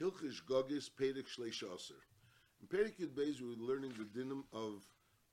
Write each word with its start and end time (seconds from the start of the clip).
Hilchish 0.00 0.42
Gogis 0.48 0.88
Perik 0.88 1.28
Shleish 1.28 1.62
Aser. 1.62 2.00
In 2.62 2.66
Perik 2.68 2.98
Yud 2.98 3.10
Beis, 3.10 3.42
we 3.42 3.48
were 3.48 3.60
learning 3.60 3.92
the 3.98 4.04
dinim 4.18 4.44
of 4.50 4.82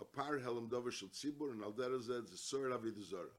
a 0.01 0.03
par 0.03 0.39
helam 0.39 0.69
dover 0.69 0.91
shel 0.91 1.07
tzibur 1.07 1.51
and 1.51 1.61
aldera 1.63 2.01
zed 2.01 2.23
zesor 2.25 2.73
avid 2.73 3.01
zara. 3.01 3.29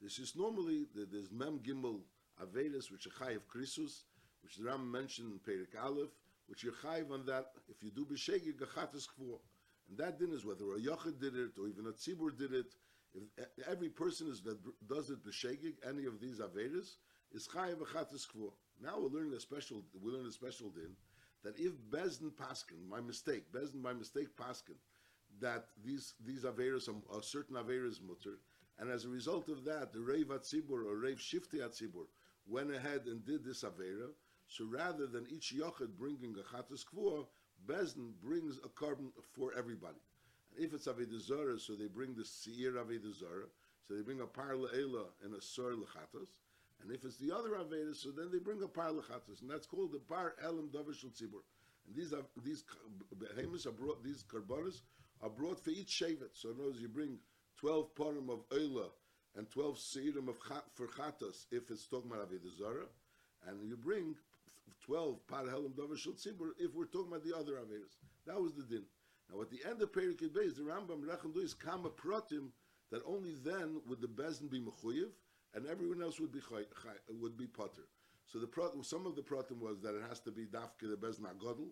This 0.00 0.20
is 0.20 0.36
normally 0.36 0.86
the, 0.94 1.04
there's 1.10 1.32
mem 1.32 1.58
gimel 1.58 2.02
avedas 2.40 2.92
which 2.92 3.08
are 3.08 3.24
chayiv 3.24 3.40
krisus, 3.52 4.02
which 4.44 4.58
the 4.58 4.64
Ram 4.64 4.88
mentioned 4.88 5.32
in 5.32 5.40
Perik 5.40 5.74
Aleph, 5.82 6.10
which 6.46 6.62
you're 6.62 6.72
chayiv 6.74 7.10
on 7.10 7.26
that 7.26 7.46
if 7.68 7.82
you 7.82 7.90
do 7.90 8.04
b'shegi 8.04 8.54
gachatas 8.54 9.08
kvuah. 9.18 9.40
And 9.88 9.98
that 9.98 10.20
din 10.20 10.30
is 10.32 10.44
whether 10.44 10.66
a 10.66 10.78
yochid 10.78 11.20
did 11.20 11.34
it 11.34 11.58
or 11.60 11.66
even 11.66 11.86
a 11.86 11.92
tzibur 11.94 12.38
did 12.38 12.52
it. 12.52 12.76
If 13.12 13.22
e- 13.24 13.62
every 13.68 13.88
person 13.88 14.28
is 14.28 14.40
that 14.42 14.58
does 14.88 15.10
it 15.10 15.26
b'shegig, 15.26 15.74
any 15.84 16.06
of 16.06 16.20
these 16.20 16.38
avedas, 16.38 16.98
is 17.32 17.48
chayiv 17.48 17.78
gachatas 17.78 18.28
kvuah. 18.28 18.52
Now 18.82 18.98
we're 18.98 19.08
learning 19.08 19.34
a 19.34 19.40
special. 19.40 19.82
We 20.02 20.10
learn 20.10 20.26
a 20.26 20.32
special 20.32 20.70
din 20.70 20.96
that 21.42 21.58
if 21.58 21.72
Bezdin 21.90 22.32
Paskin, 22.32 22.88
my 22.88 23.00
mistake, 23.00 23.52
Bezdin 23.52 23.82
by 23.82 23.92
mistake 23.92 24.36
Paskin, 24.36 24.76
that 25.40 25.68
these 25.84 26.14
these 26.24 26.44
averas 26.44 26.88
are, 26.88 27.16
are 27.16 27.22
certain 27.22 27.56
averas 27.56 28.00
mutter, 28.02 28.38
and 28.78 28.90
as 28.90 29.04
a 29.04 29.08
result 29.08 29.48
of 29.48 29.64
that, 29.64 29.92
the 29.92 29.98
Reiv 29.98 30.26
Atzibur 30.26 30.84
or 30.84 30.96
Reiv 30.96 31.18
Shifti 31.18 31.60
Atzibur 31.60 32.06
went 32.46 32.74
ahead 32.74 33.02
and 33.06 33.24
did 33.24 33.44
this 33.44 33.62
avera. 33.62 34.10
So 34.48 34.64
rather 34.64 35.06
than 35.06 35.26
each 35.28 35.52
yochid 35.56 35.96
bringing 35.98 36.36
a 36.38 36.56
chatas 36.56 36.84
kvua, 36.84 37.26
Bezdin 37.66 38.12
brings 38.22 38.58
a 38.64 38.68
carbon 38.68 39.10
for 39.34 39.52
everybody. 39.56 39.98
And 40.54 40.64
if 40.64 40.72
it's 40.72 40.86
Aveda 40.86 41.18
Zara, 41.20 41.58
so 41.58 41.74
they 41.74 41.88
bring 41.88 42.14
the 42.14 42.24
Seir 42.24 42.72
Aveda 42.72 43.12
Zara, 43.12 43.46
so 43.86 43.94
they 43.94 44.02
bring 44.02 44.20
a 44.20 44.26
par 44.26 44.54
le'ela 44.54 45.06
and 45.24 45.34
a 45.34 45.40
sor 45.42 45.72
lechatas. 45.72 46.28
And 46.86 46.94
if 46.94 47.04
it's 47.04 47.16
the 47.16 47.34
other 47.34 47.50
Aveda, 47.50 47.96
so 47.96 48.10
then 48.10 48.30
they 48.30 48.38
bring 48.38 48.62
a 48.62 48.68
par 48.68 48.90
lechatas, 48.90 49.42
and 49.42 49.50
that's 49.50 49.66
called 49.66 49.90
the 49.90 49.98
par 49.98 50.34
elam 50.40 50.68
davishul 50.72 51.10
tzibur. 51.10 51.42
And 51.84 51.96
these 51.96 52.12
are 52.12 52.22
these 52.44 52.62
behemoths 53.18 53.66
are 53.66 53.72
brought, 53.72 54.04
these 54.04 54.22
karbonas 54.22 54.82
are 55.20 55.28
brought 55.28 55.58
for 55.58 55.70
each 55.70 56.00
shevet. 56.00 56.30
So 56.34 56.50
in 56.50 56.54
other 56.54 56.66
words, 56.66 56.80
you 56.80 56.88
bring 56.88 57.18
twelve 57.58 57.92
parim 57.96 58.30
of 58.30 58.48
eila 58.50 58.86
and 59.34 59.50
twelve 59.50 59.78
seirim 59.78 60.28
of 60.28 60.36
chat, 60.46 60.62
for 60.74 60.86
chatas 60.86 61.46
if 61.50 61.72
it's 61.72 61.88
talking 61.88 62.08
about 62.08 62.30
Aveda 62.30 62.56
Zara, 62.56 62.86
and 63.48 63.68
you 63.68 63.76
bring 63.76 64.14
12 64.86 65.26
par 65.26 65.42
helam 65.42 65.72
davar 65.72 65.98
shel 65.98 66.12
tzibur 66.12 66.50
if 66.60 66.72
we're 66.72 66.84
talking 66.84 67.08
about 67.08 67.24
the 67.24 67.36
other 67.36 67.54
avedas. 67.54 67.96
That 68.26 68.40
was 68.40 68.52
the 68.54 68.62
din. 68.62 68.84
Now 69.32 69.42
at 69.42 69.50
the 69.50 69.58
end 69.68 69.82
of 69.82 69.90
Perikid 69.90 70.30
Beis, 70.30 70.54
the 70.54 70.62
Rambam 70.62 71.02
Rechem 71.02 71.36
is 71.42 71.52
kama 71.52 71.90
pratim 71.90 72.50
that 72.92 73.02
only 73.04 73.34
then 73.44 73.80
would 73.88 74.00
the 74.00 74.06
bezin 74.06 74.48
be 74.48 74.60
mechuyev 74.60 75.10
and 75.56 75.66
everyone 75.66 76.02
else 76.02 76.20
would 76.20 76.32
be 76.32 76.38
chay, 76.38 76.64
chay, 76.82 76.96
would 77.20 77.36
be 77.36 77.46
potter. 77.46 77.88
So 78.26 78.38
the 78.38 78.46
prat, 78.46 78.70
some 78.82 79.06
of 79.06 79.16
the 79.16 79.22
pratim 79.22 79.58
was 79.58 79.80
that 79.80 79.94
it 79.94 80.02
has 80.08 80.20
to 80.20 80.30
be 80.30 80.44
dafke 80.44 80.82
the 80.82 80.96
bezna 80.96 81.34
godel, 81.42 81.70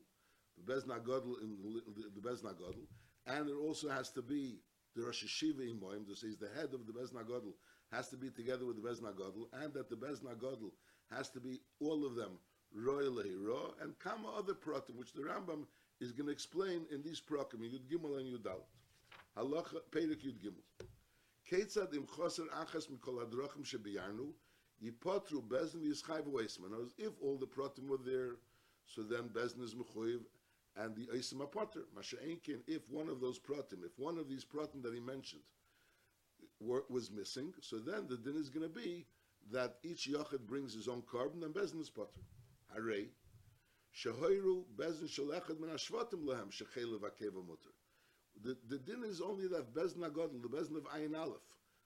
the 0.57 0.73
bezna 0.73 1.01
godel 1.01 1.35
in 1.43 1.59
the, 1.63 2.21
the, 2.21 2.29
bezna 2.29 2.55
godel, 2.55 2.87
and 3.27 3.49
it 3.49 3.55
also 3.55 3.89
has 3.89 4.11
to 4.13 4.23
be 4.23 4.61
the 4.97 5.03
Rosh 5.03 5.25
Hashiva 5.25 5.61
imoim, 5.61 6.07
that 6.09 6.17
says 6.17 6.37
the 6.39 6.49
head 6.57 6.73
of 6.73 6.87
the 6.87 6.93
bezna 6.93 7.25
godel 7.25 7.53
has 7.93 8.09
to 8.09 8.17
be 8.17 8.31
together 8.31 8.65
with 8.65 8.83
the 8.83 8.89
bezna 8.89 9.13
godel, 9.15 9.47
and 9.63 9.75
that 9.75 9.91
the 9.91 9.97
bezna 9.97 10.35
godel 10.37 10.71
has 11.11 11.29
to 11.31 11.41
be 11.41 11.61
all 11.81 12.07
of 12.07 12.15
them 12.15 12.39
royal 12.75 13.23
raw 13.41 13.71
and 13.83 13.99
kama 13.99 14.29
other 14.37 14.55
pratim, 14.55 14.97
which 14.97 15.13
the 15.13 15.23
Rambam 15.23 15.67
is 16.01 16.13
going 16.13 16.27
to 16.27 16.33
explain 16.33 16.87
in 16.91 17.03
these 17.03 17.21
prakim, 17.21 17.61
Yud 17.61 17.87
Gimel 17.91 18.19
and 18.19 18.27
Yud 18.27 18.43
Dalet. 18.43 18.65
Halacha 19.37 19.81
Perek 19.93 20.25
Yud 20.25 20.39
Gimel. 20.43 20.87
Ketzad 21.51 21.95
im 21.95 22.07
choser 22.07 22.49
achas 22.49 22.89
mikol 22.89 23.21
shebiyarnu, 23.65 24.33
yipotru 24.83 25.47
bezin 25.47 25.83
v'yischayv 25.83 26.27
oisman. 26.27 26.91
If 26.97 27.13
all 27.21 27.37
the 27.37 27.47
pratim 27.47 27.87
were 27.87 27.99
there, 27.99 28.37
so 28.87 29.03
then 29.03 29.29
bezin 29.29 29.63
is 29.63 29.75
mechuyev, 29.75 30.25
and 30.77 30.97
the 30.97 31.07
oisim 31.09 31.41
are 31.41 31.47
potter. 31.47 31.85
Masha'enkin, 31.95 32.63
if 32.67 32.89
one 32.91 33.09
of 33.09 33.21
those 33.21 33.39
pratim, 33.39 33.85
if 33.85 33.99
one 33.99 34.17
of 34.17 34.29
these 34.29 34.45
pratim 34.45 34.83
that 34.83 34.95
he 34.95 35.01
mentioned 35.01 35.43
were, 36.61 36.85
was 36.89 37.11
missing, 37.11 37.53
so 37.61 37.79
then 37.79 38.07
the 38.09 38.17
din 38.17 38.37
is 38.37 38.49
going 38.49 38.67
to 38.67 38.75
be 38.75 39.07
that 39.53 39.77
each 39.83 40.09
yachid 40.09 40.47
brings 40.47 40.73
his 40.73 40.89
own 40.89 41.03
carbon 41.11 41.43
and 41.45 41.55
bezin 41.55 41.81
is 41.81 41.91
potter. 41.91 42.23
Hare, 42.73 43.05
shehoiru 43.95 44.65
bezin 44.77 45.09
shalechad 45.09 45.61
min 45.61 45.69
lehem 45.69 46.51
shechelev 46.51 47.01
akeva 47.01 47.47
mutter. 47.47 47.75
The, 48.43 48.57
the 48.69 48.79
din 48.79 49.05
is 49.05 49.21
only 49.21 49.47
that 49.49 49.75
bezin 49.75 49.99
agodl, 49.99 50.43
the 50.43 50.49
bezin 50.49 50.77
of 50.77 50.85
ayin 50.85 51.17
aleph. 51.17 51.41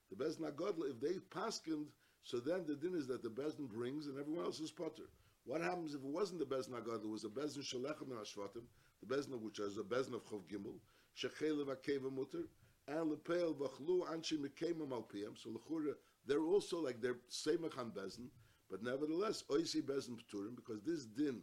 The 0.09 0.23
bezin 0.23 0.51
agodl, 0.51 0.89
if 0.89 0.99
they 0.99 1.19
paskind, 1.29 1.85
so 2.23 2.39
then 2.39 2.65
the 2.67 2.75
din 2.75 2.95
is 2.95 3.07
that 3.07 3.23
the 3.23 3.29
bezin 3.29 3.69
brings 3.69 4.07
and 4.07 4.19
everyone 4.19 4.45
else 4.45 4.59
is 4.59 4.71
potter. 4.71 5.09
What 5.45 5.61
happens 5.61 5.93
if 5.93 6.01
it 6.01 6.07
wasn't 6.07 6.39
the 6.39 6.45
bezin 6.45 6.71
agodl, 6.71 7.03
it 7.05 7.09
was 7.09 7.23
a 7.23 7.29
bezin 7.29 7.63
shalechad 7.63 8.07
min 8.07 8.17
ashvatim, 8.17 8.63
the 9.01 9.15
bezin 9.15 9.39
which 9.41 9.59
is 9.59 9.77
a 9.77 9.83
bezin 9.83 10.15
of 10.15 10.25
chov 10.25 10.41
gimel, 10.51 10.79
shechelev 11.15 11.67
akeva 11.67 12.11
mutter, 12.11 12.47
and 12.87 13.11
lepel 13.11 13.53
v'chlu 13.53 14.07
anshi 14.09 14.37
mekemam 14.37 14.91
al 14.91 15.03
piyam, 15.03 15.37
so 15.37 15.49
l'chura, 15.51 15.93
they're 16.25 16.41
also 16.41 16.81
like 16.81 16.99
they're 17.01 17.19
semachan 17.29 17.91
bezin, 17.93 18.27
but 18.69 18.83
nevertheless, 18.83 19.43
oisi 19.49 19.81
bezin 19.81 20.17
pturim, 20.17 20.55
because 20.55 20.81
this 20.83 21.05
din 21.05 21.41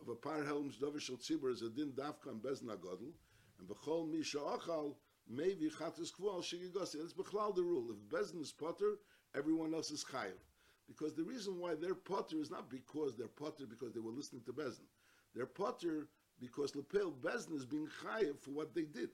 of 0.00 0.08
a 0.08 0.14
par 0.14 0.44
helms 0.44 0.78
dovishal 0.78 1.18
tzibur 1.18 1.50
is 1.52 1.62
a 1.62 1.70
din 1.70 1.92
dafkan 1.92 2.40
bezin 2.40 2.68
agodl, 2.68 3.12
and 3.60 3.68
b'chol 3.68 4.10
misha 4.10 4.38
achal 4.38 4.94
maybe 5.28 5.70
chatas 5.70 6.12
kvu 6.12 6.28
al 6.28 6.42
shigigasi. 6.42 6.98
That's 7.00 7.12
b'chlal 7.12 7.54
the 7.54 7.62
rule. 7.62 7.90
If 7.90 7.98
bezin 8.08 8.40
is 8.40 8.52
potter, 8.52 8.98
everyone 9.36 9.74
else 9.74 9.90
is 9.90 10.04
chayiv. 10.04 10.40
Because 10.88 11.14
the 11.14 11.22
reason 11.22 11.60
why 11.60 11.74
they're 11.74 11.94
potter 11.94 12.40
is 12.40 12.50
not 12.50 12.68
because 12.70 13.16
they're 13.16 13.28
potter 13.28 13.64
because 13.68 13.92
they 13.92 14.00
were 14.00 14.12
listening 14.12 14.42
to 14.46 14.52
bezin. 14.52 14.88
They're 15.34 15.46
potter 15.46 16.08
because 16.40 16.74
lepel 16.74 17.12
bezin 17.12 17.54
is 17.54 17.64
being 17.64 17.88
chayiv 18.02 18.40
for 18.40 18.50
what 18.50 18.74
they 18.74 18.84
did. 18.84 19.10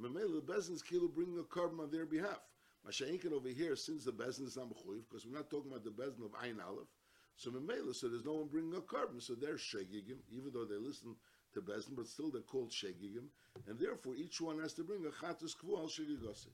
Mamela 0.00 0.44
the 0.44 0.52
bezin 0.52 0.74
is 0.74 0.82
kilo 0.82 1.08
bringing 1.08 1.38
a 1.38 1.44
carbon 1.44 1.80
on 1.80 1.90
their 1.90 2.06
behalf. 2.06 2.40
Masha'inkin 2.86 3.32
over 3.32 3.48
here, 3.48 3.76
since 3.76 4.04
the 4.04 4.10
bezin 4.10 4.46
is 4.46 4.56
not 4.56 4.68
mechuyev, 4.68 5.04
because 5.08 5.24
we're 5.24 5.36
not 5.36 5.50
talking 5.50 5.70
about 5.70 5.84
the 5.84 5.90
bezin 5.90 6.24
of 6.24 6.32
Ayin 6.42 6.60
Aleph, 6.66 6.88
so 7.36 7.50
Mamela, 7.50 7.94
so 7.94 8.08
there's 8.08 8.24
no 8.24 8.32
one 8.32 8.48
bringing 8.48 8.74
a 8.74 8.80
carbon, 8.80 9.20
so 9.20 9.34
they're 9.34 9.54
shegigim, 9.54 10.18
even 10.30 10.50
though 10.52 10.64
they 10.64 10.76
listen 10.76 11.14
to 11.54 11.60
bezin, 11.60 11.96
but 11.96 12.06
still 12.06 12.30
they're 12.30 12.42
called 12.42 12.70
shegigim, 12.70 13.26
and 13.66 13.78
therefore 13.78 14.14
each 14.16 14.40
one 14.40 14.58
has 14.60 14.72
to 14.74 14.84
bring 14.84 15.04
a 15.06 15.10
chatus 15.10 15.54
kvu 15.56 15.78
al 15.78 15.88
shegigose. 15.88 16.48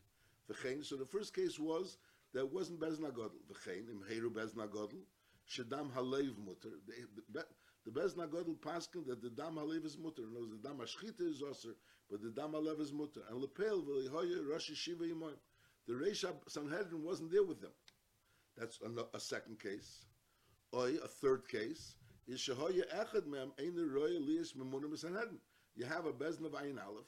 V'chein, 0.50 0.84
so 0.84 0.96
the 0.96 1.04
first 1.04 1.34
case 1.34 1.58
was 1.58 1.98
that 2.34 2.52
wasn't 2.52 2.80
bezin 2.80 3.10
agodl. 3.10 3.38
V'chein, 3.50 3.88
im 3.90 4.02
heiru 4.10 4.30
bezin 4.30 4.56
agodl, 4.56 5.02
shedam 5.48 5.90
halev 5.92 6.36
mutter. 6.38 6.76
The, 6.86 6.94
the, 7.32 7.46
the 7.84 8.00
bezin 8.00 8.28
agodl 8.28 8.56
paskin 8.58 9.06
that 9.06 9.22
the 9.22 9.30
dam 9.30 9.54
halev 9.54 9.84
is 9.84 9.98
mutter. 9.98 10.22
Other 10.30 10.40
words, 10.40 10.52
the 10.62 10.68
dam 10.68 10.78
ashchita 10.78 11.28
is 11.28 11.42
osir, 11.42 11.74
but 12.10 12.22
the 12.22 12.30
dam 12.30 12.52
halev 12.52 12.80
is 12.80 12.92
mutter. 12.92 13.20
And 13.30 13.40
lepel 13.40 13.82
v'lihoye 13.82 14.48
rosh 14.48 14.70
yeshiva 14.70 15.10
imoim. 15.10 15.36
The 15.86 15.94
Reisha 15.94 16.34
Sanhedrin 16.48 17.02
wasn't 17.02 17.32
there 17.32 17.44
with 17.44 17.62
them. 17.62 17.70
That's 18.58 18.78
a, 18.82 19.16
a 19.16 19.20
second 19.20 19.58
case. 19.58 20.04
Or 20.70 20.88
a 20.88 21.08
third 21.08 21.48
case 21.48 21.94
You 22.28 22.36
have 25.86 26.04
a 26.04 26.12
Bezin 26.12 26.44
of 26.44 26.52
Ayin 26.52 26.78
Aleph, 26.84 27.06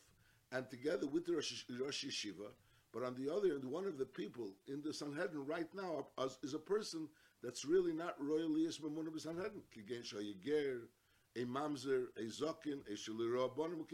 and 0.50 0.70
together 0.70 1.06
with 1.06 1.26
the 1.26 1.34
Rosh, 1.34 1.64
Rosh 1.78 2.04
Yeshiva, 2.06 2.52
but 2.92 3.02
on 3.02 3.14
the 3.14 3.30
other 3.30 3.52
end, 3.52 3.64
one 3.64 3.84
of 3.84 3.98
the 3.98 4.06
people 4.06 4.54
in 4.66 4.80
the 4.82 4.94
Sanhedrin 4.94 5.44
right 5.46 5.68
now 5.74 6.06
is 6.42 6.54
a 6.54 6.58
person 6.58 7.06
that's 7.42 7.66
really 7.66 7.92
not 7.92 8.16
Roya 8.18 8.46
Lias 8.46 8.78
Memunim 8.78 9.20
Sanhedrin. 9.20 9.62
Kigen 9.76 10.02
Ger, 10.42 10.88
a 11.36 11.44
Mamzer, 11.44 12.06
a 12.16 12.22
Zokin, 12.22 12.80
a 12.88 12.92
Shalira 12.92 13.54
Bonim. 13.54 13.84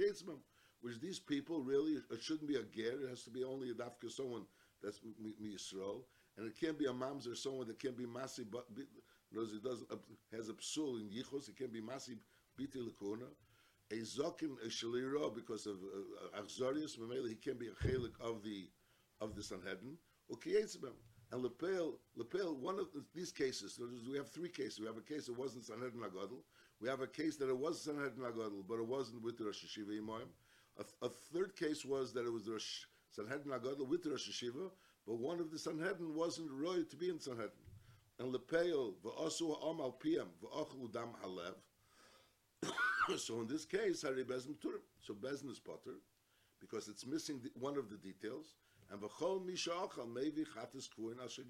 Which 0.81 1.01
these 1.01 1.19
people 1.19 1.61
really, 1.61 2.03
it 2.11 2.23
shouldn't 2.23 2.49
be 2.49 2.57
a 2.57 2.63
ger, 2.63 3.03
it 3.03 3.11
has 3.11 3.25
to 3.25 3.31
be 3.31 3.43
only 3.43 3.71
a 3.71 3.75
dafka, 3.75 4.11
someone 4.11 4.47
that's 4.83 5.01
Yisrael, 5.43 6.05
and 6.37 6.47
it 6.47 6.55
can't 6.59 6.79
be 6.79 6.85
a 6.87 6.93
mamzer, 6.93 7.37
someone 7.37 7.67
that 7.67 7.81
can't 7.81 7.97
be 7.97 8.05
masi, 8.05 8.45
but 8.49 8.67
knows 9.33 9.53
it 9.53 9.63
doesn't 9.63 9.89
has 10.33 10.49
a 10.49 10.55
psul 10.55 11.01
in 11.01 11.09
yichos, 11.09 11.49
it 11.49 11.57
can't 11.59 11.73
be 11.73 11.81
masi 11.81 12.17
biti 12.59 12.77
lekuna. 12.77 13.27
A 13.93 13.95
zokin 13.95 14.57
a 14.65 14.69
shalira 14.69 15.33
because 15.35 15.67
of 15.67 15.77
uh, 15.77 16.41
achzarius 16.41 16.97
he 17.29 17.35
can't 17.37 17.59
be 17.59 17.69
a 17.69 17.87
chelik 17.87 18.13
of 18.21 18.43
the 18.43 18.69
of 19.21 19.35
the 19.35 19.43
Sanhedrin. 19.43 19.97
Ukiyeitzbem 20.31 20.93
and 21.33 21.43
lepel 21.43 21.99
lepel. 22.17 22.57
One 22.57 22.79
of 22.79 22.89
these 23.15 23.33
cases, 23.33 23.79
we 24.11 24.17
have 24.17 24.31
three 24.31 24.49
cases. 24.49 24.81
We 24.81 24.87
have 24.87 24.97
a 24.97 25.03
case 25.03 25.27
that 25.27 25.39
wasn't 25.39 25.65
Sanhedrin 25.65 26.03
agadol. 26.03 26.43
We 26.81 26.89
have 26.89 27.01
a 27.01 27.07
case 27.07 27.37
that 27.37 27.49
it 27.49 27.57
was 27.57 27.81
Sanhedrin 27.81 28.33
agadol, 28.33 28.65
but 28.69 28.79
it 28.81 28.87
wasn't 28.87 29.23
with 29.23 29.39
the 29.39 29.45
Rosh 29.45 29.65
Hashiva 29.65 30.01
Imoim. 30.01 30.29
A, 30.79 31.07
a 31.07 31.09
third 31.09 31.57
case 31.57 31.85
was 31.85 32.13
that 32.13 32.27
it 32.27 32.33
was 32.33 32.45
the 32.45 32.53
Rosh 32.53 32.85
Sanhedrin 33.11 33.59
Agadol 33.59 33.89
with 33.89 34.03
the 34.03 34.11
Rosh 34.11 34.29
Hashiva, 34.29 34.71
but 35.07 35.19
one 35.19 35.41
of 35.41 35.51
the 35.51 35.59
Sanhedrin 35.59 36.15
wasn't 36.15 36.51
roy 36.51 36.83
to 36.83 36.97
be 36.97 37.09
in 37.09 37.19
Sanhedrin. 37.19 37.66
And 38.19 38.35
Lepeil, 38.35 38.95
v'asu 39.05 39.61
ha'am 39.61 39.81
al 39.81 39.97
piyam, 40.03 40.29
v'achlu 40.43 40.93
dam 40.93 41.09
halev. 41.23 41.55
So 43.19 43.41
in 43.41 43.47
this 43.47 43.65
case, 43.65 44.03
Hari 44.03 44.25
Bezin 44.25 44.57
Turim. 44.57 44.83
So 44.99 45.15
Bezin 45.15 45.51
is 45.51 45.61
potter, 45.61 46.01
because 46.61 46.89
it's 46.89 47.07
missing 47.07 47.41
the, 47.41 47.51
one 47.61 47.79
of 47.79 47.89
the 47.89 47.97
details. 47.97 48.55
And 48.91 49.01
v'chol 49.01 49.45
misha 49.45 49.71
achal, 49.71 50.13
maybe 50.13 50.45
chatis 50.45 50.89
kvuin 50.89 51.25
asher. 51.25 51.43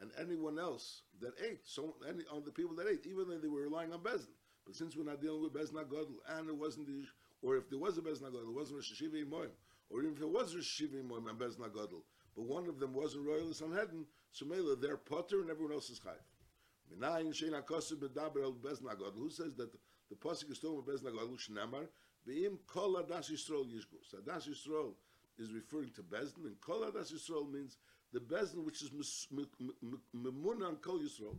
And 0.00 0.10
anyone 0.18 0.58
else 0.58 1.02
that 1.20 1.34
ate, 1.44 1.66
so 1.66 1.94
any 2.08 2.24
on 2.32 2.44
the 2.44 2.50
people 2.50 2.74
that 2.76 2.88
ate, 2.88 3.06
even 3.06 3.28
though 3.28 3.38
they 3.38 3.48
were 3.48 3.62
relying 3.62 3.92
on 3.92 4.00
Bezin, 4.00 4.32
But 4.66 4.74
since 4.74 4.96
we're 4.96 5.04
not 5.04 5.20
dealing 5.20 5.42
with 5.42 5.52
Bezna 5.52 5.84
Godel, 5.84 6.16
and 6.28 6.48
it 6.48 6.56
wasn't 6.56 6.86
the, 6.86 7.04
or 7.42 7.56
if 7.56 7.68
there 7.68 7.78
was 7.78 7.98
a 7.98 8.02
Bezna 8.02 8.30
Godel, 8.30 8.48
it 8.48 8.54
wasn't 8.54 8.78
Rosh 8.78 8.92
Hashiva 8.92 9.24
Imoim, 9.24 9.50
or 9.90 10.02
even 10.02 10.14
if 10.14 10.22
it 10.22 10.28
was 10.28 10.54
Rosh 10.54 10.82
Hashiva 10.82 11.04
Imoim 11.04 11.28
and 11.28 11.38
Bezna 11.38 11.68
Godel, 11.70 12.02
but 12.34 12.44
one 12.44 12.68
of 12.68 12.80
them 12.80 12.92
wasn't 12.92 13.26
Royal 13.26 13.52
Sanhedrin, 13.52 14.06
so 14.32 14.44
Mela, 14.46 14.76
they're 14.76 14.96
Potter 14.96 15.40
and 15.40 15.50
everyone 15.50 15.72
else 15.72 15.90
is 15.90 16.00
Chayv. 16.00 16.18
Minayin 16.92 17.32
Shein 17.32 17.60
HaKosib 17.60 17.98
Medaber 17.98 18.42
El 18.42 18.54
Bezna 18.54 18.96
Godel. 18.96 19.18
Who 19.18 19.30
says 19.30 19.54
that 19.54 19.70
the, 19.72 20.16
Pasuk 20.16 20.50
is 20.50 20.58
talking 20.58 20.78
about 20.78 20.94
Bezna 20.94 21.12
Godel? 21.12 21.38
Shnamar, 21.38 21.86
Be'im 22.26 22.58
Kol 22.66 22.96
Adas 22.96 23.30
Yisrael 23.30 23.66
Yishgu. 23.66 23.98
So 24.02 24.18
Adas 24.18 24.48
Yisrael 24.48 24.92
is 25.38 25.52
referring 25.52 25.90
to 25.90 26.02
Bezdin, 26.02 26.46
and 26.46 26.60
Kol 26.60 26.80
Adas 26.80 27.12
Yisrael 27.12 27.50
means 27.50 27.78
the 28.12 28.20
Bezdin 28.20 28.64
which 28.64 28.82
is 28.82 28.90
Memun 30.14 30.66
on 30.66 30.76
Kol 30.76 30.98
Yisrael. 30.98 31.36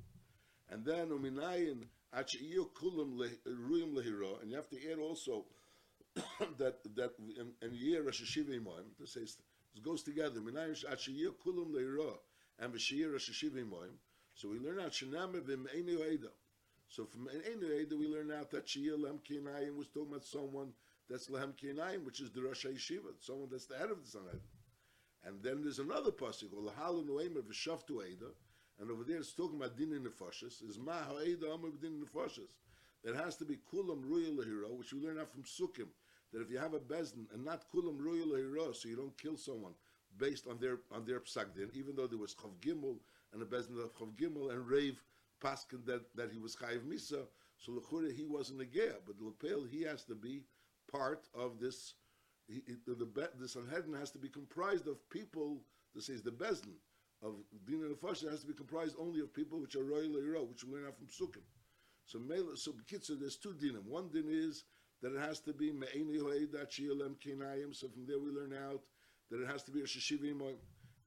And 0.69 0.83
then 0.83 1.09
Uminayin 1.09 1.83
Achiyu 2.15 2.69
Kulam 2.73 3.17
Ruyim 3.45 3.93
Lehiro, 3.93 4.41
and 4.41 4.49
you 4.49 4.55
have 4.55 4.69
to 4.69 4.91
add 4.91 4.99
also 4.99 5.45
that 6.57 6.77
that 6.95 7.11
in 7.61 7.73
year 7.73 8.03
Rosh 8.03 8.21
Hashiva 8.21 8.57
Imoim, 8.57 8.85
this 8.99 9.13
says 9.13 9.37
this 9.75 9.83
goes 9.83 10.03
together. 10.03 10.39
And 12.57 12.81
So 14.33 14.49
we 14.49 14.59
learn 14.59 14.79
out. 14.79 14.93
So 16.87 17.05
from 17.05 17.27
Meinu 17.27 17.81
Eda 17.81 17.97
we 17.97 18.07
learn 18.07 18.31
out 18.31 18.51
that 18.51 18.67
Shiyir 18.67 18.97
Lem 18.97 19.19
Kinayim 19.29 19.75
was 19.75 19.87
talking 19.89 20.11
about 20.11 20.23
someone 20.23 20.71
that's 21.09 21.29
Lehem 21.29 21.53
Kinayim, 21.61 22.05
which 22.05 22.21
is 22.21 22.31
the 22.31 22.41
Rosh 22.41 22.65
Hashiva, 22.65 23.19
someone 23.19 23.49
that's 23.51 23.65
the 23.65 23.77
head 23.77 23.91
of 23.91 24.01
the 24.03 24.09
Sanhedrin. 24.09 24.41
And 25.25 25.43
then 25.43 25.61
there's 25.61 25.79
another 25.79 26.11
pasuk, 26.11 26.53
Olahalu 26.53 27.05
Noema 27.05 27.41
V'Shavtu 27.41 28.07
Eda, 28.07 28.27
and 28.79 28.91
over 28.91 29.03
there 29.03 29.17
it's 29.17 29.33
talking 29.33 29.57
about 29.57 29.77
din 29.77 29.89
nefashis. 29.89 30.67
Is 30.67 30.77
ma 30.77 31.03
ha'eda 31.03 31.51
amar 31.51 31.71
din 31.81 32.03
nefashis. 32.03 32.53
It 33.03 33.15
has 33.15 33.35
to 33.37 33.45
be 33.45 33.57
kulam 33.71 34.03
ruya 34.03 34.35
lahiro, 34.35 34.77
which 34.77 34.93
we 34.93 34.99
learn 34.99 35.19
out 35.19 35.31
from 35.31 35.43
sukkim. 35.43 35.87
That 36.35 36.41
if 36.41 36.51
you 36.51 36.57
have 36.57 36.73
a 36.73 36.79
bezin 36.79 37.31
and 37.33 37.45
not 37.45 37.63
kulam 37.73 37.97
ruya 37.97 38.25
lahiro, 38.25 38.75
so 38.75 38.89
you 38.89 38.97
don't 38.97 39.17
kill 39.17 39.37
someone 39.37 39.71
based 40.17 40.47
on 40.47 40.59
their 40.59 40.79
on 40.91 41.05
their 41.05 41.21
psak 41.21 41.55
din, 41.55 41.69
even 41.73 41.95
though 41.95 42.07
there 42.07 42.17
was 42.17 42.35
chav 42.35 42.51
gimel 42.59 42.97
and 43.31 43.41
a 43.41 43.45
bezin 43.45 43.81
of 43.81 43.95
chav 43.95 44.13
gimel 44.17 44.51
and 44.51 44.67
rave 44.67 45.01
paskin 45.41 45.85
that 45.85 46.03
that 46.13 46.33
he 46.33 46.37
was 46.37 46.53
chayiv 46.57 46.81
misa, 46.81 47.25
so 47.57 47.71
lechura 47.71 48.13
he 48.13 48.25
wasn't 48.25 48.59
a 48.59 48.65
gear, 48.65 48.95
but 49.07 49.15
lepel 49.21 49.63
he 49.63 49.81
has 49.83 50.03
to 50.03 50.13
be 50.13 50.43
part 50.91 51.25
of 51.33 51.57
this. 51.57 51.93
He, 52.49 52.61
the, 52.85 52.95
the, 52.95 53.29
the 53.39 53.47
Sanhedrin 53.47 53.97
has 53.97 54.11
to 54.11 54.17
be 54.19 54.27
comprised 54.27 54.89
of 54.89 55.09
people. 55.09 55.61
This 55.95 56.09
is 56.09 56.21
the 56.21 56.31
bezin 56.31 56.75
of 57.23 57.35
din 57.65 57.81
and 57.81 57.97
has 58.29 58.41
to 58.41 58.47
be 58.47 58.53
comprised 58.53 58.97
only 58.99 59.21
of 59.21 59.33
people 59.33 59.61
which 59.61 59.77
are 59.77 59.85
royal 59.85 60.17
or 60.17 60.45
which 60.45 60.65
we 60.65 60.73
learn 60.73 60.85
out 60.85 60.97
from 60.97 61.07
sukkim. 61.07 61.43
So 62.05 62.19
so 62.55 62.73
kitzer, 62.91 63.17
there's 63.17 63.37
two 63.37 63.53
dinim. 63.53 63.85
One 63.85 64.09
din 64.09 64.25
is 64.27 64.65
that 65.01 65.13
it 65.13 65.19
has 65.19 65.39
to 65.41 65.53
be 65.53 65.71
me'eni 65.71 66.17
ho'edat 66.17 66.69
shi'alem 66.69 67.15
kinayim. 67.19 67.75
So 67.75 67.87
from 67.87 68.05
there 68.05 68.19
we 68.19 68.29
learn 68.31 68.53
out 68.53 68.81
that 69.29 69.41
it 69.41 69.47
has 69.47 69.63
to 69.63 69.71
be 69.71 69.81
a 69.81 69.85
shishivim. 69.85 70.41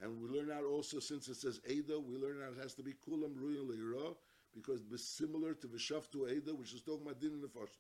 And 0.00 0.20
we 0.20 0.28
learn 0.28 0.50
out 0.50 0.64
also, 0.64 1.00
since 1.00 1.28
it 1.28 1.36
says 1.36 1.60
Eda, 1.68 1.98
we 1.98 2.16
learn 2.16 2.40
out 2.42 2.52
it 2.56 2.62
has 2.62 2.74
to 2.74 2.82
be 2.82 2.92
kulam 2.92 3.34
ruyin 3.34 3.68
le'ira, 3.68 4.14
because 4.54 4.80
it's 4.92 5.04
similar 5.04 5.54
to 5.54 5.66
v'shaftu 5.66 6.30
Eda, 6.30 6.54
which 6.54 6.72
is 6.72 6.82
talking 6.82 7.02
about 7.02 7.20
din 7.20 7.30
and 7.30 7.42
nefashis. 7.42 7.78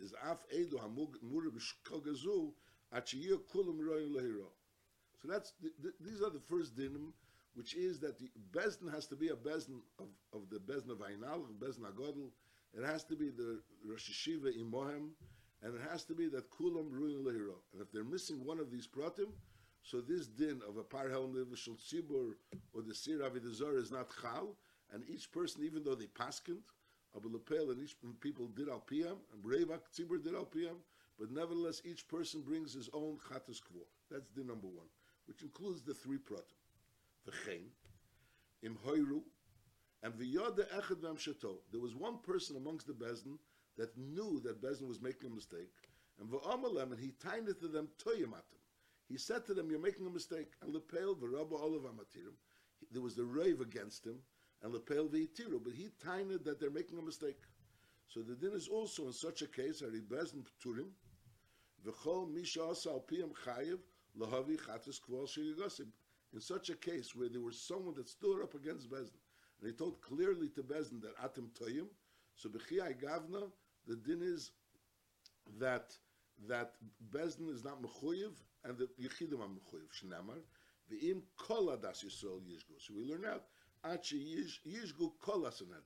Is 0.00 0.12
af 0.24 0.38
Edo 0.52 0.78
hamur 0.78 1.08
b'shkagazu 1.24 2.52
achiyah 2.94 3.38
kulam 3.52 3.78
ruyin 3.78 4.14
le'ira. 4.14 4.48
So 5.22 5.28
that's 5.28 5.54
the, 5.60 5.70
the, 5.82 5.92
these 6.00 6.22
are 6.22 6.30
the 6.30 6.40
first 6.40 6.76
dinim 6.76 7.12
which 7.58 7.74
is 7.74 7.98
that 7.98 8.16
the 8.20 8.30
Bezdin 8.52 8.88
has 8.94 9.08
to 9.08 9.16
be 9.16 9.30
a 9.30 9.34
Bezdin 9.34 9.80
of, 9.98 10.06
of 10.32 10.48
the 10.48 10.60
Bezdin 10.60 10.90
of 10.90 10.98
Ainal, 10.98 11.42
Bezdin 11.58 11.90
Agodl. 11.92 12.30
It 12.76 12.84
has 12.84 13.04
to 13.04 13.16
be 13.16 13.30
the 13.30 13.60
Rosh 13.84 14.10
Hashiva 14.10 14.56
Imohem, 14.58 15.10
and 15.62 15.74
it 15.74 15.80
has 15.90 16.04
to 16.04 16.14
be 16.14 16.28
that 16.28 16.50
Kulam 16.50 16.90
Ruin 16.90 17.24
Lehiro. 17.24 17.56
And 17.72 17.82
if 17.82 17.90
they're 17.92 18.04
missing 18.04 18.44
one 18.44 18.58
of 18.60 18.70
these 18.70 18.86
pratim, 18.86 19.32
so 19.82 20.00
this 20.00 20.26
din 20.26 20.60
of 20.68 20.76
a 20.76 20.82
Parhel 20.82 21.28
Nevishal 21.28 21.76
Tzibur 21.78 22.34
or 22.74 22.82
the 22.82 22.94
Sir 22.94 23.18
Avidazor 23.18 23.76
is 23.76 23.90
not 23.90 24.08
Chal, 24.20 24.54
and 24.92 25.02
each 25.08 25.30
person, 25.32 25.64
even 25.64 25.82
though 25.82 25.94
they 25.94 26.06
paskind, 26.06 26.60
Abu 27.16 27.30
Lepel 27.30 27.70
and 27.70 27.82
each 27.82 27.96
people 28.20 28.48
did 28.48 28.68
Al 28.68 28.84
Piyam, 28.90 29.16
and 29.32 29.42
Revak 29.44 29.80
Tzibur 29.92 30.22
did 30.22 30.34
Al 30.34 30.44
Piyam, 30.44 30.76
but 31.18 31.30
nevertheless 31.30 31.82
each 31.84 32.06
person 32.06 32.42
brings 32.42 32.72
his 32.74 32.88
own 32.92 33.18
Chatas 33.28 33.60
Kvo. 33.60 33.82
That's 34.10 34.28
din 34.28 34.46
number 34.46 34.68
one, 34.68 34.86
which 35.26 35.42
includes 35.42 35.82
the 35.82 35.94
three 35.94 36.18
pratim 36.18 36.58
v'chein 37.28 37.64
im 38.62 38.76
hoiru 38.86 39.22
and 40.02 40.14
v'yoda 40.14 40.68
echad 40.70 41.00
v'amshato. 41.00 41.58
There 41.70 41.80
was 41.80 41.94
one 41.94 42.18
person 42.18 42.56
amongst 42.56 42.86
the 42.86 42.92
Bezdin 42.92 43.38
that 43.76 43.96
knew 43.96 44.40
that 44.40 44.62
Bezdin 44.62 44.88
was 44.88 45.00
making 45.00 45.30
a 45.30 45.34
mistake, 45.34 45.72
and 46.20 46.30
v'amalem, 46.30 46.92
and 46.92 47.00
he 47.00 47.12
tied 47.22 47.48
it 47.48 47.60
to 47.60 47.68
them 47.68 47.88
toyamatim. 47.98 48.58
He 49.08 49.16
said 49.16 49.46
to 49.46 49.54
them, 49.54 49.70
"You're 49.70 49.80
making 49.80 50.06
a 50.06 50.10
mistake." 50.10 50.52
And 50.62 50.74
lepel 50.74 51.14
v'rabba 51.16 51.52
olav 51.52 51.82
amatirim. 51.82 52.36
There 52.90 53.02
was 53.02 53.14
the 53.14 53.24
rave 53.24 53.60
against 53.60 54.06
him, 54.06 54.22
and 54.62 54.72
lepel 54.72 55.08
v'itiru, 55.08 55.62
but 55.62 55.72
he 55.72 55.90
tied 56.02 56.30
it 56.30 56.44
that 56.44 56.60
they're 56.60 56.70
making 56.70 56.98
a 56.98 57.02
mistake. 57.02 57.40
So 58.08 58.22
the 58.22 58.34
din 58.34 58.52
is 58.52 58.68
also 58.68 59.06
in 59.06 59.12
such 59.12 59.42
a 59.42 59.46
case, 59.46 59.82
Ari 59.82 60.00
Bezdin 60.00 60.44
pturim, 60.44 60.90
v'chol 61.84 62.32
misha 62.32 62.62
asal 62.70 63.04
piyam 63.10 63.32
chayiv 63.44 63.78
lahavi 64.16 64.58
chatas 64.58 65.00
kval 65.00 65.26
shigasim 65.28 65.92
in 66.32 66.40
such 66.40 66.70
a 66.70 66.74
case 66.76 67.14
where 67.14 67.28
there 67.28 67.40
was 67.40 67.60
someone 67.60 67.94
that 67.94 68.08
stood 68.08 68.42
up 68.42 68.54
against 68.54 68.90
Bezdin, 68.90 69.20
he 69.64 69.72
told 69.72 70.00
clearly 70.00 70.48
to 70.50 70.62
Bezdin 70.62 71.00
that 71.02 71.16
Atim 71.18 71.48
Toyim, 71.60 71.86
so 72.34 72.48
Bechiyai 72.48 72.94
Gavna, 73.02 73.50
the 73.86 73.96
din 73.96 74.22
is 74.22 74.52
that 75.58 75.92
that 76.46 76.74
Bezdin 77.12 77.52
is 77.52 77.64
not 77.64 77.82
Mechuyev, 77.82 78.32
and 78.64 78.78
the 78.78 78.88
Yechidim 79.00 79.40
are 79.40 79.48
Mechuyev, 79.48 79.88
Shnamar, 80.00 80.38
V'im 80.92 81.22
Kol 81.36 81.66
Adas 81.66 82.04
Yisrael 82.04 82.40
Yishgu. 82.42 82.78
So 82.78 82.94
we 82.96 83.04
learn 83.04 83.24
out, 83.24 83.44
Achi 83.84 84.44
Yishgu 84.66 85.12
Kol 85.20 85.42
Asanedin. 85.42 85.82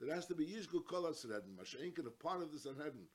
There 0.00 0.14
has 0.14 0.26
to 0.26 0.34
be 0.34 0.44
Yishgu 0.44 0.84
Kol 0.86 1.04
Asanedin. 1.04 1.56
Masha'inkin, 1.58 2.06
a 2.06 2.10
part 2.10 2.42
of 2.42 2.52
the 2.52 2.58
Sanhedrin, 2.58 3.06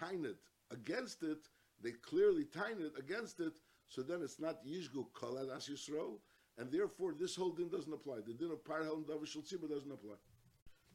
Tainet 0.00 0.36
against 0.70 1.22
it, 1.22 1.38
they 1.82 1.92
clearly 1.92 2.44
Tainet 2.44 2.98
against 2.98 3.40
it, 3.40 3.52
so 3.88 4.02
then 4.02 4.22
it's 4.22 4.40
not 4.40 4.64
Yishgu 4.64 5.06
Kol 5.12 5.38
As 5.54 5.68
Yisrael, 5.68 6.18
and 6.60 6.70
therefore 6.70 7.14
this 7.18 7.34
whole 7.34 7.50
din 7.50 7.70
doesn't 7.70 7.92
apply. 7.92 8.16
The 8.26 8.34
din 8.34 8.50
of 8.50 8.62
Parhel 8.62 8.96
and 8.96 9.06
Davishal 9.06 9.42
Tzibur 9.42 9.68
doesn't 9.68 9.90
apply. 9.90 10.16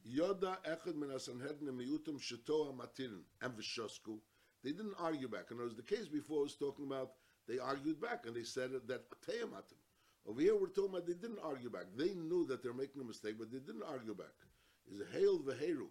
Yoda 0.08 0.56
Echad 0.64 0.94
Min 0.94 1.10
Asanhedrin 1.10 1.76
Miyutim 1.76 2.20
Shetoa 2.20 2.72
Matirin 2.72 3.22
and 3.42 3.52
Vishosku. 3.52 4.18
They 4.62 4.70
didn't 4.70 4.94
argue 5.00 5.28
back. 5.28 5.50
And 5.50 5.58
was 5.58 5.74
the 5.74 5.82
case 5.82 6.06
before 6.06 6.42
was 6.42 6.54
talking 6.54 6.86
about 6.86 7.10
they 7.48 7.58
argued 7.58 8.00
back 8.00 8.26
and 8.26 8.36
they 8.36 8.44
said 8.44 8.70
that 8.86 9.10
Teyamatim. 9.28 9.80
Over 10.28 10.40
here 10.40 10.56
we're 10.56 10.68
talking 10.68 10.90
about 10.90 11.06
they 11.06 11.14
didn't 11.14 11.40
argue 11.44 11.70
back. 11.70 11.86
They 11.96 12.14
knew 12.14 12.46
that 12.46 12.62
they're 12.62 12.72
making 12.72 13.02
a 13.02 13.04
mistake, 13.04 13.34
but 13.36 13.50
they 13.50 13.58
didn't 13.58 13.82
argue 13.88 14.14
back. 14.14 14.34
Is 14.88 15.00
a 15.00 15.18
hail 15.18 15.40
v'heru 15.40 15.88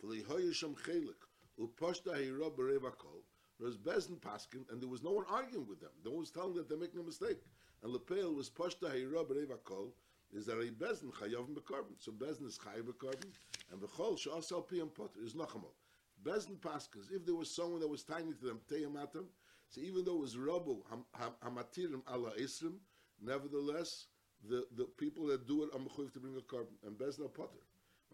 for 0.00 0.06
the 0.06 0.22
hoyisham 0.22 0.76
chelik 0.84 1.18
upashta 1.60 2.16
hira 2.16 2.48
berevakol 2.50 3.24
was 3.58 3.76
Bezdin 3.76 4.20
Paskin, 4.20 4.70
and 4.70 4.80
there 4.80 4.88
was 4.88 5.02
no 5.02 5.12
one 5.12 5.24
arguing 5.30 5.66
with 5.66 5.80
them. 5.80 5.90
No 6.04 6.10
one 6.10 6.20
was 6.20 6.30
telling 6.30 6.54
that 6.54 6.68
they're 6.68 6.78
making 6.78 7.00
a 7.00 7.02
mistake. 7.02 7.38
And 7.82 7.92
Lepel 7.92 8.34
was 8.34 8.50
Pashta 8.50 8.90
Hayra 8.90 9.24
B'Reva 9.24 9.62
Kol, 9.64 9.92
is 10.32 10.46
that 10.46 10.58
a 10.58 10.72
Bezdin 10.72 11.12
Chayav 11.12 11.48
B'Karbin. 11.48 11.96
So 11.98 12.12
Bezdin 12.12 12.46
is 12.46 12.58
Chayav 12.58 12.84
B'Karbin, 12.84 13.30
and 13.72 13.80
V'chol 13.80 14.18
Sh'asal 14.18 14.66
Piyam 14.66 14.94
Potter 14.94 15.20
is 15.24 15.34
Nachamol. 15.34 15.72
Bezdin 16.24 16.58
Paskins, 16.58 17.12
if 17.12 17.24
there 17.24 17.34
was 17.34 17.50
someone 17.50 17.80
that 17.80 17.88
was 17.88 18.02
tiny 18.02 18.32
to 18.32 18.46
them, 18.46 18.60
Teyamatim, 18.70 19.26
so 19.68 19.80
even 19.80 20.04
though 20.04 20.16
it 20.16 20.20
was 20.20 20.36
Rabu, 20.36 20.78
Hamatirim 21.44 22.02
Allah 22.08 22.32
Isrim, 22.40 22.74
nevertheless, 23.22 24.06
the, 24.48 24.66
the 24.76 24.84
people 24.84 25.26
that 25.26 25.46
do 25.46 25.62
it 25.64 25.70
are 25.74 25.78
mechuyev 25.78 26.12
to 26.12 26.20
bring 26.20 26.36
a 26.36 26.40
carbon, 26.42 26.74
and 26.86 26.96
bezin 26.96 27.20
Bezdin 27.20 27.34
Potter. 27.34 27.62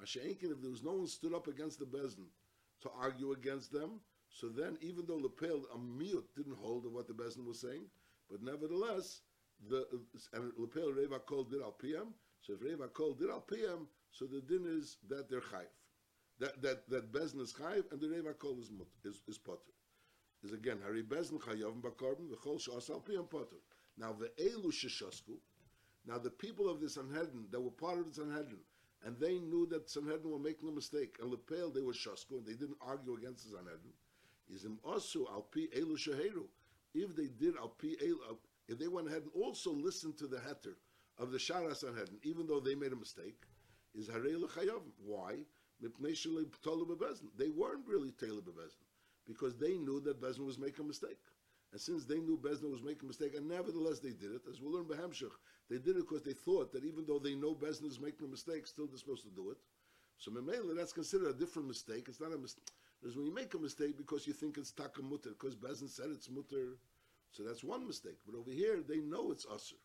Masha'enkin, 0.01 0.53
if 0.53 0.61
there 0.61 0.71
was 0.71 0.83
no 0.83 0.93
one 0.93 1.07
stood 1.07 1.35
up 1.35 1.47
against 1.47 1.79
the 1.79 1.85
bezin 1.85 2.27
to 2.81 2.91
argue 3.01 3.33
against 3.33 3.73
them, 3.73 4.01
so 4.31 4.49
then, 4.49 4.79
even 4.81 5.05
though 5.07 5.19
the 5.19 5.25
Lepel 5.25 5.67
Amiyut 5.77 6.25
didn't 6.35 6.57
hold 6.57 6.87
of 6.87 6.93
what 6.93 7.07
the 7.07 7.13
bezin 7.13 7.47
was 7.47 7.61
saying, 7.61 7.85
but 8.31 8.43
nevertheless, 8.43 9.21
the 9.69 9.87
and 10.33 10.53
Lepel 10.59 10.93
Reva 10.93 11.19
Kol 11.21 11.45
did 11.45 11.63
al 11.63 11.73
PM. 11.73 12.15
So 12.41 12.55
if 12.55 12.63
Reva 12.63 12.89
Kol 12.89 13.15
did 13.15 13.31
al 13.31 13.41
PM, 13.41 13.87
so 14.11 14.27
the 14.27 14.41
din 14.41 14.65
is 14.67 14.99
that 15.09 15.29
they're 15.31 15.41
chayv, 15.41 15.71
that 16.41 16.61
that 16.63 16.89
that 16.89 17.13
Bezdin 17.13 17.41
is 17.41 17.53
chayv, 17.53 17.91
and 17.91 18.01
the 18.01 18.09
Reva 18.09 18.35
Kol 18.35 18.59
is 18.61 18.71
is, 19.05 19.21
is 19.29 19.39
potter. 19.39 19.73
Is 20.43 20.53
again 20.53 20.79
Hari 20.83 21.03
Bezdin 21.03 21.41
chayav 21.41 21.81
b'karbon 21.81 22.29
the 22.31 22.37
Chol 22.37 22.61
shas 22.61 22.91
al 22.91 23.01
PM 23.01 23.25
potter. 23.25 23.61
Now 23.97 24.13
the 24.13 24.31
Elu 24.43 24.73
sheshasku. 24.73 25.37
Now 26.07 26.19
the 26.19 26.31
people 26.31 26.69
of 26.69 26.81
the 26.81 26.89
Sanhedrin 26.89 27.47
that 27.51 27.61
were 27.61 27.71
part 27.71 27.99
of 27.99 28.07
the 28.07 28.15
Sanhedrin, 28.15 28.59
and 29.05 29.17
they 29.21 29.39
knew 29.39 29.67
that 29.71 29.89
Sanhedrin 29.89 30.31
were 30.33 30.39
making 30.39 30.69
a 30.69 30.73
mistake, 30.73 31.17
and 31.21 31.31
Lepel 31.31 31.71
they 31.71 31.83
were 31.83 31.93
shasku, 31.93 32.39
and 32.39 32.47
they 32.47 32.55
didn't 32.55 32.79
argue 32.81 33.17
against 33.17 33.45
the 33.45 33.57
Sanhedrin 33.57 33.95
is 34.53 34.65
im 34.65 34.79
osu 34.85 35.27
al 35.31 35.43
pi 35.43 35.69
elu 35.77 35.97
sheheru. 35.97 36.47
If 36.95 37.17
they 37.17 37.29
did 37.29 37.57
al 37.57 37.69
pi 37.69 37.97
elu, 38.03 38.37
if 38.73 38.79
they 38.79 38.89
went 38.89 39.09
ahead 39.09 39.23
and 39.23 39.31
also 39.35 39.71
listened 39.71 40.17
to 40.19 40.27
the 40.27 40.39
heter 40.39 40.75
of 41.19 41.31
the 41.31 41.39
Shara 41.39 41.77
Sanhedrin, 41.77 42.19
even 42.23 42.47
though 42.47 42.61
they 42.61 42.75
made 42.75 42.93
a 42.93 42.97
mistake, 42.97 43.43
is 43.95 44.09
harei 44.09 44.35
chayav. 44.49 44.83
Why? 45.05 45.45
They 45.81 45.89
weren't 47.49 47.87
really 47.87 48.13
Taylor 48.13 48.41
bebezin 48.41 48.87
because 49.27 49.57
they 49.57 49.77
knew 49.79 50.01
that 50.01 50.21
Bezin 50.21 50.47
was 50.47 50.59
making 50.59 50.85
a 50.85 50.89
mistake. 50.89 51.19
And 51.73 51.81
since 51.81 52.05
they 52.05 52.19
knew 52.21 52.39
Bezin 52.39 52.71
was 52.71 52.83
making 52.83 53.05
a 53.05 53.07
mistake, 53.07 53.35
and 53.35 53.49
nevertheless 53.49 53.99
they 53.99 54.11
did 54.11 54.33
it, 54.33 54.43
as 54.51 54.61
we'll 54.61 54.73
learn 54.73 54.85
Behemshech, 54.85 55.33
they 55.71 55.79
did 55.79 55.97
it 55.97 56.09
because 56.09 56.23
they 56.23 56.35
thought 56.35 56.73
that 56.73 56.85
even 56.85 57.05
though 57.07 57.19
they 57.19 57.35
know 57.35 57.55
Bezin 57.55 57.89
is 57.89 58.01
making 58.01 58.27
a 58.27 58.31
mistake, 58.31 58.67
still 58.67 58.87
they're 58.87 58.99
supposed 58.99 59.25
to 59.25 59.31
do 59.31 59.51
it. 59.51 59.57
So 60.19 60.31
Memela, 60.31 60.77
that's 60.77 60.93
considered 60.93 61.29
a 61.29 61.39
different 61.39 61.69
mistake. 61.69 62.07
It's 62.09 62.21
not 62.21 62.33
a 62.33 62.39
mistake. 62.39 62.71
Because 63.01 63.17
when 63.17 63.27
you 63.27 63.35
make 63.35 63.55
a 63.55 63.59
mistake 63.59 63.97
because 63.97 64.27
you 64.27 64.33
think 64.33 64.57
it's 64.57 64.71
taka 64.71 65.03
mutter, 65.03 65.31
because 65.31 65.57
Bezin 65.57 65.89
said 65.89 66.11
it's 66.11 66.31
mutter, 66.31 66.79
so 67.33 67.43
that's 67.43 67.65
one 67.65 67.87
mistake. 67.87 68.19
But 68.27 68.39
over 68.39 68.51
here, 68.51 68.81
they 68.87 69.01
know 69.01 69.33
it's 69.33 69.47
usher. 69.47 69.77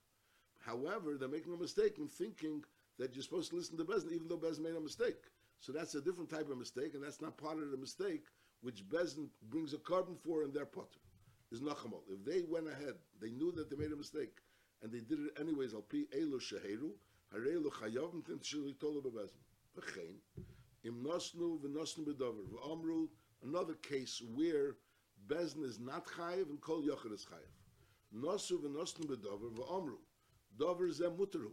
However, 0.59 1.17
they're 1.17 1.29
making 1.29 1.53
a 1.53 1.57
mistake 1.57 1.97
in 1.97 2.07
thinking 2.07 2.63
that 2.99 3.15
you're 3.15 3.23
supposed 3.23 3.49
to 3.51 3.55
listen 3.55 3.77
to 3.77 3.85
Bezin, 3.85 4.11
even 4.11 4.27
though 4.27 4.37
Bezin 4.37 4.63
made 4.63 4.75
a 4.75 4.81
mistake. 4.81 5.23
So 5.59 5.71
that's 5.71 5.95
a 5.95 6.01
different 6.01 6.29
type 6.29 6.49
of 6.49 6.57
mistake, 6.57 6.93
and 6.93 7.03
that's 7.03 7.21
not 7.21 7.37
part 7.37 7.57
of 7.57 7.71
the 7.71 7.77
mistake 7.77 8.25
which 8.61 8.87
Bezin 8.89 9.29
brings 9.49 9.73
a 9.73 9.77
carbon 9.77 10.15
for 10.15 10.43
in 10.43 10.51
their 10.51 10.65
potter. 10.65 10.99
Is 11.51 11.61
nachamol. 11.61 12.01
If 12.09 12.25
they 12.25 12.41
went 12.49 12.67
ahead, 12.67 12.95
they 13.21 13.29
knew 13.29 13.53
that 13.53 13.69
they 13.69 13.77
made 13.77 13.93
a 13.93 13.95
mistake, 13.95 14.39
and 14.83 14.91
they 14.91 14.99
did 14.99 15.19
it 15.19 15.39
anyways. 15.39 15.73
Al 15.73 15.81
pi 15.81 16.03
elu 16.13 16.41
sheheru, 16.41 16.91
harelu 17.33 17.71
chayavim 17.71 18.25
tin 18.25 18.39
tshili 18.39 18.77
tolu 18.77 19.01
bebezin. 19.01 19.39
V'chein, 19.77 20.15
im 20.83 21.03
nosnu 21.03 21.61
v'nosnu 21.61 22.05
bedover. 22.05 22.43
V'amru, 22.51 23.07
another 23.43 23.75
case 23.75 24.21
where 24.35 24.75
Bezin 25.27 25.63
is 25.63 25.79
not 25.79 26.05
chayiv 26.05 26.49
and 26.49 26.61
kol 26.61 26.81
yochid 26.81 27.13
is 27.13 27.25
chayiv. 27.25 27.51
Nosu 28.15 28.59
v'nosnu 28.61 29.05
bedover 29.05 29.51
v'amru. 29.51 29.97
Dover 30.57 30.91
zem 30.91 31.17
mutaru. 31.17 31.51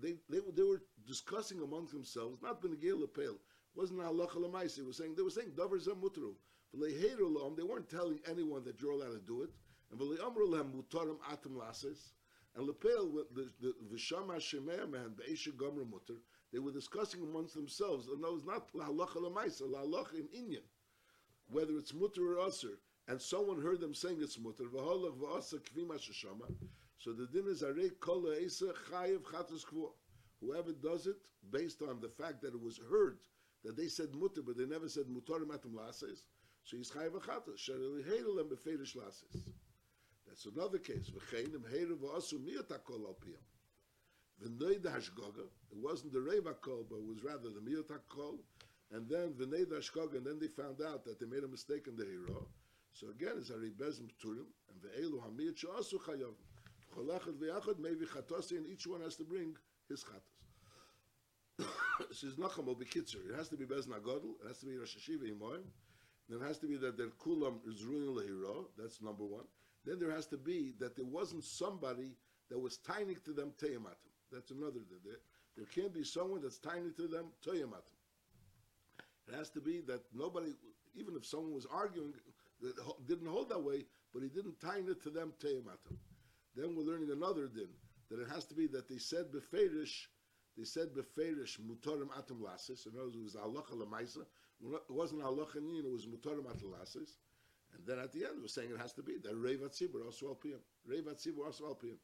They, 0.00 0.14
they, 0.30 0.40
they 0.54 0.62
were 0.62 0.82
discussing 1.06 1.60
amongst 1.60 1.92
themselves, 1.92 2.40
not 2.42 2.62
benegil 2.62 3.00
lepel, 3.00 3.38
wasn't 3.74 4.00
halacha 4.00 4.36
lemaisi. 4.36 4.78
It 4.78 4.86
was 4.86 4.96
saying 4.96 5.14
they 5.16 5.22
were 5.22 5.30
saying 5.30 5.52
davar 5.56 5.80
zem 5.80 5.96
mutru. 5.96 6.34
They 6.72 7.62
weren't 7.62 7.88
telling 7.88 8.20
anyone 8.28 8.64
that 8.64 8.80
you're 8.80 8.92
allowed 8.92 9.12
to 9.12 9.20
do 9.26 9.42
it. 9.42 9.50
And 9.90 10.00
v'le'amru 10.00 10.48
lehem 10.48 10.72
mutarim 10.72 11.18
atum 11.30 11.56
lasis. 11.56 12.14
And 12.56 12.66
lepel 12.66 13.24
the 13.34 13.74
v'shama 13.92 14.36
shemeh 14.36 14.90
man 14.90 15.14
be'esha 15.16 15.50
gomer 15.52 15.84
mutter. 15.84 16.18
They 16.52 16.58
were 16.60 16.72
discussing 16.72 17.22
amongst 17.22 17.54
themselves. 17.54 18.08
And 18.08 18.22
that 18.22 18.32
was 18.32 18.44
not 18.44 18.72
halacha 18.72 19.16
lemaisa, 19.16 19.62
halacha 19.62 20.14
in 20.14 20.28
Inyan, 20.28 20.62
whether 21.50 21.76
it's 21.78 21.94
mutter 21.94 22.38
or 22.38 22.46
aser. 22.46 22.78
And 23.06 23.20
someone 23.20 23.60
heard 23.60 23.80
them 23.80 23.94
saying 23.94 24.18
it's 24.20 24.38
mutter. 24.38 24.64
So 26.98 27.12
the 27.12 27.26
din 27.26 27.48
is 27.48 27.62
arei 27.62 27.90
kol 28.00 28.22
ha'esa 28.22 28.72
chayev 28.90 29.22
chatas 29.22 29.64
kvuah. 29.64 29.92
Whoever 30.40 30.72
does 30.72 31.06
it, 31.06 31.16
based 31.50 31.82
on 31.82 32.00
the 32.00 32.08
fact 32.08 32.40
that 32.42 32.54
it 32.54 32.62
was 32.62 32.78
heard 32.90 33.18
that 33.62 33.76
they 33.76 33.88
said 33.88 34.14
mutter, 34.14 34.42
but 34.42 34.56
they 34.56 34.64
never 34.64 34.88
said 34.88 35.04
mutarim 35.06 35.48
atum 35.48 35.74
lases. 35.74 36.24
So 36.64 36.76
he's 36.78 36.90
chayiv 36.90 37.12
achatas. 37.20 37.58
Shareli 37.58 38.02
heidelem 38.04 38.48
befedish 38.48 38.96
lases. 38.96 39.50
That's 40.26 40.46
another 40.46 40.78
case. 40.78 41.10
V'chein 41.10 41.54
im 41.54 41.64
heiru 41.72 41.96
v'asu 41.98 42.38
miyata 42.40 42.82
kol 42.84 43.06
al 43.06 43.16
piyam. 43.22 43.44
V'nei 44.42 44.82
da 44.82 44.90
hashgoga. 44.90 45.46
It 45.70 45.76
wasn't 45.76 46.12
the 46.14 46.20
reva 46.20 46.54
kol, 46.54 46.84
but 46.88 46.96
it 46.96 47.06
was 47.06 47.22
rather 47.22 47.50
the 47.50 47.60
miyata 47.60 48.00
kol. 48.08 48.38
And 48.92 49.08
then 49.08 49.32
v'nei 49.32 49.68
da 49.68 49.76
hashgoga, 49.76 50.16
and 50.16 50.26
then 50.26 50.38
they 50.38 50.48
found 50.48 50.80
out 50.82 51.04
that 51.04 51.18
they 51.18 51.26
made 51.26 51.44
a 51.44 51.48
mistake 51.48 51.86
in 51.88 51.96
the 51.96 52.04
hero. 52.04 52.46
So 52.92 53.08
again, 53.10 53.34
it's 53.38 53.50
a 53.50 53.54
bezim 53.54 54.08
turim, 54.22 54.46
and 54.68 54.80
ve'elu 54.82 55.20
hamiyat 55.20 55.56
she'asu 55.56 55.98
chayav. 55.98 56.34
Cholachad 56.96 57.38
v'yachad, 57.38 57.78
maybe 57.78 58.06
chatosi, 58.06 58.52
and 58.52 58.66
each 58.66 58.86
one 58.86 59.00
has 59.00 59.16
to 59.16 59.24
bring 59.24 59.56
his 59.88 60.04
chatas. 60.04 60.34
Says 62.12 62.34
Nacham 62.34 62.66
be 62.78 62.84
kitzer. 62.84 63.28
It 63.28 63.36
has 63.36 63.48
to 63.48 63.56
be 63.56 63.64
Bez 63.64 63.86
Nagodl. 63.86 64.34
It 64.42 64.48
has 64.48 64.58
to 64.58 64.66
be 64.66 64.76
Rosh 64.76 64.96
Hashiva 64.96 65.30
Imoim. 65.30 65.62
Then 66.28 66.40
it 66.40 66.46
has 66.46 66.58
to 66.58 66.66
be 66.66 66.76
that 66.76 66.96
their 66.96 67.08
kulam 67.08 67.58
is 67.68 67.84
ruining 67.84 68.14
lehiro. 68.14 68.66
That's 68.78 69.02
number 69.02 69.24
one. 69.24 69.44
Then 69.84 69.98
there 69.98 70.10
has 70.10 70.26
to 70.28 70.36
be 70.36 70.72
that 70.80 70.96
there 70.96 71.04
wasn't 71.04 71.44
somebody 71.44 72.16
that 72.50 72.58
was 72.58 72.78
tiny 72.78 73.14
to 73.24 73.32
them 73.32 73.52
teyamatim. 73.62 74.10
That's 74.32 74.50
another. 74.50 74.80
There, 75.04 75.16
there 75.56 75.66
can't 75.66 75.92
be 75.92 76.04
someone 76.04 76.40
that's 76.42 76.58
tiny 76.58 76.90
to 76.96 77.06
them 77.06 77.26
teyamatim. 77.46 77.93
It 79.28 79.34
has 79.34 79.50
to 79.50 79.60
be 79.60 79.80
that 79.86 80.02
nobody, 80.14 80.52
even 80.94 81.16
if 81.16 81.24
someone 81.24 81.54
was 81.54 81.66
arguing, 81.72 82.12
that 82.60 82.74
didn't 83.06 83.26
hold 83.26 83.48
that 83.50 83.62
way, 83.62 83.84
but 84.12 84.22
he 84.22 84.28
didn't 84.28 84.60
tie 84.60 84.78
it 84.78 85.02
to 85.02 85.10
them. 85.10 85.32
Then 86.54 86.76
we're 86.76 86.82
learning 86.84 87.10
another 87.10 87.48
din 87.48 87.68
that 88.10 88.20
it 88.20 88.28
has 88.28 88.44
to 88.46 88.54
be 88.54 88.66
that 88.68 88.88
they 88.88 88.98
said 88.98 89.26
beferish 89.32 90.06
they 90.56 90.64
said 90.64 90.94
beferish 90.94 91.58
mutarim 91.58 92.08
atum 92.10 92.40
lasis. 92.40 92.86
In 92.86 92.92
other 92.94 93.06
words, 93.06 93.16
it 93.16 93.22
was 93.22 93.34
halacha 93.34 93.74
lemaisa. 93.74 94.24
It 94.62 94.90
wasn't 94.90 95.22
halacha 95.22 95.56
nin, 95.56 95.84
it 95.84 95.90
was 95.90 96.06
mutarim 96.06 96.44
atum 96.44 96.72
lasis. 96.78 97.16
And 97.74 97.84
then 97.86 97.98
at 97.98 98.12
the 98.12 98.24
end, 98.24 98.40
we're 98.40 98.46
saying 98.46 98.70
it 98.70 98.80
has 98.80 98.92
to 98.92 99.02
be 99.02 99.16
that 99.24 99.34
Revat 99.34 99.72
Tzibur 99.72 100.04
also 100.04 100.26
alpiyam. 100.26 100.60
Revat 100.86 101.18
Tzibur 101.18 101.46
also 101.46 101.64
alpiyam. 101.64 101.96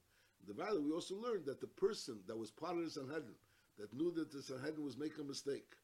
The 0.48 0.54
value 0.54 0.82
we 0.82 0.90
also 0.90 1.14
learned 1.14 1.46
that 1.46 1.60
the 1.60 1.68
person 1.68 2.18
that 2.26 2.36
was 2.36 2.50
part 2.50 2.76
of 2.76 2.84
the 2.84 2.90
Sanhedrin, 2.90 3.36
that 3.78 3.92
knew 3.94 4.10
that 4.12 4.32
the 4.32 4.42
Sanhedrin 4.42 4.84
was 4.84 4.96
making 4.96 5.20
a 5.20 5.28
mistake, 5.28 5.76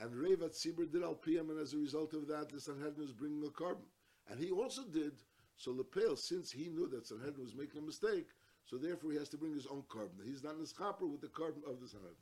and 0.00 0.14
Revat 0.14 0.52
Tzibur 0.52 0.90
did 0.90 1.02
alpiyam, 1.02 1.50
and 1.50 1.58
as 1.58 1.72
a 1.72 1.78
result 1.78 2.12
of 2.12 2.26
that, 2.28 2.50
the 2.50 2.60
Sanhedrin 2.60 3.00
was 3.00 3.12
bringing 3.12 3.44
a 3.46 3.50
carbon. 3.50 3.86
And 4.30 4.38
he 4.38 4.50
also 4.50 4.82
did, 4.84 5.12
so 5.56 5.70
Lepel, 5.70 6.16
since 6.16 6.50
he 6.50 6.68
knew 6.68 6.88
that 6.88 7.06
Sanhedrin 7.06 7.44
was 7.44 7.54
making 7.54 7.80
a 7.80 7.86
mistake, 7.86 8.26
so 8.64 8.76
therefore 8.76 9.12
he 9.12 9.18
has 9.18 9.28
to 9.30 9.38
bring 9.38 9.54
his 9.54 9.66
own 9.66 9.84
carbon. 9.88 10.24
He's 10.24 10.42
not 10.42 10.56
in 10.56 10.64
nischaper 10.64 11.10
with 11.10 11.20
the 11.20 11.28
carbon 11.28 11.62
of 11.66 11.80
the 11.80 11.88
Sanhedrin. 11.88 12.16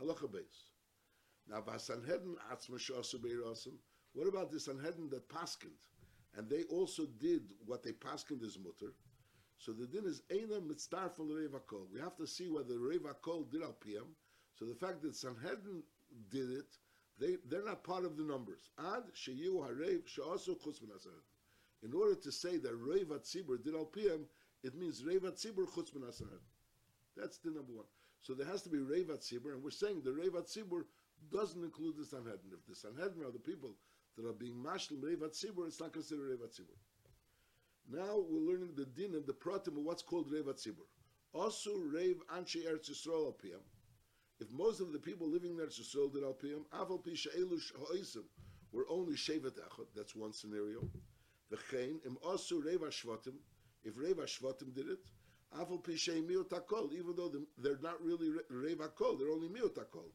Halacha 0.00 0.32
base. 0.32 0.70
Now, 1.48 1.62
Sanhedrin 1.76 2.36
atzma. 2.50 3.72
What 4.12 4.28
about 4.28 4.50
the 4.50 4.60
Sanhedrin 4.60 5.10
that 5.10 5.28
paskind? 5.28 5.76
And 6.36 6.48
they 6.48 6.62
also 6.64 7.06
did 7.18 7.42
what 7.64 7.82
they 7.82 7.92
paskind 7.92 8.42
is 8.42 8.58
mutter. 8.58 8.94
So 9.58 9.72
the 9.72 9.86
din 9.86 10.04
is 10.04 10.22
Eina 10.30 10.60
mitztar 10.60 11.12
from 11.14 11.28
the 11.28 11.34
Reva 11.34 11.60
We 11.92 12.00
have 12.00 12.16
to 12.16 12.26
see 12.26 12.48
whether 12.48 12.74
the 12.74 12.78
Reva 12.78 13.14
Kol 13.22 13.44
did 13.44 13.62
al 13.62 13.72
PM. 13.72 14.14
So 14.54 14.64
the 14.66 14.74
fact 14.74 15.02
that 15.02 15.16
Sanhedrin 15.16 15.82
did 16.30 16.50
it, 16.50 16.78
they, 17.18 17.36
they're 17.48 17.64
not 17.64 17.84
part 17.84 18.04
of 18.04 18.16
the 18.16 18.22
numbers. 18.22 18.70
Ad 18.78 19.04
sheyu 19.14 19.54
harev 19.54 20.06
she'asu 20.06 20.54
chutz 20.58 20.80
In 21.82 21.94
order 21.94 22.14
to 22.14 22.32
say 22.32 22.58
that 22.58 22.74
Reva 22.74 23.18
Tzibur 23.18 23.62
did 23.62 23.74
al 23.74 23.90
it 24.62 24.74
means 24.74 25.04
Reva 25.04 25.32
Tzibur 25.32 25.66
chutz 25.68 25.92
That's 27.16 27.38
the 27.38 27.50
number 27.50 27.72
one. 27.72 27.86
So 28.20 28.34
there 28.34 28.46
has 28.46 28.62
to 28.62 28.68
be 28.68 28.78
Reva 28.78 29.14
Tzibur, 29.14 29.52
and 29.54 29.62
we're 29.62 29.70
saying 29.70 30.02
the 30.02 30.12
Reva 30.12 30.42
Tzibur 30.42 30.84
doesn't 31.32 31.62
include 31.62 31.96
the 31.96 32.04
Sanhedrin. 32.04 32.52
If 32.52 32.66
the 32.66 32.74
Sanhedrin 32.74 33.24
are 33.24 33.30
the 33.30 33.38
people 33.38 33.76
that 34.16 34.26
are 34.26 34.32
being 34.32 34.54
mashlim 34.54 35.02
Reva 35.02 35.28
Tzibur, 35.28 35.66
it's 35.66 35.80
not 35.80 35.92
considered 35.92 36.28
Reva 36.28 36.44
Tzibur. 36.44 36.76
Now 37.88 38.24
we're 38.28 38.52
learning 38.52 38.72
the 38.74 38.84
din 38.84 39.14
and 39.14 39.26
the 39.26 39.32
pratim 39.32 39.78
of 39.78 39.84
what's 39.84 40.02
called 40.02 40.30
Reva 40.30 40.54
Tzibur. 40.54 40.86
Also, 41.32 41.70
Rev 41.78 42.16
Anshe 42.34 42.66
Eretz 42.66 42.90
Yisrael 42.90 43.32
Alpiyam. 43.32 43.62
If 44.38 44.50
most 44.50 44.80
of 44.80 44.92
the 44.92 44.98
people 44.98 45.28
living 45.28 45.52
in 45.52 45.56
Eretz 45.56 45.80
Yisrael 45.80 46.12
did 46.12 46.22
Alpiyam, 46.22 46.66
Aval 46.74 47.02
Pi 47.02 47.14
She'elu 47.14 47.58
were 48.72 48.86
only 48.90 49.14
Shevet 49.14 49.58
Echot, 49.58 49.86
that's 49.94 50.14
one 50.14 50.32
scenario. 50.32 50.88
V'chein, 51.50 52.04
Im 52.04 52.18
Also 52.22 52.60
Reva 52.60 52.86
Shvatim, 52.86 53.34
if 53.84 53.96
Reva 53.96 54.22
Shvatim 54.22 54.74
did 54.74 54.88
it, 54.88 54.98
Aval 55.56 55.82
Pi 55.82 55.92
HaKol, 55.92 56.92
even 56.92 57.14
though 57.16 57.32
they're 57.58 57.78
not 57.80 58.02
really 58.02 58.30
Reva 58.50 58.88
Kol, 58.88 59.16
they're 59.16 59.30
only 59.30 59.48
HaKol. 59.48 60.10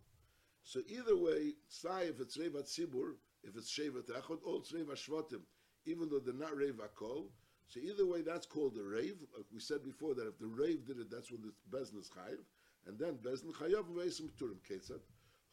So 0.64 0.82
either 0.88 1.18
way, 1.18 1.54
say 1.68 2.10
if 2.10 2.20
it's 2.20 2.38
Reva 2.38 2.62
Tzibur, 2.62 3.16
if 3.44 3.56
it's 3.56 3.76
Shevet 3.76 4.08
Echot, 4.10 4.44
or 4.44 4.56
oh, 4.56 4.58
it's 4.60 4.72
Reva 4.72 4.94
Shvatim, 4.94 5.42
even 5.86 6.10
though 6.10 6.20
they're 6.20 6.34
not 6.36 6.56
Reva 6.56 6.90
Kol, 6.94 7.32
so 7.72 7.80
either 7.80 8.06
way, 8.06 8.22
that's 8.22 8.46
called 8.46 8.78
a 8.78 8.84
rave. 8.84 9.16
Like 9.36 9.46
we 9.54 9.62
said 9.62 9.82
before 9.82 10.14
that 10.16 10.28
if 10.28 10.38
the 10.38 10.48
rave 10.48 10.86
did 10.86 11.00
it, 11.00 11.10
that's 11.10 11.32
when 11.32 11.42
the 11.42 11.54
bezin 11.72 12.02
is 12.02 12.10
chayiv, 12.10 12.44
and 12.88 12.98
then 12.98 13.18
bezin 13.18 13.54
chayav 13.54 13.86
veisim 13.94 14.30
turim 14.38 14.60
ketzad. 14.68 15.02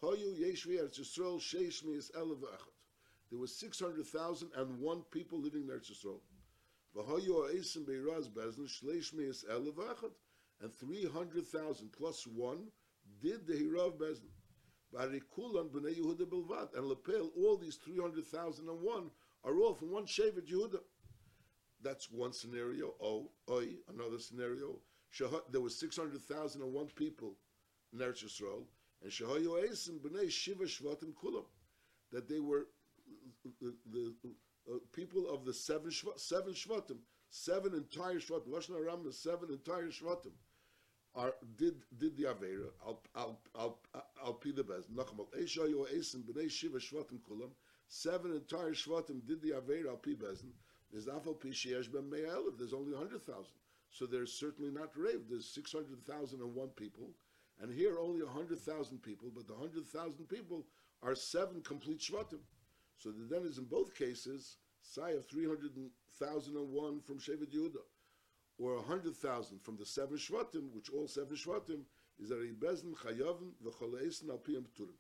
Hoyu 0.03 0.39
yeshvi 0.39 0.79
eretz 0.79 0.99
Yisrael 0.99 1.41
sheish 1.41 1.85
mi'is 1.85 2.11
elev 2.13 2.45
There 3.31 3.39
was 3.39 3.55
six 3.55 3.81
hundred 3.81 4.07
thousand 4.07 4.51
and 4.57 4.79
one 4.81 5.03
people 5.11 5.41
living 5.41 5.63
in 5.63 5.69
Eretz 5.69 5.91
Yisrael. 5.91 6.21
V'hoyu 6.97 7.49
ha'esim 7.49 7.85
beiraz 7.85 8.29
bezin 8.29 8.69
shleish 8.69 9.13
mi'is 9.13 9.45
elev 9.51 10.11
and 10.61 10.75
three 10.75 11.05
hundred 11.05 11.47
thousand 11.47 11.93
plus 11.93 12.27
one 12.27 12.69
did 13.21 13.47
the 13.47 13.55
hirav 13.55 13.99
bezin. 13.99 14.31
Barikulan 14.95 15.69
b'nei 15.71 15.99
Yehuda 15.99 16.27
bilvad 16.27 16.75
and 16.77 16.87
lepel 16.87 17.31
all 17.37 17.57
these 17.57 17.77
three 17.77 17.99
hundred 17.99 18.27
thousand 18.27 18.69
and 18.69 18.81
one 18.81 19.11
are 19.45 19.59
all 19.59 19.75
from 19.75 19.91
one 19.91 20.07
shevet 20.07 20.49
Yehuda. 20.49 20.81
That's 21.83 22.11
one 22.11 22.33
scenario. 22.33 22.95
Oh, 23.01 23.31
oi, 23.51 23.69
another 23.89 24.19
scenario. 24.19 24.81
There 25.51 25.61
were 25.61 25.71
600,001 25.71 26.87
people 26.95 27.35
in 27.93 27.99
Eretz 27.99 28.25
Yisrael, 28.25 28.65
and 29.03 29.11
Shahayu 29.11 29.69
Eisim 29.69 30.01
b'nei 30.01 30.31
Shiva 30.31 30.65
Shvatim 30.65 31.15
Kulam, 31.15 31.45
that 32.13 32.29
they 32.29 32.41
were 32.41 32.67
the, 33.61 33.75
the 33.91 34.15
uh, 34.71 34.79
people 34.93 35.29
of 35.29 35.45
the 35.45 35.53
seven 35.53 35.91
shva, 35.91 36.19
seven 36.19 36.53
Shvatim, 36.53 36.99
seven 37.31 37.75
entire 37.75 38.17
Shvatim, 38.17 38.49
Lashon 38.49 38.77
Aram, 38.77 39.05
the 39.05 39.13
seven 39.13 39.51
entire 39.51 39.89
Shvatim, 39.89 40.33
are 41.15 41.35
did 41.57 41.83
did 41.99 42.17
the 42.17 42.25
Avera 42.25 42.69
al 42.85 43.01
al 43.17 43.79
al 44.25 44.35
pi 44.35 44.51
the 44.55 44.63
bez. 44.63 44.85
Nachmal 44.95 45.27
Esha 45.39 45.69
yo 45.69 45.87
Eisen 45.87 46.23
b'nei 46.23 46.51
shiva 46.51 46.79
shvatim 46.79 47.19
kulam. 47.29 47.51
Seven 47.89 48.33
entire 48.33 48.73
shvatim 48.73 49.27
did 49.27 49.41
the 49.43 49.51
avera 49.51 50.01
pi 50.03 50.11
bezin. 50.11 50.53
There's 50.93 51.07
afal 51.07 51.41
pi 51.41 51.49
sheyesh 51.49 51.91
ben. 51.91 52.11
There's 52.11 52.73
only 52.75 52.97
hundred 52.97 53.23
thousand. 53.23 53.55
So 53.99 54.07
there's 54.07 54.33
certainly 54.33 54.71
not 54.71 54.97
rave. 54.97 55.23
There's 55.29 55.53
six 55.53 55.73
hundred 55.73 56.01
thousand 56.07 56.41
and 56.41 56.55
one 56.55 56.69
people, 56.69 57.11
and 57.61 57.73
here 57.73 57.99
only 57.99 58.25
hundred 58.25 58.61
thousand 58.61 59.03
people. 59.03 59.29
But 59.35 59.49
the 59.49 59.57
hundred 59.57 59.89
thousand 59.89 60.29
people 60.29 60.65
are 61.03 61.17
seven 61.17 61.63
complete 61.63 61.99
shvatim. 61.99 62.39
So 62.97 63.11
the 63.11 63.25
then 63.29 63.45
is 63.45 63.59
in 63.59 63.65
both 63.65 63.97
cases 63.97 64.59
say 64.83 65.17
of 65.17 65.27
three 65.27 65.47
hundred 65.47 65.73
thousand 66.13 66.55
and 66.55 66.71
one 66.71 67.01
from 67.01 67.19
Shevet 67.19 67.53
Yehuda, 67.53 67.83
or 68.59 68.75
a 68.75 68.83
hundred 68.83 69.17
thousand 69.17 69.63
from 69.63 69.77
the 69.77 69.87
seven 69.87 70.17
shvatim, 70.17 70.71
which 70.73 70.91
all 70.91 71.09
seven 71.09 71.37
shvatim 71.37 71.81
is 72.21 72.31
a 72.31 72.37
bezin 72.37 72.95
chayavim 72.95 73.51
v'choleisen 73.65 74.31
al 74.31 74.39
piyam 74.39 74.63
pturim. 74.63 74.95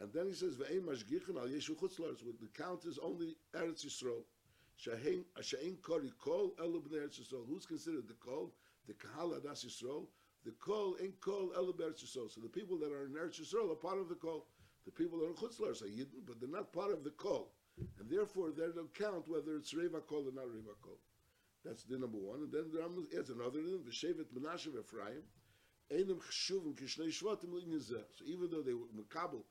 And 0.00 0.12
then 0.12 0.28
he 0.28 0.34
says 0.34 0.54
ve'ein 0.54 0.82
mashgichin 0.82 1.36
al 1.36 1.48
yeshu 1.48 1.76
chutzlars. 1.76 2.20
The 2.20 2.46
count 2.56 2.84
is 2.84 3.00
only 3.02 3.34
Eretz 3.56 3.84
Yisrael. 3.84 4.22
Kori 4.84 6.12
kol 6.18 6.54
elu 6.58 6.82
bnei 6.82 7.08
Yisrael. 7.08 7.46
Who's 7.46 7.66
considered 7.66 8.06
the 8.06 8.14
kol? 8.14 8.52
The 8.86 8.94
kahal 8.94 9.32
adas 9.32 9.64
Yisrael. 9.64 10.06
The 10.44 10.52
kol 10.52 10.94
in 10.94 11.12
kol 11.20 11.50
elu 11.56 11.74
b'Eretz 11.74 12.04
Yisrael. 12.04 12.30
So 12.30 12.40
the 12.40 12.48
people 12.48 12.78
that 12.78 12.92
are 12.92 13.04
in 13.04 13.12
Eretz 13.12 13.40
Yisrael 13.40 13.72
are 13.72 13.76
part 13.76 13.98
of 13.98 14.08
the 14.08 14.14
kol. 14.14 14.46
The 14.84 14.92
people 14.92 15.18
that 15.18 15.26
are 15.26 15.30
in 15.30 15.34
chutzlars 15.34 15.82
are 15.82 15.86
yidden, 15.86 16.24
but 16.26 16.40
they're 16.40 16.48
not 16.48 16.72
part 16.72 16.92
of 16.92 17.04
the 17.04 17.10
kol, 17.10 17.52
and 17.98 18.08
therefore 18.08 18.52
they 18.52 18.66
don't 18.74 18.94
count 18.94 19.28
whether 19.28 19.56
it's 19.56 19.74
reva 19.74 20.00
kol 20.00 20.28
or 20.28 20.32
not 20.32 20.48
reva 20.48 20.74
kol. 20.80 20.98
That's 21.64 21.84
the 21.84 21.98
number 21.98 22.16
one. 22.16 22.40
And 22.40 22.52
then 22.52 22.70
the 22.72 22.80
another 22.80 23.58
v'shevet 23.58 24.32
Menashe 24.32 24.68
v'Ephraim. 24.68 25.22
Einem 25.90 26.20
chshuvim 26.20 26.74
kishnei 26.74 27.08
shvatim 27.08 27.50
So 27.88 28.24
even 28.24 28.50
though 28.50 28.62
they 28.62 28.74
were 28.74 28.86
makabel 28.96 29.42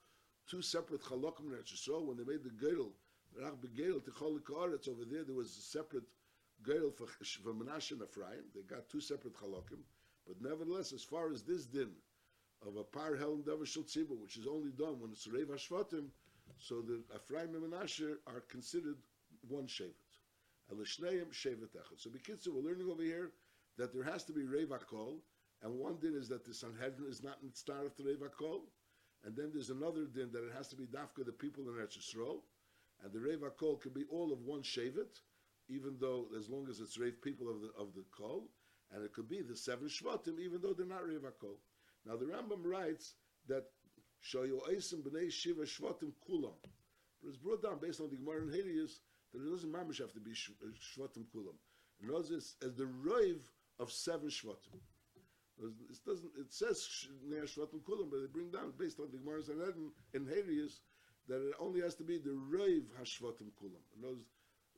two 0.50 0.62
separate 0.62 1.02
chalokim 1.02 1.52
in 1.52 1.64
Yisrael, 1.64 2.06
when 2.06 2.18
they 2.18 2.24
made 2.24 2.44
the 2.44 2.50
Geirel, 2.50 2.92
Over 3.44 5.06
there, 5.06 5.24
there 5.24 5.36
was 5.36 5.58
a 5.58 5.62
separate 5.62 6.04
Geirel 6.66 6.94
for, 6.94 7.06
for 7.06 7.54
Menashe 7.54 7.92
and 7.92 8.02
Ephraim. 8.02 8.44
They 8.56 8.62
got 8.62 8.90
two 8.90 9.00
separate 9.02 9.36
chalokim. 9.36 9.84
But 10.26 10.42
nevertheless, 10.42 10.92
as 10.92 11.04
far 11.04 11.32
as 11.32 11.44
this 11.44 11.66
din 11.66 11.92
of 12.66 12.76
a 12.76 12.84
par 12.84 13.16
helm 13.16 13.44
davar 13.44 13.66
shel 13.66 13.84
tzibur, 13.84 14.20
which 14.20 14.38
is 14.38 14.48
only 14.48 14.72
done 14.72 15.00
when 15.00 15.12
it's 15.12 15.28
Reiv 15.28 15.48
Hashvatim, 15.48 16.08
so 16.60 16.82
the 16.82 17.04
Ephraim 17.16 17.54
and 17.56 17.72
Menashe 17.72 18.18
are 18.26 18.42
considered 18.50 18.98
one 19.48 19.68
shevet. 19.68 19.94
Elishneim 20.74 21.32
shevet 21.32 21.70
echad. 21.76 21.98
So 21.98 22.10
Bekitzer, 22.10 22.50
we're 22.52 22.62
learning 22.62 22.90
over 22.90 23.04
here 23.04 23.32
that 23.78 23.94
there 23.94 24.04
has 24.04 24.24
to 24.26 24.34
be 24.34 24.42
Reiv 24.42 24.70
Hakol, 24.70 25.20
and 25.62 25.78
one 25.78 25.98
din 26.02 26.16
is 26.16 26.28
that 26.30 26.44
the 26.44 26.54
Sanhedrin 26.54 27.10
is 27.10 27.24
not 27.24 27.44
mitzvah 27.44 27.92
to 27.96 28.04
Reiv 28.04 28.20
Hakol, 28.20 28.62
and 29.24 29.36
then 29.36 29.52
there's 29.54 29.70
another 29.70 30.06
din 30.06 30.32
that 30.32 30.44
it 30.44 30.54
has 30.56 30.68
to 30.70 30.76
be 30.76 30.86
dafka 30.86 31.26
the 31.26 31.32
people 31.32 31.70
in 31.70 31.76
Eretz 31.76 31.98
Yisrael, 31.98 32.42
and 33.04 33.14
the 33.14 33.20
Reiv 33.20 33.40
Hakol 33.40 33.82
can 33.82 33.92
be 33.92 34.04
all 34.10 34.32
of 34.32 34.42
one 34.42 34.62
shevet, 34.62 35.22
even 35.70 35.98
though 36.00 36.28
as 36.38 36.50
long 36.50 36.68
as 36.70 36.80
it's 36.80 36.98
Reiv 36.98 37.22
people 37.22 37.50
of 37.50 37.62
the 37.62 37.72
of 37.80 37.94
the 37.94 38.04
Kol, 38.16 38.50
and 38.92 39.04
it 39.04 39.14
could 39.14 39.30
be 39.30 39.42
the 39.42 39.56
seven 39.56 39.88
Shvatim, 39.88 40.40
even 40.40 40.62
though 40.62 40.74
they're 40.74 40.86
not 40.86 41.04
Reiv 41.04 41.22
Hakol. 41.22 41.58
Now 42.06 42.16
the 42.16 42.26
Rambam 42.26 42.64
writes 42.64 43.16
that 43.48 43.66
Shoyu 44.24 44.60
Eisim 44.70 45.04
b'nei 45.04 45.32
Shiva 45.32 45.64
Shvatim 45.64 46.12
Kulam, 46.28 46.56
but 47.22 47.30
it's 47.30 47.38
brought 47.38 47.62
down 47.62 47.80
based 47.80 48.02
on 48.02 48.10
the 48.10 48.16
Gemara 48.16 48.44
in 48.44 48.52
Hades 48.52 49.02
that 49.34 49.46
it 49.46 49.50
doesn't 49.50 49.72
mamish 49.72 50.00
have 50.00 50.14
to 50.14 50.20
be 50.20 50.32
uh, 50.32 50.68
Shvatim 50.80 51.26
Kulam. 51.36 51.56
In 52.02 52.10
other 52.10 52.20
words, 52.20 52.56
as 52.64 52.76
the 52.76 52.88
Reiv 53.06 53.40
of 53.80 53.92
seven 53.92 54.30
Shvatim. 54.30 54.80
It 55.60 56.06
doesn't. 56.06 56.32
It 56.40 56.54
says 56.54 56.88
Shvatim 57.18 57.82
Kulam, 57.82 58.12
but 58.12 58.22
they 58.22 58.28
bring 58.32 58.52
down 58.52 58.74
based 58.78 59.00
on 59.00 59.08
the 59.12 59.18
Gemara 59.18 59.42
in 60.14 60.28
Hades 60.28 60.82
that 61.28 61.48
it 61.48 61.54
only 61.60 61.82
has 61.82 61.96
to 61.96 62.04
be 62.04 62.18
the 62.18 62.30
Reiv 62.30 62.84
Hashvatim 63.00 63.52
Kulam. 63.62 63.84
In 63.96 64.02
words, 64.02 64.26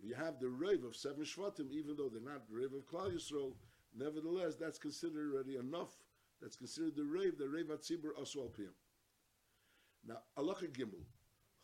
you 0.01 0.15
have 0.15 0.39
the 0.39 0.47
Reiv 0.47 0.85
of 0.85 0.95
seven 0.95 1.23
Shvatim, 1.23 1.71
even 1.71 1.95
though 1.95 2.09
they're 2.09 2.21
not 2.21 2.49
Reiv 2.51 2.75
of 2.75 2.87
Klal 2.87 3.13
Yisrael. 3.13 3.53
Nevertheless, 3.97 4.55
that's 4.55 4.79
considered 4.79 5.33
already 5.33 5.57
enough. 5.57 5.91
That's 6.41 6.55
considered 6.55 6.95
the 6.95 7.03
Reiv, 7.03 7.37
the 7.37 7.45
Reiv 7.45 7.65
Atzibur 7.65 8.13
Aswal 8.19 8.49
Piyam. 8.51 8.73
Now, 10.07 10.19
Allah 10.37 10.55
Gimel. 10.55 11.03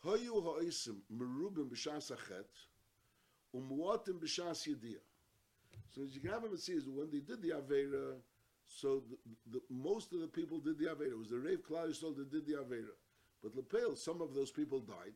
Hayu 0.04 0.42
ha'osim 0.42 0.96
merubim 1.12 1.70
b'shas 1.70 2.12
achet, 2.12 2.44
umuatim 3.54 4.20
b'shas 4.20 4.68
yediyah. 4.68 5.00
So 5.88 6.02
as 6.02 6.14
you 6.14 6.20
can 6.20 6.30
have 6.30 6.42
them 6.42 6.56
see 6.56 6.72
is 6.72 6.86
when 6.86 7.10
they 7.10 7.20
did 7.20 7.40
the 7.42 7.50
Avera, 7.50 8.14
so 8.66 9.02
the, 9.08 9.58
the, 9.58 9.60
most 9.70 10.12
of 10.12 10.20
the 10.20 10.26
people 10.26 10.58
did 10.58 10.78
the 10.78 10.86
Avera. 10.86 11.12
It 11.12 11.18
was 11.18 11.30
the 11.30 11.38
Rav 11.38 11.62
Klal 11.68 11.88
Yisrael 11.88 12.16
that 12.16 12.30
did 12.30 12.46
the 12.46 12.54
Avera. 12.54 12.92
But 13.46 13.56
Lepel, 13.56 13.94
some 13.94 14.20
of 14.20 14.34
those 14.34 14.50
people 14.50 14.80
died. 14.80 15.14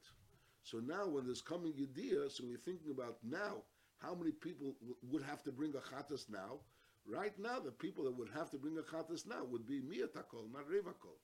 So 0.63 0.79
now 0.79 1.09
when 1.09 1.25
there's 1.25 1.41
coming 1.41 1.73
Yediyah, 1.73 2.31
so 2.31 2.45
we're 2.47 2.59
thinking 2.59 2.93
about 2.93 3.17
now, 3.25 3.63
how 3.99 4.15
many 4.15 4.31
people 4.31 4.77
w- 4.81 4.97
would 5.11 5.23
have 5.23 5.43
to 5.45 5.53
bring 5.53 5.75
a 5.75 5.79
Chatas 5.79 6.31
now? 6.31 6.61
Right 7.05 7.37
now, 7.41 7.59
the 7.59 7.73
people 7.73 8.05
that 8.05 8.17
would 8.17 8.29
have 8.33 8.51
to 8.51 8.59
bring 8.59 8.79
a 8.79 8.83
Chatas 8.83 9.27
now 9.27 9.45
would 9.45 9.67
be 9.67 9.81
Miyatakol, 9.81 10.53
not 10.53 10.69
Revakol. 10.69 11.19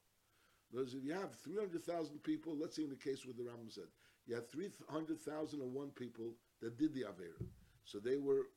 Because 0.72 0.94
if 0.94 1.04
you 1.04 1.12
have 1.12 1.32
300,000 1.44 2.18
people, 2.24 2.56
let's 2.58 2.74
say 2.74 2.82
in 2.82 2.90
the 2.90 2.96
case 2.96 3.24
with 3.24 3.36
the 3.36 3.44
Rambam 3.44 3.70
said, 3.70 3.84
you 4.26 4.34
had 4.34 4.50
300,001 4.50 5.90
people 5.90 6.34
that 6.60 6.76
did 6.76 6.92
the 6.92 7.02
Avera. 7.02 7.46
So 7.84 8.00
they 8.00 8.16
were 8.16 8.48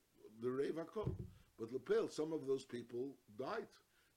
the 0.41 0.47
Revakol. 0.47 1.13
But 1.59 1.71
Lepel, 1.71 2.09
some 2.09 2.33
of 2.33 2.47
those 2.47 2.65
people 2.65 3.15
died. 3.37 3.67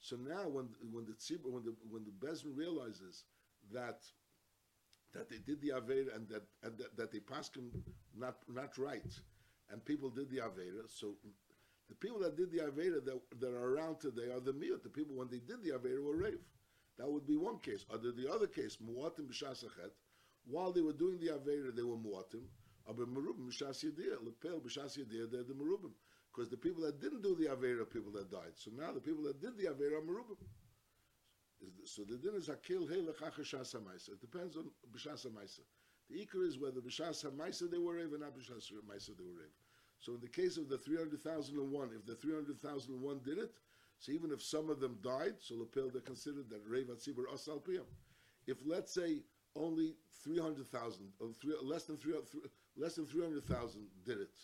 So 0.01 0.17
now, 0.17 0.49
when 0.49 0.69
when 0.91 1.05
the 1.05 1.13
tzibur, 1.13 1.53
when 1.53 1.65
the 1.65 1.75
when 1.89 2.05
the 2.05 2.27
Bezin 2.27 2.57
realizes 2.57 3.25
that 3.73 4.01
that 5.15 5.29
they 5.29 5.39
did 5.39 5.61
the 5.61 5.71
avera 5.71 6.15
and 6.15 6.29
that 6.29 6.43
and 6.63 6.79
that, 6.79 6.97
that 6.97 7.13
they 7.13 7.21
passed 7.21 7.57
him 7.57 7.71
not 8.17 8.37
not 8.49 8.77
right, 8.79 9.13
and 9.71 9.85
people 9.85 10.11
did 10.11 10.31
the 10.31 10.39
avera, 10.39 10.89
so 10.89 11.15
the 11.89 11.95
people 11.97 12.19
that 12.21 12.37
did 12.37 12.51
the 12.51 12.59
avera 12.59 13.05
that, 13.05 13.21
that 13.41 13.55
are 13.55 13.75
around 13.75 14.01
today 14.01 14.31
are 14.33 14.41
the 14.41 14.53
miut. 14.53 14.83
The 14.83 14.89
people 14.89 15.15
when 15.17 15.29
they 15.29 15.39
did 15.41 15.63
the 15.63 15.71
avera 15.71 16.03
were 16.03 16.17
rave. 16.17 16.41
That 16.99 17.11
would 17.11 17.27
be 17.27 17.37
one 17.37 17.59
case. 17.59 17.85
Other 17.93 18.13
the 18.13 18.31
other 18.33 18.47
case, 18.47 18.79
muatim 18.83 19.29
b'shasachet, 19.31 19.93
while 20.47 20.73
they 20.73 20.83
were 20.83 20.93
doing 20.93 21.19
the 21.19 21.29
avera, 21.29 21.75
they 21.75 21.83
were 21.83 21.97
muatim. 21.97 22.45
Aber 22.89 23.07
merubim 23.07 23.49
b'shas 23.49 23.83
they're 23.97 25.43
the 25.43 25.55
merubim 25.55 25.93
because 26.33 26.49
the 26.49 26.57
people 26.57 26.83
that 26.83 27.01
didn't 27.01 27.23
do 27.23 27.37
the 27.37 27.47
Avera 27.47 27.89
people 27.89 28.11
that 28.13 28.31
died. 28.31 28.57
So 28.57 28.71
now 28.77 28.93
the 28.93 29.01
people 29.01 29.25
that 29.25 29.41
did 29.41 29.57
the 29.59 29.65
Avera 29.65 29.99
are 29.99 30.03
Merubim. 30.03 30.41
So 31.85 32.03
the 32.03 32.17
din 32.17 32.35
is 32.37 32.49
Akil 32.49 32.87
Hele 32.87 33.13
Chachashas 33.13 33.75
HaMaisa. 33.75 34.11
It 34.11 34.21
depends 34.21 34.57
on 34.57 34.71
B'Shas 34.95 35.27
HaMaisa. 35.27 35.61
The 36.11 36.17
Iker 36.17 36.47
is 36.47 36.59
whether 36.59 36.81
B'Shas 36.81 37.25
HaMaisa 37.25 37.71
they 37.71 37.79
were 37.79 37.97
Rev 37.97 38.13
and 38.13 38.21
not 38.21 38.37
B'Shas 38.37 38.73
HaMaisa 38.73 39.17
they 39.17 39.25
were 39.25 39.41
Rev. 39.41 39.53
So 39.99 40.15
in 40.15 40.21
the 40.21 40.29
case 40.29 40.57
of 40.57 40.69
the 40.69 40.79
300,001, 40.79 41.91
if 41.95 42.07
the 42.07 42.15
300,001 42.17 43.21
did 43.25 43.39
it, 43.39 43.53
so 43.99 44.11
even 44.11 44.33
if 44.33 44.43
some 44.43 44.69
of 44.69 44.81
them 44.81 44.99
died, 45.03 45.35
so 45.39 45.55
Lepel 45.55 45.91
they're 45.91 46.03
considered 46.03 46.51
that 46.51 46.63
Rev 46.67 46.87
Atzibur 46.87 47.33
Asal 47.33 47.61
Piyam. 47.61 47.87
If 48.49 48.59
let's 48.67 48.93
say 48.93 49.23
only 49.55 49.95
300,000, 50.25 51.07
or 51.21 51.29
uh, 51.29 51.31
three, 51.41 51.55
less 51.63 51.85
than 51.85 51.97
300, 51.97 52.27
less 52.77 52.97
than 52.97 53.07
300,000 53.07 53.87
did 54.05 54.19
it, 54.19 54.35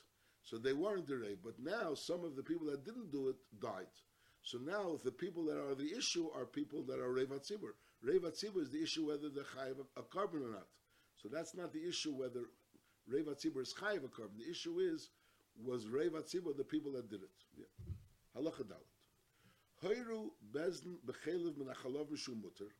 so 0.42 0.58
they 0.58 0.72
weren't 0.72 1.06
the 1.06 1.16
Rev. 1.16 1.38
But 1.42 1.58
now 1.58 1.94
some 1.94 2.24
of 2.24 2.36
the 2.36 2.42
people 2.42 2.66
that 2.68 2.84
didn't 2.84 3.10
do 3.10 3.28
it 3.28 3.36
died. 3.60 3.86
So 4.42 4.58
now 4.58 4.98
the 5.04 5.12
people 5.12 5.44
that 5.46 5.58
are 5.58 5.74
the 5.74 5.96
issue 5.96 6.28
are 6.34 6.46
people 6.46 6.82
that 6.84 6.98
are 6.98 7.12
Rev 7.12 7.28
Atzibur. 7.28 7.74
Rev 8.02 8.22
Atzibur 8.22 8.62
is 8.62 8.70
the 8.70 8.82
issue 8.82 9.06
whether 9.06 9.28
they're 9.28 9.44
Chayiv 9.44 9.76
a 9.96 10.02
carbon 10.02 10.42
or 10.42 10.50
not. 10.50 10.66
So 11.22 11.28
that's 11.28 11.54
not 11.54 11.72
the 11.72 11.86
issue 11.86 12.12
whether 12.12 12.40
Rev 13.06 13.26
Atzibur 13.26 13.62
is 13.62 13.74
Chayiv 13.74 14.04
a 14.04 14.08
carbon. 14.08 14.38
The 14.38 14.50
issue 14.50 14.78
is, 14.78 15.10
was 15.62 15.86
Rev 15.88 16.12
Atzibur 16.12 16.56
the 16.56 16.64
people 16.64 16.92
that 16.92 17.10
did 17.10 17.20
it? 17.22 17.66
Halacha 18.36 18.64
Dalit. 18.64 19.84
Hoiru 19.84 20.30
bezn 20.52 20.96
bechelev 21.06 21.56
min 21.56 21.68
achalov 21.68 22.10
mishum 22.10 22.42
mutter. 22.42 22.72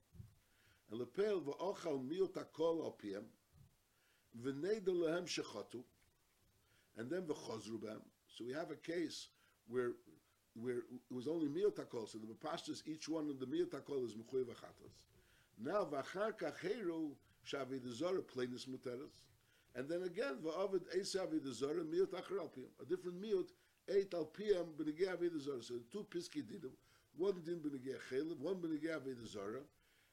And 0.91 1.01
v'ochal 1.01 2.09
miot 2.09 2.33
akol 2.33 2.85
al. 2.85 2.97
V'neidel 4.43 4.87
lehem 4.87 5.27
shechatu 5.27 5.83
and 6.99 7.09
then 7.09 7.27
the 7.27 7.35
chazrubam. 7.35 8.01
So 8.37 8.45
we 8.45 8.53
have 8.53 8.71
a 8.71 8.77
case 8.77 9.29
where 9.69 9.93
where 10.61 10.79
it 10.79 10.85
was 11.11 11.29
only 11.29 11.49
miyotakol, 11.49 12.09
so 12.09 12.19
the 12.19 12.35
pastors 12.35 12.83
each 12.87 13.09
one 13.09 13.29
of 13.29 13.39
the 13.39 13.47
miyotakol 13.47 14.05
is 14.05 14.15
mechuy 14.15 14.45
v'chatas. 14.45 15.03
Now 15.59 15.85
v'achar 15.85 16.33
kacheru 16.39 17.11
shavi 17.47 17.81
dezora 17.81 18.23
plainis 18.23 18.69
muteres, 18.69 19.19
and 19.75 19.89
then 19.89 20.03
again 20.03 20.37
v'avid 20.45 20.83
esavi 20.97 21.41
dezora 21.41 21.85
miyot 21.85 22.11
achar 22.11 22.39
alpiyam, 22.39 22.71
a 22.81 22.85
different 22.85 23.21
miyot 23.23 23.49
eight 23.89 24.11
alpiyam 24.11 24.67
b'negei 24.77 25.13
avi 25.13 25.29
dezora. 25.29 25.63
So 25.63 25.75
two 25.91 26.07
piski 26.11 26.43
dinim, 26.43 26.73
one 27.17 27.41
din 27.45 27.61
b'negei 27.61 27.97
chelev, 28.11 28.39
one 28.39 28.57
b'negei 28.57 28.95
avi 28.95 29.13
dezora, 29.13 29.63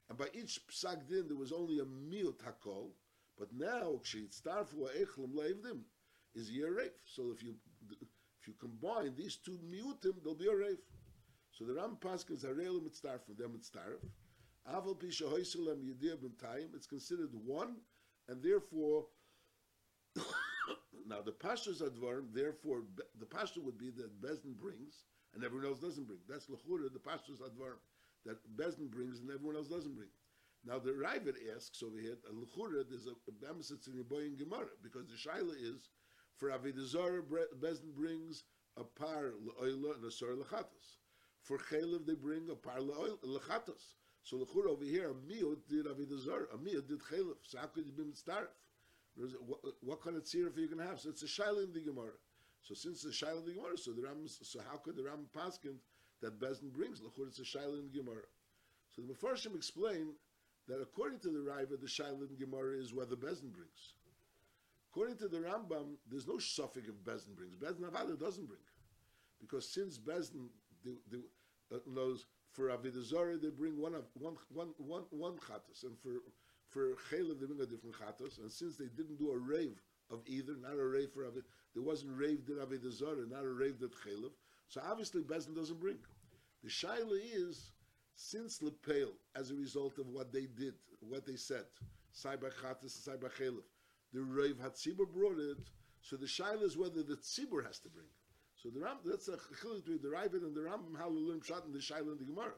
and 0.10 0.18
by 0.18 0.28
each 0.34 0.60
psak 0.68 1.08
din 1.08 1.28
there 1.28 1.38
was 1.38 1.52
only 1.52 1.80
a 1.80 1.86
miyot 1.86 2.40
hakol. 2.40 2.90
But 3.38 3.52
now, 3.52 4.00
kshitztarfu 4.02 4.88
ha'echlim 4.88 5.34
leivdim, 5.34 5.80
is 6.36 6.50
a 6.50 6.72
reif. 6.72 6.92
So 7.06 7.32
if 7.34 7.44
you 7.44 7.56
if 8.46 8.50
you 8.50 8.54
combine 8.60 9.16
these 9.16 9.38
two 9.38 9.58
miutim, 9.72 10.14
there'll 10.22 10.38
be 10.38 10.48
a 10.48 10.56
reif. 10.56 10.78
So 11.52 11.66
the 11.66 11.74
Ram 11.74 11.98
Paskins 12.00 12.46
are 12.46 12.54
real 12.54 12.80
mitzvah 12.80 13.20
from 13.26 13.36
them 13.38 13.54
mitzvah, 13.54 13.80
Aval 14.72 15.00
Pisha 15.00 15.24
Hoisulem 15.24 15.82
Yedir 15.82 16.18
B'Tayim, 16.18 16.76
it's 16.76 16.86
considered 16.86 17.32
one, 17.34 17.78
and 18.28 18.44
therefore, 18.44 19.06
now 21.08 21.22
the 21.22 21.32
Pashas 21.32 21.82
Advarim, 21.82 22.34
therefore, 22.34 22.84
the 23.20 23.26
Pasha 23.26 23.62
would 23.62 23.78
be 23.78 23.90
that 23.92 24.22
Bezdin 24.22 24.56
brings, 24.60 25.06
and 25.34 25.44
everyone 25.44 25.68
else 25.68 25.80
doesn't 25.80 26.06
bring. 26.06 26.20
That's 26.30 26.46
Lechura, 26.48 26.92
the 26.92 27.00
Pashas 27.00 27.42
Advarim, 27.42 27.82
that 28.26 28.38
Bezdin 28.58 28.92
brings 28.92 29.20
and 29.20 29.32
everyone 29.32 29.56
else 29.56 29.70
doesn't 29.70 29.96
bring. 29.96 30.10
Now 30.66 30.80
the 30.80 30.92
Ravid 30.92 31.36
asks 31.56 31.82
over 31.82 32.00
here, 32.00 32.18
Lechura, 32.32 32.84
there's 32.90 33.08
a 33.08 33.46
Bamisitz 33.46 33.88
in 33.88 34.04
Yeboyin 34.04 34.38
Gemara, 34.38 34.70
because 34.84 35.06
the 35.08 35.16
Shaila 35.16 35.56
is, 35.62 35.90
for 36.38 36.50
Avedazara, 36.50 37.22
Bezdin 37.60 37.94
brings 37.96 38.44
a 38.78 38.84
par 38.84 39.32
le'oila 39.44 39.96
and 39.96 40.06
a 40.06 40.12
sor 40.12 40.36
lechatos. 40.36 40.98
For 41.42 41.58
Chalev, 41.58 42.06
they 42.06 42.16
bring 42.16 42.50
a 42.50 42.56
par 42.56 42.80
lechatos. 42.80 43.94
So 44.24 44.38
Lechura 44.38 44.70
over 44.70 44.84
here, 44.84 45.12
a 45.12 45.14
miut 45.14 45.68
did 45.70 45.86
Avedazara, 45.86 46.54
a 46.54 46.58
miut 46.58 46.88
did 46.88 47.00
Chalev. 47.00 47.36
So 47.44 47.60
how 47.60 47.68
could 47.68 47.86
you 47.86 47.94
be 47.94 48.04
mitzdaref? 48.04 48.48
There's 49.16 49.34
What, 49.40 49.60
what 49.82 50.02
kind 50.02 50.18
of 50.18 50.24
tzirif 50.24 50.58
are 50.58 50.60
you 50.60 50.68
going 50.68 50.80
to 50.80 50.88
have? 50.88 51.00
So 51.00 51.10
it's 51.10 51.24
a 51.24 51.26
Shaila 51.26 51.64
in 51.64 51.74
the 51.74 51.82
Gemara. 51.82 52.18
So 52.62 52.74
since 52.74 53.06
a 53.06 53.10
Shaila 53.10 53.40
in 53.40 53.46
the 53.46 53.54
Gemara, 53.54 53.78
so 53.78 53.92
the 53.92 54.02
Ram, 54.02 54.28
so 54.28 54.60
how 54.70 54.78
could 54.78 54.98
the 54.98 55.04
Ram 55.04 55.28
paskin 55.36 55.76
that 56.22 56.40
Bezdin 56.40 56.74
brings? 56.74 57.00
Lechura, 57.00 57.28
it's 57.28 57.40
a 57.40 57.44
Shaila 57.44 57.80
in 57.80 57.90
the 57.92 58.00
Gemara. 58.00 58.26
So 58.92 59.02
the 59.02 59.14
Mefarshim 59.14 59.56
explain 59.56 60.16
that 60.68 60.82
according 60.82 61.20
to 61.20 61.30
the 61.30 61.40
Raiva, 61.40 61.80
the 61.80 61.88
Shaila 61.88 62.22
in 62.22 62.30
the 62.38 62.46
Gemara 62.46 62.78
is 62.78 62.94
whether 62.94 63.16
Bezdin 63.16 63.54
brings. 63.54 63.94
According 64.96 65.18
to 65.18 65.28
the 65.28 65.40
Rambam, 65.40 65.98
there's 66.10 66.26
no 66.26 66.38
suffix 66.38 66.88
of 66.88 66.96
Bezdin 67.04 67.36
brings. 67.36 67.58
Bezdin 67.58 67.92
Avada 67.92 68.18
doesn't 68.18 68.48
bring. 68.48 68.62
Because 69.42 69.68
since 69.68 70.00
Bezdin, 70.00 70.48
uh, 70.88 71.78
knows, 71.86 72.28
for 72.54 72.70
Avidazara, 72.70 73.42
they 73.42 73.50
bring 73.50 73.78
one, 73.78 73.96
one, 74.14 74.38
one, 74.54 74.70
one, 74.78 75.04
one 75.10 75.34
chatos, 75.34 75.84
and 75.84 75.98
for, 76.00 76.22
for 76.70 76.96
Chalev, 77.12 77.42
they 77.42 77.46
bring 77.46 77.60
a 77.60 77.66
different 77.66 77.96
chatos, 77.96 78.40
and 78.40 78.50
since 78.50 78.78
they 78.78 78.88
didn't 78.96 79.20
do 79.20 79.32
a 79.32 79.38
rave 79.38 79.82
of 80.10 80.22
either, 80.28 80.56
not 80.62 80.80
a 80.80 80.86
rave 80.86 81.10
for 81.14 81.26
Avid, 81.28 81.44
there 81.74 81.84
wasn't 81.84 82.18
rave 82.18 82.46
did 82.46 82.58
Avidazara, 82.58 83.30
not 83.30 83.44
a 83.44 83.50
rave 83.50 83.78
did 83.78 83.92
Chalev, 83.92 84.32
so 84.70 84.80
obviously 84.90 85.24
Bezdin 85.24 85.56
doesn't 85.56 85.82
bring. 85.82 85.98
The 86.64 86.70
Shaila 86.70 87.20
is, 87.34 87.74
since 88.16 88.62
Lepel, 88.62 89.12
as 89.36 89.52
a 89.52 89.56
result 89.56 90.00
of 90.00 90.08
what 90.08 90.32
they 90.32 90.46
did, 90.58 90.76
what 91.02 91.26
they 91.26 91.36
said, 91.36 91.66
Saiba 92.16 92.50
Chatas, 92.64 93.06
Saiba 93.06 93.30
Chalev, 93.38 93.64
the 94.16 94.24
Rav 94.24 94.58
Hatzibur 94.58 95.12
brought 95.12 95.40
it, 95.40 95.58
so 96.02 96.16
the 96.16 96.26
Shaila 96.26 96.64
is 96.64 96.78
whether 96.78 97.04
the 97.04 97.18
Tzibur 97.18 97.66
has 97.66 97.80
to 97.80 97.90
bring. 97.90 98.08
So 98.56 98.70
the 98.70 98.80
Ram, 98.80 98.98
that's 99.04 99.28
a 99.28 99.38
chiluk 99.62 99.84
between 99.84 100.02
the 100.02 100.16
Ravid 100.16 100.46
and 100.46 100.56
the 100.56 100.62
Rambam, 100.62 100.98
how 100.98 101.10
to 101.10 101.20
learn 101.20 101.42
Pshat 101.42 101.66
and 101.66 101.74
the 101.74 101.80
Shaila 101.80 102.16
and 102.16 102.20
the 102.20 102.26
Gemara. 102.26 102.54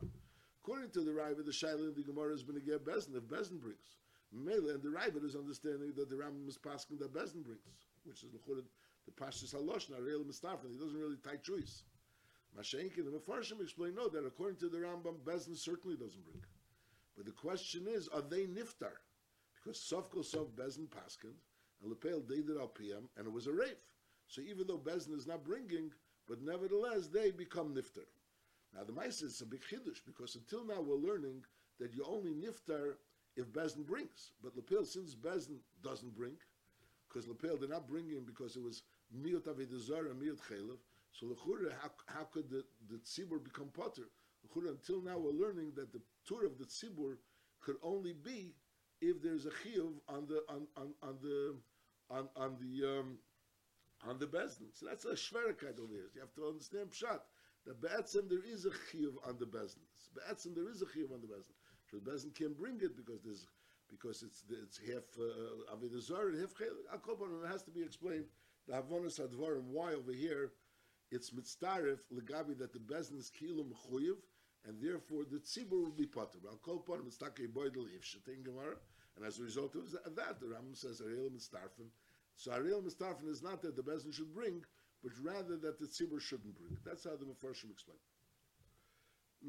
According 0.63 0.91
to 0.91 1.01
the 1.01 1.11
Ravid, 1.11 1.45
the 1.45 1.51
Shaila 1.51 1.89
and 1.89 1.95
the 1.95 2.03
Gemara 2.03 2.33
is 2.33 2.43
going 2.43 2.59
to 2.59 2.65
get 2.65 2.85
Bezin, 2.85 3.15
if 3.15 3.23
Bezin 3.23 3.59
brings. 3.59 3.97
Mele, 4.31 4.75
and 4.75 4.83
the 4.83 4.89
Ravid 4.89 5.23
is 5.25 5.35
understanding 5.35 5.93
that 5.95 6.09
the 6.09 6.15
Rambam 6.15 6.47
is 6.47 6.57
passing 6.57 6.97
that 6.99 7.13
Bezin 7.13 7.43
brings, 7.43 7.87
which 8.03 8.23
is 8.23 8.31
the 8.31 8.39
the 9.07 9.11
Pashas 9.11 9.55
Halosh, 9.55 9.89
real 10.01 10.23
Mustafan, 10.23 10.71
he 10.71 10.77
doesn't 10.77 10.99
really 10.99 11.17
tie 11.23 11.37
choice. 11.37 11.83
Mashenkin 12.57 13.07
and 13.07 13.13
Mefarshim 13.13 13.61
explain, 13.61 13.95
no, 13.95 14.09
that 14.09 14.25
according 14.25 14.57
to 14.57 14.69
the 14.69 14.77
Rambam, 14.77 15.15
Bezin 15.23 15.57
certainly 15.57 15.95
doesn't 15.95 16.23
bring. 16.23 16.43
But 17.15 17.25
the 17.25 17.31
question 17.31 17.87
is, 17.87 18.07
are 18.09 18.21
they 18.21 18.45
niftar? 18.45 18.93
Because 19.55 19.79
Sofko 19.79 20.23
Sof 20.23 20.49
Bezin 20.55 20.87
Paskind, 20.87 21.39
Lepel 21.83 22.21
they 22.27 22.41
did 22.41 22.57
al 22.57 22.67
PM, 22.67 23.09
and 23.17 23.27
it 23.27 23.33
was 23.33 23.47
a 23.47 23.51
rave. 23.51 23.81
So 24.27 24.41
even 24.41 24.67
though 24.67 24.77
Bezin 24.77 25.15
is 25.15 25.27
not 25.27 25.45
bringing, 25.45 25.91
but 26.27 26.41
nevertheless 26.41 27.07
they 27.07 27.31
become 27.31 27.73
niftar. 27.73 28.07
Now 28.75 28.83
the 28.83 28.93
Maisa 28.93 29.23
is 29.23 29.41
a 29.41 29.45
big 29.45 29.61
chiddush 29.61 30.01
because 30.05 30.35
until 30.35 30.65
now 30.65 30.81
we're 30.81 30.95
learning 30.95 31.43
that 31.79 31.93
you 31.93 32.03
only 32.07 32.33
niftar 32.33 32.95
if 33.35 33.51
Bezin 33.53 33.85
brings. 33.85 34.31
But 34.43 34.55
Lepel, 34.55 34.85
since 34.85 35.15
Bezin 35.15 35.59
doesn't 35.83 36.15
bring, 36.15 36.35
because 37.07 37.27
Lepel 37.27 37.57
they're 37.57 37.69
not 37.69 37.87
bringing 37.87 38.25
because 38.25 38.55
it 38.55 38.63
was 38.63 38.83
miut 39.15 39.43
avedazar 39.43 40.11
and 40.11 40.21
miut 40.21 40.39
chaylev. 40.49 40.77
So 41.11 41.27
lechura, 41.27 41.71
how, 41.81 41.89
how 42.07 42.23
could 42.25 42.49
the, 42.49 42.63
the 42.89 42.97
tzibur 42.97 43.43
become 43.43 43.69
potter? 43.73 44.09
Lechura, 44.45 44.69
until 44.69 45.01
now 45.01 45.17
we're 45.17 45.31
learning 45.31 45.71
that 45.75 45.91
the 45.93 46.01
tour 46.25 46.45
of 46.45 46.57
the 46.57 46.65
tzibur 46.65 47.17
could 47.61 47.77
only 47.81 48.13
be 48.13 48.53
if 49.01 49.21
there's 49.21 49.45
a 49.45 49.49
chiyuv 49.49 49.93
on 50.09 50.27
the 50.27 50.43
on, 50.49 50.67
on, 50.75 50.93
on 51.01 51.15
the 51.21 51.55
on, 52.09 52.27
on 52.35 52.55
the 52.59 52.99
um, 52.99 53.17
on 54.07 54.19
the 54.19 54.25
bezdin. 54.25 54.69
So 54.73 54.85
that's 54.85 55.05
a 55.05 55.13
shverikite 55.13 55.79
over 55.79 55.93
here. 55.93 56.09
You 56.13 56.21
have 56.21 56.33
to 56.35 56.47
understand 56.47 56.91
pshat. 56.91 57.19
That 57.65 57.81
be'etzim 57.81 58.29
there 58.29 58.45
is 58.45 58.65
a 58.65 58.69
chiyuv 58.69 59.15
on 59.27 59.37
the 59.39 59.45
bezdin. 59.45 59.85
Be'etzim 60.15 60.55
there 60.55 60.69
is 60.69 60.81
a 60.81 60.85
chiyuv 60.85 61.11
on 61.13 61.21
the 61.21 61.27
bezdin. 61.27 61.55
So 61.89 61.97
the 61.97 62.11
bezdin 62.11 62.35
can't 62.35 62.57
bring 62.57 62.79
it 62.81 62.95
because 62.95 63.21
there's 63.23 63.47
because 63.89 64.23
it's 64.23 64.43
it's 64.49 64.79
half 64.79 65.03
uh, 65.19 65.75
avidazar 65.75 66.29
and 66.29 66.39
half. 66.39 66.53
Al 66.91 67.43
it 67.43 67.51
has 67.51 67.63
to 67.63 67.71
be 67.71 67.81
explained. 67.81 68.25
The 68.67 68.73
havonas 68.73 69.19
advarim 69.19 69.65
why 69.71 69.93
over 69.93 70.11
here 70.11 70.51
it's 71.11 71.31
mitzdarif 71.31 71.99
legabi 72.13 72.57
that 72.57 72.73
the 72.73 72.79
bezdin 72.79 73.19
is 73.19 73.31
kilu 73.31 73.65
mechuyev 73.65 74.17
and 74.67 74.81
therefore 74.81 75.23
the 75.31 75.39
tzibur 75.39 75.83
will 75.83 75.91
be 75.91 76.05
potter. 76.05 76.39
Kol 76.61 76.83
panim 76.87 77.07
it's 77.07 77.17
takei 77.17 77.47
boidel 77.47 77.87
if 77.95 78.03
shetin 78.03 78.43
gemara. 78.43 78.75
And 79.17 79.25
as 79.25 79.39
a 79.39 79.43
result 79.43 79.73
of 79.75 80.15
that, 80.15 80.39
the 80.39 80.45
Rambam 80.45 80.75
says 80.75 81.01
Ariel 81.01 81.31
Mistarfin. 81.31 81.89
So 82.35 82.51
Ariel 82.51 82.83
Mistarfin 82.83 83.27
is 83.27 83.41
not 83.41 83.63
that 83.63 83.75
the 83.75 83.81
Bezin 83.81 84.13
should 84.13 84.31
bring, 84.31 84.63
but 85.03 85.11
rather 85.23 85.57
that 85.57 85.79
the 85.79 85.87
Tzibur 85.87 86.21
shouldn't 86.21 86.55
bring. 86.55 86.77
That's 86.85 87.03
how 87.03 87.15
the 87.15 87.25
Mefarshim 87.25 87.71
explain. 87.71 87.97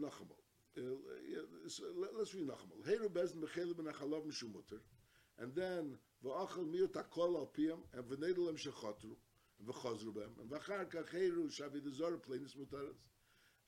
Nachamal. 0.00 0.40
Uh, 0.76 1.68
so 1.68 1.84
let, 1.96 2.14
us 2.18 2.32
read 2.34 2.46
Nachamal. 2.46 2.80
Heiru 2.88 3.10
Bezin 3.10 3.42
b'chelu 3.42 3.74
b'nachalav 3.74 4.24
mishumuter. 4.24 4.80
And 5.38 5.54
then, 5.54 5.98
v'achal 6.24 6.64
miut 6.66 6.92
akol 6.92 7.36
al 7.36 7.50
piyam, 7.54 7.80
and 7.92 8.04
v'nedel 8.04 8.48
em 8.48 8.56
shechotru, 8.56 9.16
v'chozru 9.66 10.14
bem, 10.14 10.30
and 10.40 10.50
v'achar 10.50 10.86
kach 10.86 11.10
heiru 11.12 11.50
shavidazor 11.50 12.18
plenis 12.22 12.56
mutaras. 12.56 12.96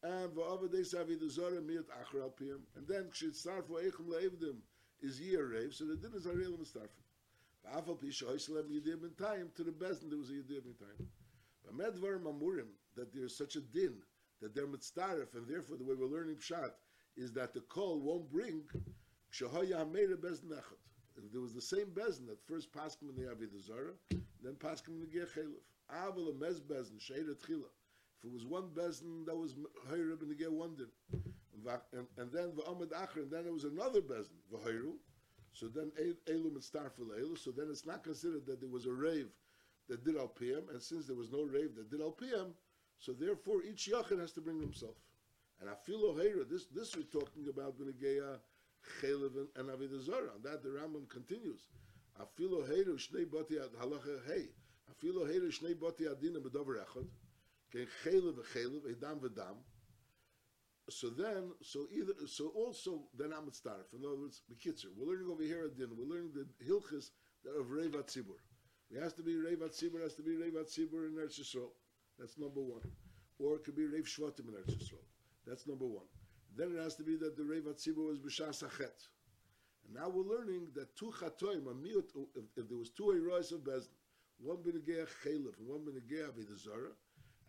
And 0.03 0.33
v'avadei 0.33 0.85
savidazor 0.85 1.61
miut 1.63 1.87
achar 1.89 2.23
al 2.23 2.35
piyam. 2.41 2.61
And 2.77 2.87
then, 2.87 3.11
kshitzarfu 3.11 3.71
eichem 3.71 4.09
le'evdim, 4.09 4.57
is 5.03 5.21
year 5.21 5.47
rave, 5.47 5.75
so 5.75 5.85
the 5.85 5.97
din 5.97 6.13
is 6.15 6.27
Ariel 6.27 6.53
Mustarfim. 6.53 7.05
Afal 7.75 7.99
Pisha 7.99 8.25
Oislem 8.25 8.69
Yedim 8.71 9.05
in 9.05 9.15
time, 9.19 9.51
to 9.55 9.63
the 9.63 9.71
Bezdin 9.71 10.09
there 10.09 10.19
was 10.19 10.31
a 10.31 10.35
Yedim 10.35 10.67
in 10.67 10.75
time. 10.75 11.09
But 11.65 11.77
Medvar 11.77 12.21
Mamurim, 12.21 12.69
that 12.97 13.15
there's 13.15 13.37
such 13.37 13.57
a 13.57 13.61
din, 13.61 13.95
that 14.41 14.55
they're 14.55 14.67
Mitzdarif, 14.67 15.35
and 15.35 15.47
therefore 15.49 15.77
the 15.77 15.85
way 15.85 15.95
we're 15.99 16.07
learning 16.07 16.37
Pshat 16.37 16.73
is 17.17 17.33
that 17.33 17.55
the 17.55 17.61
call 17.61 18.01
won't 18.01 18.31
bring 18.31 18.63
Kshahoya 19.33 19.85
Hameira 19.85 20.17
Bezdin 20.17 20.53
Echad. 20.53 20.81
If 21.17 21.33
there 21.33 21.41
was 21.41 21.55
the 21.55 21.61
same 21.61 21.87
Bezdin 21.87 22.27
that 22.29 22.47
first 22.47 22.73
Paskim 22.73 23.11
in 23.11 23.17
the 23.17 23.31
Avidah 23.31 23.63
Zara, 23.63 23.93
then 24.43 24.55
Paskim 24.55 24.89
in 24.89 25.01
the 25.01 25.07
Ger 25.07 25.27
Chelev. 25.27 25.61
Aval 25.95 26.29
a 26.29 26.33
Mez 26.33 26.61
Bezdin, 26.61 26.99
Sheira 26.99 27.35
Tchila. 27.35 27.69
If 28.23 28.31
it 28.31 28.33
was 28.33 28.45
one 28.45 28.69
Bezdin 28.75 29.25
that 29.27 29.37
was 29.37 29.55
Hayrib 29.91 30.23
in 30.23 30.37
the 30.37 30.51
one 30.51 30.77
din. 30.77 30.89
And, 31.93 32.07
and 32.17 32.33
then 32.33 32.53
v'amad 32.53 32.91
acher, 32.93 33.23
and 33.23 33.31
then 33.31 33.45
there 33.45 33.53
was 33.53 33.65
another 33.65 34.01
bezin 34.01 34.37
v'hayru. 34.53 34.93
So 35.53 35.67
then 35.69 35.91
elu 36.27 36.53
mitzdarfel 36.53 37.09
elu. 37.19 37.39
So 37.39 37.51
then 37.51 37.69
it's 37.71 37.87
not 37.87 38.05
considered 38.05 38.47
that 38.47 38.61
there 38.61 38.69
was 38.69 38.87
a 38.87 38.93
rave 38.93 39.29
that 39.89 40.05
did 40.05 40.17
al 40.17 40.33
and 40.71 40.81
since 40.81 41.07
there 41.07 41.17
was 41.17 41.31
no 41.33 41.43
rave 41.43 41.75
that 41.77 41.91
did 41.91 42.01
al 42.01 42.15
so 42.99 43.13
therefore 43.13 43.63
each 43.63 43.91
yachid 43.91 44.21
has 44.21 44.33
to 44.33 44.41
bring 44.41 44.61
himself. 44.61 44.97
And 45.61 45.69
afilo 45.69 46.15
hayra, 46.15 46.49
this 46.49 46.67
this 46.67 46.95
we're 46.95 47.03
talking 47.03 47.49
about 47.49 47.79
b'negeya 47.79 48.39
chelev 49.01 49.33
and 49.57 49.69
avidazara. 49.69 50.35
On 50.35 50.43
that 50.43 50.63
the 50.63 50.69
Rambam 50.69 51.09
continues. 51.09 51.69
Afilo 52.21 52.69
hayra 52.69 52.97
shnei 52.97 53.31
bati 53.31 53.57
halacha 53.81 54.21
hey. 54.27 54.49
Afilo 54.91 55.27
hayra 55.27 55.51
shnei 55.51 55.79
bati 55.79 56.05
adinim 56.05 56.43
b'dover 56.43 56.77
echad. 56.85 57.07
Ken 57.73 57.87
chelev 58.05 58.35
v'chelev 58.35 58.87
edam 58.87 59.21
v'dam 59.21 59.57
so 60.91 61.09
then, 61.09 61.53
so 61.63 61.87
either, 61.93 62.13
so 62.27 62.49
also, 62.49 63.03
then 63.17 63.33
I'm 63.33 63.47
starf. 63.51 63.95
In 63.95 64.05
other 64.05 64.19
words, 64.19 64.43
Bekitzer, 64.51 64.87
we're 64.97 65.07
learning 65.07 65.31
over 65.31 65.43
here 65.43 65.65
at 65.65 65.77
dinner, 65.77 65.93
we're 65.97 66.13
learning 66.13 66.33
the 66.35 66.47
Hilchis 66.65 67.11
of 67.47 67.71
Revat 67.71 68.09
Tzibur. 68.09 68.39
It 68.91 69.01
has 69.01 69.13
to 69.15 69.23
be 69.23 69.37
Revat 69.37 69.71
Tzibur, 69.71 70.03
has 70.03 70.15
to 70.15 70.23
be 70.23 70.35
Revat 70.37 70.67
Tzibur 70.67 71.07
in 71.07 71.15
Eretz 71.15 71.41
Yisrael. 71.41 71.71
That's 72.19 72.39
number 72.39 72.61
one. 72.61 72.83
Or 73.39 73.57
it 73.57 73.65
could 73.65 73.77
be 73.77 73.87
Rev 73.87 74.05
Shvatim 74.05 74.49
in 74.49 74.55
Eretz 74.55 74.77
Yisrael. 74.77 75.07
That's 75.47 75.67
number 75.67 75.87
one. 75.87 76.07
Then 76.57 76.75
it 76.77 76.83
has 76.83 76.97
to 76.97 77.05
be 77.05 77.17
that 77.17 77.37
the 77.37 77.45
Revat 77.45 77.79
Tzibur 77.79 78.09
was 78.09 78.19
B'Shas 78.19 78.65
Achet. 78.65 79.09
And 79.87 79.95
now 79.95 80.09
we're 80.09 80.25
learning 80.25 80.69
that 80.75 80.97
two 80.97 81.13
Chatoim, 81.21 81.67
a 81.67 81.99
if, 81.99 82.45
if 82.57 82.69
there 82.69 82.79
was 82.79 82.91
two 82.91 83.05
Erois 83.05 83.53
of 83.53 83.61
Bezdin, 83.61 83.95
one 84.39 84.57
B'Negea 84.59 85.07
Chelef 85.23 85.59
and 85.59 85.69
one 85.69 85.81
B'Negea 85.81 86.31
Avidazara, 86.31 86.93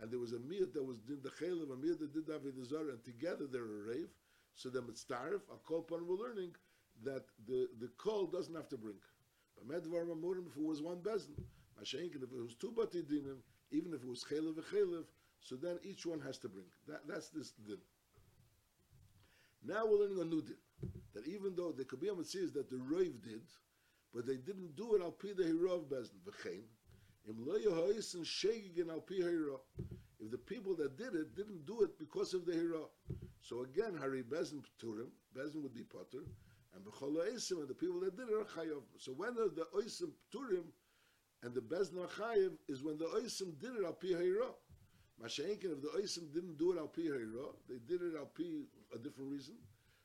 and 0.01 0.11
there 0.11 0.19
was 0.19 0.33
a 0.33 0.37
miyat 0.39 0.73
that 0.73 0.83
was 0.83 0.99
did 0.99 1.23
the 1.23 1.29
chaylev, 1.29 1.71
a 1.71 1.75
miyat 1.75 1.99
that 1.99 2.13
did 2.13 2.25
the 2.25 2.33
avedazar, 2.33 2.89
and 2.89 3.03
together 3.05 3.45
they're 3.49 3.63
a 3.63 3.83
rave. 3.87 4.09
So 4.55 4.69
then 4.69 4.83
it's 4.89 5.05
tarif. 5.05 5.41
A 5.53 5.57
kol 5.65 5.83
pan 5.83 5.99
we're 6.07 6.15
learning 6.15 6.51
that 7.03 7.25
the 7.47 7.67
the 7.79 7.89
kol 7.97 8.25
doesn't 8.25 8.55
have 8.55 8.67
to 8.69 8.77
bring. 8.77 8.97
But 9.55 9.67
medvar 9.67 10.05
mamurim 10.05 10.47
if 10.47 10.57
it 10.57 10.63
was 10.63 10.81
one 10.81 10.97
bezin, 10.97 11.37
mashenkin 11.79 12.23
if 12.23 12.31
it 12.31 12.41
was 12.41 12.55
two 12.55 12.71
batidinim, 12.71 13.37
even 13.71 13.93
if 13.93 14.01
it 14.01 14.09
was 14.09 14.25
chaylev 14.29 14.57
and 14.57 14.65
chaylev, 14.65 15.05
so 15.39 15.55
then 15.55 15.77
each 15.83 16.05
one 16.05 16.19
has 16.21 16.37
to 16.39 16.49
bring. 16.49 16.65
That 16.87 17.07
that's 17.07 17.29
this 17.29 17.51
din. 17.51 17.77
Now 19.63 19.85
we're 19.85 19.99
learning 19.99 20.19
a 20.19 20.25
new 20.25 20.41
din. 20.41 20.57
that 21.13 21.27
even 21.27 21.55
though 21.55 21.71
there 21.71 21.85
could 21.85 21.99
be 21.99 22.09
a 22.09 22.15
mitzvah 22.15 22.47
that 22.53 22.69
the 22.69 22.77
Rav 22.77 23.21
did, 23.23 23.43
but 24.13 24.25
they 24.25 24.37
didn't 24.37 24.75
do 24.75 24.95
it 24.95 25.01
al 25.01 25.11
pi 25.11 25.29
the 25.37 25.43
hira 25.43 25.73
of 25.73 25.83
V'chein, 25.89 26.63
If 30.21 30.31
the 30.31 30.37
people 30.37 30.75
that 30.75 30.97
did 30.97 31.15
it 31.15 31.35
didn't 31.35 31.65
do 31.65 31.81
it 31.81 31.97
because 31.99 32.33
of 32.33 32.45
the 32.45 32.53
hira. 32.53 32.83
So 33.41 33.63
again, 33.63 33.95
Hari 33.99 34.23
Bezdin 34.23 34.61
Pturim, 34.61 35.09
Bezdin 35.35 35.63
would 35.63 35.73
be 35.73 35.83
Potter, 35.83 36.23
and 36.75 36.85
B'chol 36.85 37.17
Oisim, 37.17 37.59
and 37.59 37.67
the 37.67 37.73
people 37.73 37.99
that 38.01 38.15
did 38.15 38.29
it 38.29 38.33
are 38.33 38.45
Chayav. 38.45 38.83
So 38.97 39.11
when 39.11 39.31
are 39.31 39.49
the 39.49 39.67
Oisim 39.75 40.11
Pturim, 40.31 40.65
and 41.43 41.53
the 41.53 41.61
Bezdin 41.61 41.97
are 41.99 42.51
is 42.67 42.83
when 42.83 42.97
the 42.97 43.05
Oisim 43.05 43.59
did 43.59 43.75
it 43.75 43.83
al 43.85 43.93
pi 43.93 44.07
hira. 44.09 44.53
Masha'inkin, 45.21 45.71
if 45.71 45.81
the 45.81 45.89
Oisim 45.97 46.31
didn't 46.33 46.57
do 46.57 46.71
it 46.71 46.77
al 46.77 46.87
pi 46.87 47.01
hira, 47.01 47.53
they 47.67 47.79
did 47.87 48.01
it 48.01 48.15
al 48.15 48.25
pi 48.25 48.43
a 48.93 48.97
different 48.99 49.31
reason. 49.31 49.55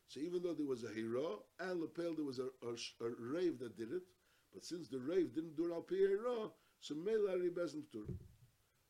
So 0.09 0.21
even 0.21 0.43
though 0.43 0.55
there 0.55 0.67
was 0.67 0.85
a 0.85 0.89
hira 0.89 1.37
and 1.61 1.81
lepel, 1.81 2.15
there 2.15 2.25
was 2.25 2.39
a, 2.39 2.49
a, 2.67 3.07
a 3.07 3.11
rave 3.19 3.59
that 3.59 3.77
did 3.77 3.93
it, 3.93 4.03
but 4.55 4.65
since 4.65 4.89
the 4.89 5.01
rave 5.01 5.35
didn't 5.35 5.57
do 5.57 5.67
it 5.67 5.73
al 5.73 5.85
hira, 5.89 6.51
so 6.81 6.95
mele 6.95 7.31
ari 7.31 7.51
bezin 7.51 7.83
ptur. 7.93 8.07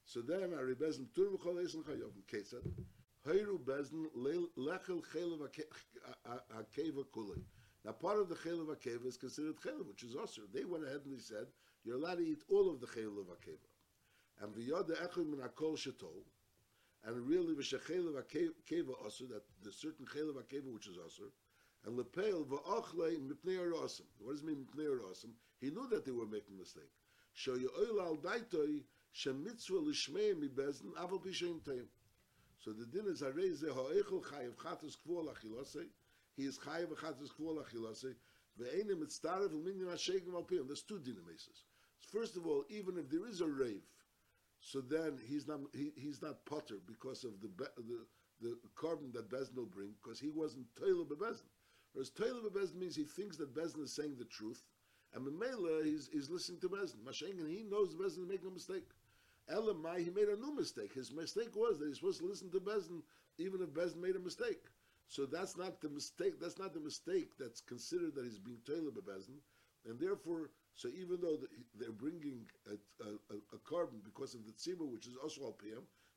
So 0.04 0.20
then 0.20 0.54
ari 0.54 0.74
bezin 0.74 1.06
ptur 1.08 1.36
v'chol 1.36 1.58
eisen 1.62 1.82
chayovim 1.82 2.24
kesed. 2.30 2.66
Heiru 3.26 3.58
bezin 3.58 4.06
lechel 4.56 5.02
chelev 5.12 5.48
akeva 6.26 7.04
kulei. 7.14 7.42
Now 7.84 7.92
part 7.92 8.18
of 8.18 8.28
the 8.28 8.34
chelev 8.36 8.66
akeva 8.66 9.06
is 9.06 9.16
considered 9.16 9.56
chelev, 9.56 9.86
which 9.88 10.02
is 10.02 10.14
also. 10.14 10.42
They 10.52 10.64
went 10.64 10.84
ahead 10.84 11.02
and 11.04 11.14
they 11.14 11.20
said, 11.20 11.46
you're 11.84 11.96
allowed 11.96 12.18
to 12.18 12.24
eat 12.26 12.42
all 12.48 12.70
of 12.70 12.80
the 12.80 12.86
chelev 12.86 13.26
akeva. 13.26 13.68
And 14.40 14.54
v'yoda 14.54 14.96
echel 15.02 15.26
min 15.26 15.40
akol 15.40 15.76
shetol, 15.76 16.24
and 17.04 17.28
really 17.28 17.54
v'shechelev 17.54 18.22
akeva 18.22 18.94
also, 19.02 19.24
that 19.26 19.42
the 19.62 19.72
certain 19.72 20.06
chelev 20.06 20.34
akeva 20.34 20.72
which 20.72 20.86
is 20.88 20.98
also, 20.98 21.32
and 21.84 21.96
lepel 21.96 22.44
v'ochle 22.44 23.18
mipnei 23.20 23.58
arosim. 23.58 24.06
What 24.18 24.32
does 24.32 24.42
it 24.42 24.46
mean 24.46 24.66
mipnei 24.66 24.86
arosim? 24.86 25.30
He 25.60 25.70
knew 25.70 25.88
that 25.90 26.04
they 26.04 26.12
were 26.12 26.26
making 26.26 26.56
a 26.56 26.58
mistake. 26.58 26.90
So 27.38 27.52
the 32.72 32.86
din 32.86 33.06
is 33.06 33.22
arei 33.22 33.54
ze 33.54 33.68
ha'echel 33.68 34.22
chayev 34.22 34.54
chatas 34.56 34.96
kvuol 35.06 35.28
achilosei. 35.28 35.88
He 36.36 36.44
is 36.44 36.58
chayev 36.58 36.96
chatas 36.96 37.30
kvuol 37.38 37.62
achilosei. 37.62 38.14
Ve'enim 38.58 38.98
mitztarev 39.02 39.52
l'minyan 39.52 39.90
ha'shegim 39.90 40.34
al 40.34 40.44
piyam. 40.44 40.66
There's 40.66 40.82
two 40.82 40.98
dinameses. 40.98 41.64
First 42.00 42.36
of 42.36 42.46
all, 42.46 42.64
even 42.70 42.96
if 42.96 43.10
there 43.10 43.26
is 43.26 43.40
a 43.42 43.46
rave, 43.46 43.84
so 44.60 44.80
then 44.80 45.18
he's 45.28 45.46
not 45.46 45.60
he, 45.74 45.92
he's 45.96 46.22
not 46.22 46.44
potter 46.46 46.78
because 46.86 47.24
of 47.24 47.40
the 47.40 47.50
the 47.78 48.06
the 48.40 48.56
carbon 48.74 49.12
that 49.12 49.30
Bezdin 49.30 49.56
will 49.56 49.66
bring 49.66 49.94
because 50.02 50.18
he 50.18 50.30
wasn't 50.30 50.66
Taylor 50.76 51.04
Bezdin. 51.04 51.50
Whereas 51.92 52.10
Taylor 52.10 52.50
Bezdin 52.50 52.76
means 52.76 52.96
he 52.96 53.04
thinks 53.04 53.36
that 53.36 53.54
Bezdin 53.54 53.84
is 53.84 53.94
saying 53.94 54.16
the 54.18 54.24
truth, 54.24 54.62
and 55.14 55.26
Memela 55.26 55.84
he's, 55.84 56.08
he's 56.12 56.30
listening 56.30 56.60
to 56.60 56.68
Bezdin. 56.68 57.04
Mashengan 57.06 57.48
he 57.48 57.62
knows 57.68 57.94
Bezdin 57.94 58.24
is 58.24 58.28
making 58.28 58.48
a 58.48 58.52
mistake. 58.52 58.88
Elamai 59.52 60.04
he 60.04 60.10
made 60.10 60.28
a 60.28 60.36
new 60.36 60.54
mistake. 60.54 60.92
His 60.94 61.12
mistake 61.12 61.54
was 61.54 61.78
that 61.78 61.86
he's 61.88 61.96
supposed 61.96 62.20
to 62.20 62.26
listen 62.26 62.50
to 62.50 62.60
Bezdin 62.60 63.02
even 63.38 63.60
if 63.62 63.70
Bezdin 63.70 64.02
made 64.02 64.16
a 64.16 64.20
mistake. 64.20 64.64
So 65.08 65.24
that's 65.24 65.56
not 65.56 65.80
the 65.80 65.88
mistake. 65.88 66.40
That's 66.40 66.58
not 66.58 66.74
the 66.74 66.80
mistake 66.80 67.30
that's 67.38 67.60
considered 67.60 68.14
that 68.16 68.24
he's 68.24 68.38
being 68.38 68.58
Taylor 68.66 68.90
Bezdin, 68.90 69.38
and 69.88 70.00
therefore 70.00 70.50
so 70.74 70.88
even 70.88 71.20
though 71.22 71.38
they're 71.74 71.90
bringing 71.90 72.44
a, 72.68 73.04
a, 73.04 73.36
a 73.54 73.58
carbon 73.64 74.00
because 74.04 74.34
of 74.34 74.44
the 74.44 74.52
tzibur, 74.52 74.86
which 74.86 75.06
is 75.06 75.16
also 75.16 75.42
al 75.42 75.56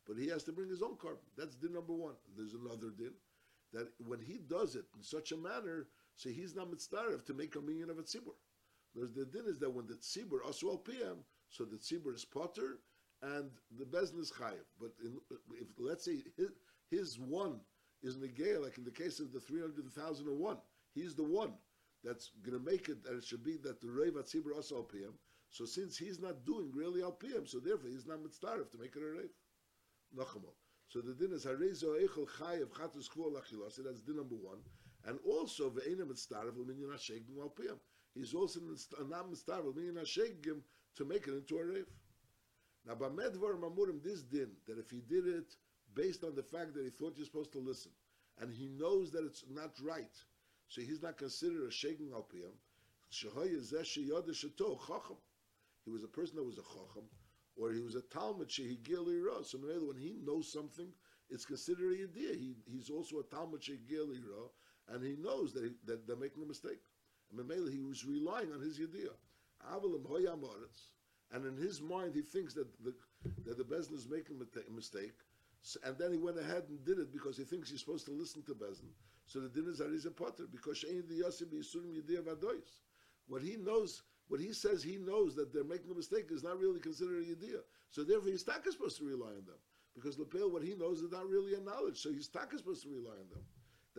but 0.06 0.17
he 0.17 0.28
has 0.28 0.43
to 0.43 0.52
bring 0.52 0.69
his 0.69 0.82
own 0.82 0.97
carbon. 0.97 1.23
That's 1.38 1.56
din 1.56 1.73
number 1.73 1.93
one. 1.93 2.15
There's 2.36 2.56
another 2.56 2.89
din 2.89 3.13
that 3.71 3.88
when 4.06 4.19
he 4.19 4.39
does 4.49 4.75
it 4.75 4.86
in 4.97 5.04
such 5.04 5.32
a 5.32 5.38
manner, 5.38 5.88
so 6.15 6.30
he's 6.30 6.56
not 6.56 6.69
mitzvah 6.69 7.21
to 7.25 7.34
make 7.34 7.56
a 7.56 7.62
million 7.62 7.89
of 7.89 7.99
a 7.99 8.04
tzibur. 8.04 8.36
There's 8.95 9.13
the 9.13 9.25
din 9.25 9.45
is 9.47 9.60
that 9.60 9.73
when 9.73 9.88
the 9.88 9.95
tzibur 9.95 10.43
also 10.45 10.69
al 10.69 10.78
PM, 10.78 11.23
so 11.49 11.65
the 11.65 11.78
tzibur 11.78 12.13
is 12.13 12.25
potter 12.25 12.80
and 13.21 13.49
the 13.78 13.86
bezin 13.86 14.19
is 14.19 14.32
chayiv. 14.32 14.65
But 14.80 14.91
in, 15.04 15.19
if 15.60 15.67
let's 15.78 16.06
say 16.06 16.23
his, 16.38 16.49
his 16.89 17.19
one 17.19 17.60
is 18.02 18.17
negay, 18.17 18.62
like 18.62 18.78
in 18.78 18.84
the 18.84 18.91
case 18.91 19.19
of 19.19 19.32
the 19.32 19.39
three 19.39 19.62
hundred 19.62 19.91
thousand 19.93 20.28
and 20.28 20.39
one, 20.39 20.58
he's 20.93 21.15
the 21.15 21.23
one 21.23 21.54
that's 22.04 22.32
going 22.43 22.58
to 22.58 22.63
make 22.63 22.89
it 22.89 23.04
that 23.04 23.17
it 23.17 23.23
should 23.23 23.43
be 23.43 23.58
that 23.58 23.82
the 23.82 23.88
Reiv 23.88 24.13
Atzibur 24.13 24.56
also 24.56 24.78
al 24.78 24.84
PM. 24.84 25.13
So 25.49 25.65
since 25.65 25.97
he's 25.97 26.19
not 26.19 26.45
doing 26.45 26.71
really 26.73 27.02
al 27.02 27.17
so 27.45 27.60
therefore 27.60 27.89
he's 27.89 28.06
not 28.06 28.21
mitzvah 28.21 28.65
to 28.71 28.78
make 28.80 28.95
it 28.95 29.02
a 29.02 29.06
Reiv. 29.06 29.30
Nachamol. 30.17 30.56
So 30.88 31.02
the 31.02 31.13
din 31.13 31.34
is 31.34 31.45
Harezo 31.45 32.02
Eichel 32.02 32.28
Chayev 32.39 32.69
Chatus 32.69 33.10
Kvuol 33.10 33.34
Achilas. 33.34 33.73
So 33.73 33.84
that's 33.84 34.02
din 34.02 34.15
number 34.15 34.36
one. 34.36 34.60
And 35.06 35.19
also 35.28 35.69
ve'ena 35.69 36.08
mitzvah 36.08 36.45
l'minyan 36.56 36.93
hashegim 36.93 37.39
al 37.41 37.49
PM. 37.49 37.80
He's 38.13 38.33
also 38.33 38.59
not 39.07 39.29
meaning 39.75 39.95
l'minyan 39.95 40.01
hashegim 40.01 40.61
to 40.95 41.05
make 41.05 41.27
it 41.27 41.33
into 41.33 41.57
a 41.57 41.63
Reiv. 41.63 41.85
Now, 42.85 42.95
Bamedvar 42.95 43.59
Mamurim, 43.59 44.01
this 44.03 44.21
din, 44.23 44.49
that 44.67 44.77
if 44.79 44.89
he 44.89 45.01
did 45.01 45.27
it 45.27 45.55
based 45.93 46.23
on 46.23 46.35
the 46.35 46.43
fact 46.43 46.73
that 46.73 46.83
he 46.83 46.89
thought 46.89 47.17
you're 47.17 47.25
supposed 47.25 47.51
to 47.53 47.59
listen, 47.59 47.91
and 48.39 48.51
he 48.53 48.67
knows 48.67 49.11
that 49.11 49.25
it's 49.25 49.43
not 49.51 49.71
right, 49.83 50.15
so 50.67 50.81
he's 50.81 51.01
not 51.01 51.17
considered 51.17 51.67
a 51.67 51.71
shaking 51.71 52.11
al 52.13 52.23
piyam. 52.33 52.53
He 53.11 53.27
was 55.91 56.03
a 56.03 56.07
person 56.07 56.35
that 56.35 56.43
was 56.43 56.57
a 56.57 56.61
chacham, 56.61 57.09
or 57.55 57.71
he 57.71 57.81
was 57.81 57.95
a 57.95 58.01
talmud 58.01 58.49
shehigil 58.49 59.07
ira. 59.07 59.43
So 59.43 59.57
when 59.57 59.97
he 59.97 60.19
knows 60.23 60.51
something, 60.51 60.93
it's 61.29 61.45
considered 61.45 61.91
a 61.91 62.03
idea. 62.03 62.35
He, 62.35 62.55
he's 62.65 62.89
also 62.89 63.19
a 63.19 63.23
talmud 63.23 63.61
shehigil 63.61 64.09
ira, 64.09 64.49
and 64.89 65.03
he 65.03 65.15
knows 65.15 65.53
that, 65.53 65.63
he, 65.63 65.71
that 65.85 66.05
they're 66.07 66.15
making 66.15 66.43
a 66.43 66.45
mistake. 66.47 66.81
And 67.31 67.71
he 67.71 67.79
was 67.79 68.05
relying 68.05 68.51
on 68.51 68.61
his 68.61 68.79
idea. 68.79 69.11
And 71.31 71.45
in 71.45 71.57
his 71.57 71.81
mind, 71.81 72.15
he 72.15 72.21
thinks 72.21 72.53
that 72.55 72.67
the 72.83 72.93
that 73.45 73.57
the 73.57 73.63
Bezin 73.63 73.93
is 73.95 74.07
making 74.07 74.39
a 74.39 74.71
mistake, 74.71 75.13
and 75.83 75.97
then 75.97 76.11
he 76.11 76.17
went 76.17 76.39
ahead 76.39 76.63
and 76.69 76.83
did 76.85 76.99
it 76.99 77.11
because 77.11 77.37
he 77.37 77.43
thinks 77.43 77.69
he's 77.69 77.81
supposed 77.81 78.05
to 78.05 78.11
listen 78.11 78.41
to 78.43 78.53
Bezin. 78.55 78.93
So 79.25 79.39
the 79.39 79.49
din 79.49 79.67
is 79.67 79.79
Ariza 79.79 80.15
Potter 80.15 80.45
because. 80.49 80.83
What 83.27 83.41
he 83.43 83.57
knows, 83.57 84.01
what 84.27 84.39
he 84.39 84.53
says 84.53 84.81
he 84.81 84.97
knows 84.97 85.35
that 85.35 85.53
they're 85.53 85.63
making 85.63 85.91
a 85.91 85.93
mistake 85.93 86.31
is 86.31 86.43
not 86.43 86.59
really 86.59 86.79
considered 86.79 87.21
a 87.21 87.25
Yediyah. 87.25 87.61
So 87.91 88.03
therefore 88.03 88.31
his 88.31 88.43
tak 88.43 88.65
is 88.65 88.73
supposed 88.73 88.97
to 88.97 89.05
rely 89.05 89.27
on 89.27 89.45
them. 89.45 89.59
Because 89.93 90.17
Lepel, 90.17 90.49
what 90.49 90.63
he 90.63 90.73
knows 90.73 91.01
is 91.01 91.11
not 91.11 91.27
really 91.27 91.53
a 91.53 91.59
knowledge. 91.59 91.99
So 91.99 92.11
his 92.11 92.27
tak 92.27 92.53
is 92.53 92.59
supposed 92.61 92.83
to 92.83 92.89
rely 92.89 93.11
on 93.11 93.29
them. 93.29 93.43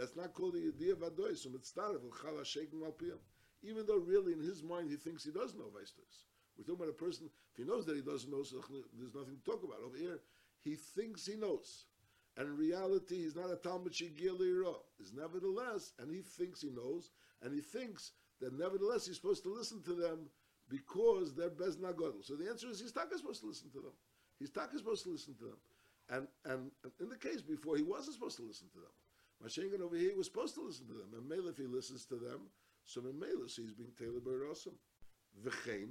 That's 0.01 0.17
not 0.17 0.33
called 0.33 0.55
a 0.55 0.59
Yediyah 0.59 0.95
Vadois. 0.95 1.37
So 1.37 1.51
Mitztarev 1.51 2.01
Chala 2.09 2.43
Sheikh 2.43 2.73
Malpiyam. 2.73 3.21
Even 3.63 3.85
though 3.87 3.99
really 3.99 4.33
in 4.33 4.41
his 4.41 4.63
mind 4.63 4.89
he 4.89 4.97
thinks 4.97 5.25
he 5.25 5.31
does 5.31 5.55
know 5.55 5.65
Vaistos. 5.65 6.25
We're 6.57 6.65
talking 6.65 6.85
about 6.85 6.89
a 6.89 7.05
person, 7.05 7.29
if 7.53 7.59
he 7.59 7.65
knows 7.71 7.85
that 7.85 7.97
he 7.97 8.01
doesn't 8.01 8.31
know, 8.31 8.43
so 8.43 8.65
there's 8.99 9.15
nothing 9.15 9.37
to 9.37 9.45
talk 9.45 9.63
about. 9.63 9.85
Over 9.85 9.99
here, 9.99 10.21
he 10.63 10.75
thinks 10.75 11.27
he 11.27 11.37
knows. 11.37 11.85
And 12.39 12.49
in 12.49 12.57
reality, 12.57 13.17
he's 13.17 13.37
not 13.37 13.53
a 13.53 13.57
Talmud 13.57 13.93
Shigir 13.93 14.75
Is 14.99 15.13
nevertheless, 15.13 15.93
and 15.99 16.11
he 16.11 16.23
thinks 16.23 16.63
he 16.63 16.71
knows, 16.71 17.11
and 17.43 17.53
he 17.53 17.61
thinks 17.61 18.13
that 18.41 18.59
nevertheless 18.59 19.07
he's 19.07 19.17
supposed 19.17 19.43
to 19.43 19.53
listen 19.53 19.83
to 19.83 19.93
them 19.93 20.31
because 20.71 21.35
they're 21.35 21.51
Bezna 21.51 21.93
Godel. 21.93 22.25
So 22.25 22.37
the 22.37 22.49
answer 22.49 22.69
is 22.71 22.81
he's 22.81 22.97
not 22.97 23.13
supposed 23.13 23.41
to 23.43 23.49
listen 23.49 23.71
to 23.73 23.81
them. 23.81 23.93
He's 24.39 24.55
not 24.57 24.73
supposed 24.73 25.05
to 25.05 25.11
listen 25.11 25.35
to 25.35 25.45
them. 25.45 25.59
And, 26.09 26.27
and 26.47 26.71
in 27.01 27.09
the 27.11 27.17
case 27.17 27.43
before, 27.43 27.77
he 27.77 27.83
wasn't 27.83 28.15
supposed 28.15 28.37
to 28.39 28.43
listen 28.43 28.69
to 28.73 28.79
them. 28.79 28.93
Mashengan 29.45 29.81
over 29.81 29.97
here 29.97 30.15
was 30.17 30.27
supposed 30.27 30.55
to 30.55 30.63
listen 30.63 30.87
to 30.87 30.93
them. 30.93 31.15
And 31.17 31.29
Mele, 31.29 31.49
if 31.49 31.57
he 31.57 31.67
listens 31.67 32.05
to 32.07 32.17
them, 32.17 32.51
so 32.85 33.01
Mele, 33.01 33.49
so 33.49 33.63
he's 33.63 33.73
being 33.73 33.93
tailored 33.99 34.25
by 34.25 34.33
Awesome. 34.51 34.75
V'chein, 35.45 35.91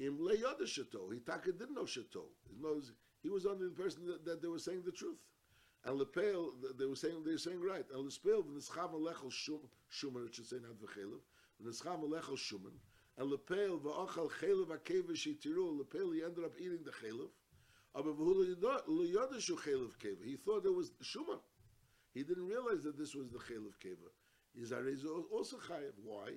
im 0.00 0.18
le'yoda 0.18 0.62
shato. 0.62 1.12
He 1.12 1.20
taka 1.20 1.52
didn't 1.52 1.74
know 1.74 1.84
shato. 1.84 2.24
He 3.22 3.28
was 3.30 3.46
only 3.46 3.68
the 3.68 3.74
person 3.74 4.06
that, 4.06 4.24
that 4.24 4.42
they 4.42 4.48
were 4.48 4.58
saying 4.58 4.82
the 4.84 4.92
truth. 4.92 5.18
And 5.84 5.96
lepel, 5.96 6.54
they 6.76 6.86
were 6.86 6.96
saying 6.96 7.22
they 7.24 7.32
were 7.32 7.38
saying 7.38 7.60
right. 7.60 7.84
And 7.94 8.04
lepel 8.04 8.42
v'nischam 8.42 8.92
alechel 8.94 9.30
shuman, 9.30 10.26
it 10.26 10.34
should 10.34 10.46
say 10.46 10.56
not 10.56 10.78
v'chelev. 10.80 11.20
V'nischam 11.62 12.02
alechel 12.02 12.36
shuman. 12.36 12.72
And 13.16 13.30
lepel 13.30 13.78
v'achal 13.78 14.30
chelev 14.40 14.66
akev 14.76 15.10
shitiru. 15.12 15.78
Lepel 15.78 16.10
he 16.12 16.24
ended 16.24 16.44
up 16.44 16.56
eating 16.58 16.82
the 16.84 16.90
chelev. 16.90 17.30
Aber 17.94 18.12
liyadashu 18.12 19.56
chelev 19.58 19.96
keva. 20.02 20.24
He 20.24 20.36
thought 20.36 20.64
it 20.64 20.74
was 20.74 20.90
shuman. 21.02 21.40
He 22.14 22.22
didn't 22.22 22.46
realize 22.46 22.82
that 22.84 22.98
this 22.98 23.14
was 23.14 23.28
the 23.30 23.38
chelev 23.38 23.76
keva. 23.84 24.10
He's 24.54 24.72
also 24.72 25.56
chayev. 25.56 25.92
Why? 26.02 26.30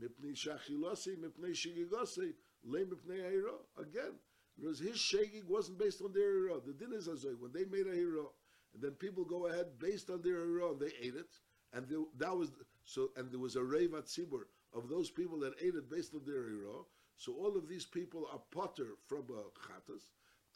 Mipnei 0.00 0.34
shachilasi, 0.34 1.16
mipnei 1.18 1.52
shigigasi, 1.52 2.32
le 2.64 2.84
mipnei 2.84 3.20
ayra. 3.20 3.54
Again, 3.78 4.14
because 4.56 4.78
his 4.78 4.96
shagig 4.96 5.44
wasn't 5.46 5.78
based 5.78 6.02
on 6.02 6.12
their 6.12 6.32
hero. 6.32 6.60
The 6.60 6.72
din 6.72 6.92
is 6.92 7.08
azoy. 7.08 7.38
when 7.38 7.52
they 7.52 7.64
made 7.64 7.86
a 7.86 7.94
hero, 7.94 8.32
and 8.74 8.82
then 8.82 8.92
people 8.92 9.24
go 9.24 9.46
ahead 9.46 9.78
based 9.78 10.10
on 10.10 10.22
their 10.22 10.44
hero 10.44 10.72
and 10.72 10.80
they 10.80 10.92
ate 11.00 11.14
it, 11.14 11.30
and 11.72 11.86
they, 11.88 11.96
that 12.18 12.36
was 12.36 12.50
so. 12.84 13.10
And 13.16 13.30
there 13.30 13.38
was 13.38 13.56
a 13.56 13.60
revat 13.60 14.06
tzibur 14.06 14.42
of 14.74 14.88
those 14.88 15.10
people 15.10 15.38
that 15.40 15.54
ate 15.60 15.74
it 15.74 15.90
based 15.90 16.14
on 16.14 16.22
their 16.26 16.48
hero. 16.48 16.86
So 17.16 17.32
all 17.34 17.56
of 17.56 17.68
these 17.68 17.86
people 17.86 18.26
are 18.32 18.40
potter 18.52 18.96
from 19.06 19.24
uh, 19.30 19.40
a 19.40 19.90
chatas, 19.90 20.02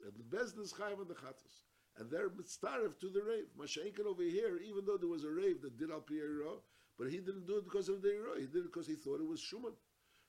and 0.04 0.12
the 0.16 0.36
business 0.36 0.72
chayv 0.72 1.00
on 1.00 1.08
the 1.08 1.14
chatas, 1.14 1.62
and 1.98 2.10
they're 2.10 2.30
mitzaref 2.30 2.98
to 3.00 3.10
the 3.10 3.22
rave. 3.22 3.46
Mashenkin 3.58 4.06
over 4.06 4.22
here, 4.22 4.58
even 4.58 4.84
though 4.86 4.96
there 4.96 5.08
was 5.08 5.24
a 5.24 5.30
rave 5.30 5.60
that 5.62 5.78
did 5.78 5.90
al 5.90 6.04
hero, 6.08 6.62
but 6.98 7.10
he 7.10 7.18
didn't 7.18 7.46
do 7.46 7.58
it 7.58 7.64
because 7.64 7.88
of 7.88 8.02
the 8.02 8.08
Eira. 8.08 8.38
He 8.38 8.46
did 8.46 8.64
it 8.64 8.72
because 8.72 8.86
he 8.86 8.94
thought 8.94 9.20
it 9.20 9.26
was 9.26 9.40
Shuman. 9.40 9.74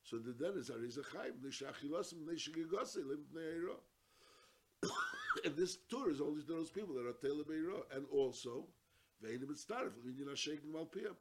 So 0.04 0.18
the 0.18 0.34
then 0.34 0.58
is 0.58 0.70
Ariza 0.70 1.04
Chaim, 1.14 1.34
the 1.42 1.50
Shachilasim, 1.50 2.26
the 2.26 2.34
Shigigase, 2.34 2.98
Limtnei 2.98 3.62
Eira. 3.62 3.76
And 5.46 5.56
this 5.56 5.78
tour 5.90 6.12
is 6.12 6.22
only 6.22 6.42
to 6.44 6.48
those 6.48 6.70
people 6.70 6.94
that 6.94 7.08
are 7.08 7.14
Taylor 7.14 7.44
Beira, 7.44 7.82
and 7.96 8.06
also, 8.12 8.68
Veinim 9.24 9.48
Mitztarif, 9.48 9.92
Linyan 10.06 10.30
HaShekin 10.30 10.72
Malpiyam. 10.72 11.16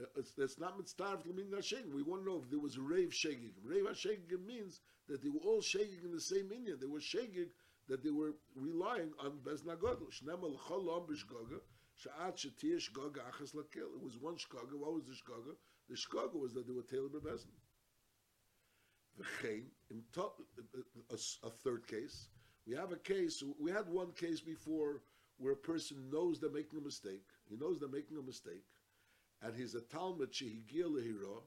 Uh, 0.00 0.06
It's, 0.16 0.32
that's 0.32 0.58
not 0.58 0.74
to 0.76 1.32
mean 1.32 1.52
shaking. 1.60 1.94
We 1.94 2.02
want 2.02 2.24
to 2.24 2.30
know 2.30 2.38
if 2.42 2.50
there 2.50 2.58
was 2.58 2.76
a 2.76 2.80
rave 2.80 3.14
shaking. 3.14 3.52
Rave 3.62 3.86
shaking 3.94 4.44
means 4.46 4.80
that 5.08 5.22
they 5.22 5.28
were 5.28 5.40
all 5.44 5.60
shaking 5.60 6.00
in 6.04 6.12
the 6.12 6.20
same 6.20 6.50
Indian. 6.50 6.78
They 6.80 6.86
were 6.86 7.00
shaking 7.00 7.46
that 7.88 8.02
they 8.02 8.10
were 8.10 8.34
relying 8.54 9.12
on 9.18 9.38
Bezna 9.44 9.76
Godel. 9.76 10.10
Shnema 10.10 10.44
l'chol 10.44 10.84
lo 10.84 11.06
b'shgoga, 11.08 11.60
sha'at 11.96 12.36
shetir 12.36 12.76
shgoga 12.76 13.20
achas 13.30 13.54
lakil. 13.54 13.94
It 13.94 14.02
was 14.02 14.18
one 14.18 14.36
shgoga. 14.36 14.74
What 14.78 14.94
was 14.94 15.04
the 15.04 15.12
shgoga? 15.12 15.54
The 15.88 15.96
shgoga 15.96 16.40
was 16.40 16.54
that 16.54 16.66
they 16.66 16.72
were 16.72 16.82
tailor 16.82 17.08
bebezna. 17.08 17.56
V'chein, 19.20 19.64
in 19.90 20.02
a, 21.10 21.50
third 21.50 21.86
case, 21.86 22.28
we 22.66 22.74
have 22.74 22.92
a 22.92 22.96
case, 22.96 23.42
we 23.60 23.70
had 23.70 23.88
one 23.88 24.12
case 24.12 24.40
before 24.40 25.02
where 25.36 25.52
a 25.52 25.56
person 25.56 26.08
knows 26.10 26.40
they're 26.40 26.50
making 26.50 26.78
a 26.78 26.82
mistake. 26.82 27.22
He 27.48 27.56
knows 27.56 27.78
they're 27.78 27.88
making 27.88 28.16
a 28.16 28.22
mistake 28.22 28.64
and 29.42 29.54
he's 29.56 29.74
a 29.74 29.80
Talmud 29.80 30.32
Shehigil 30.32 30.90
Lehiro, 30.90 31.42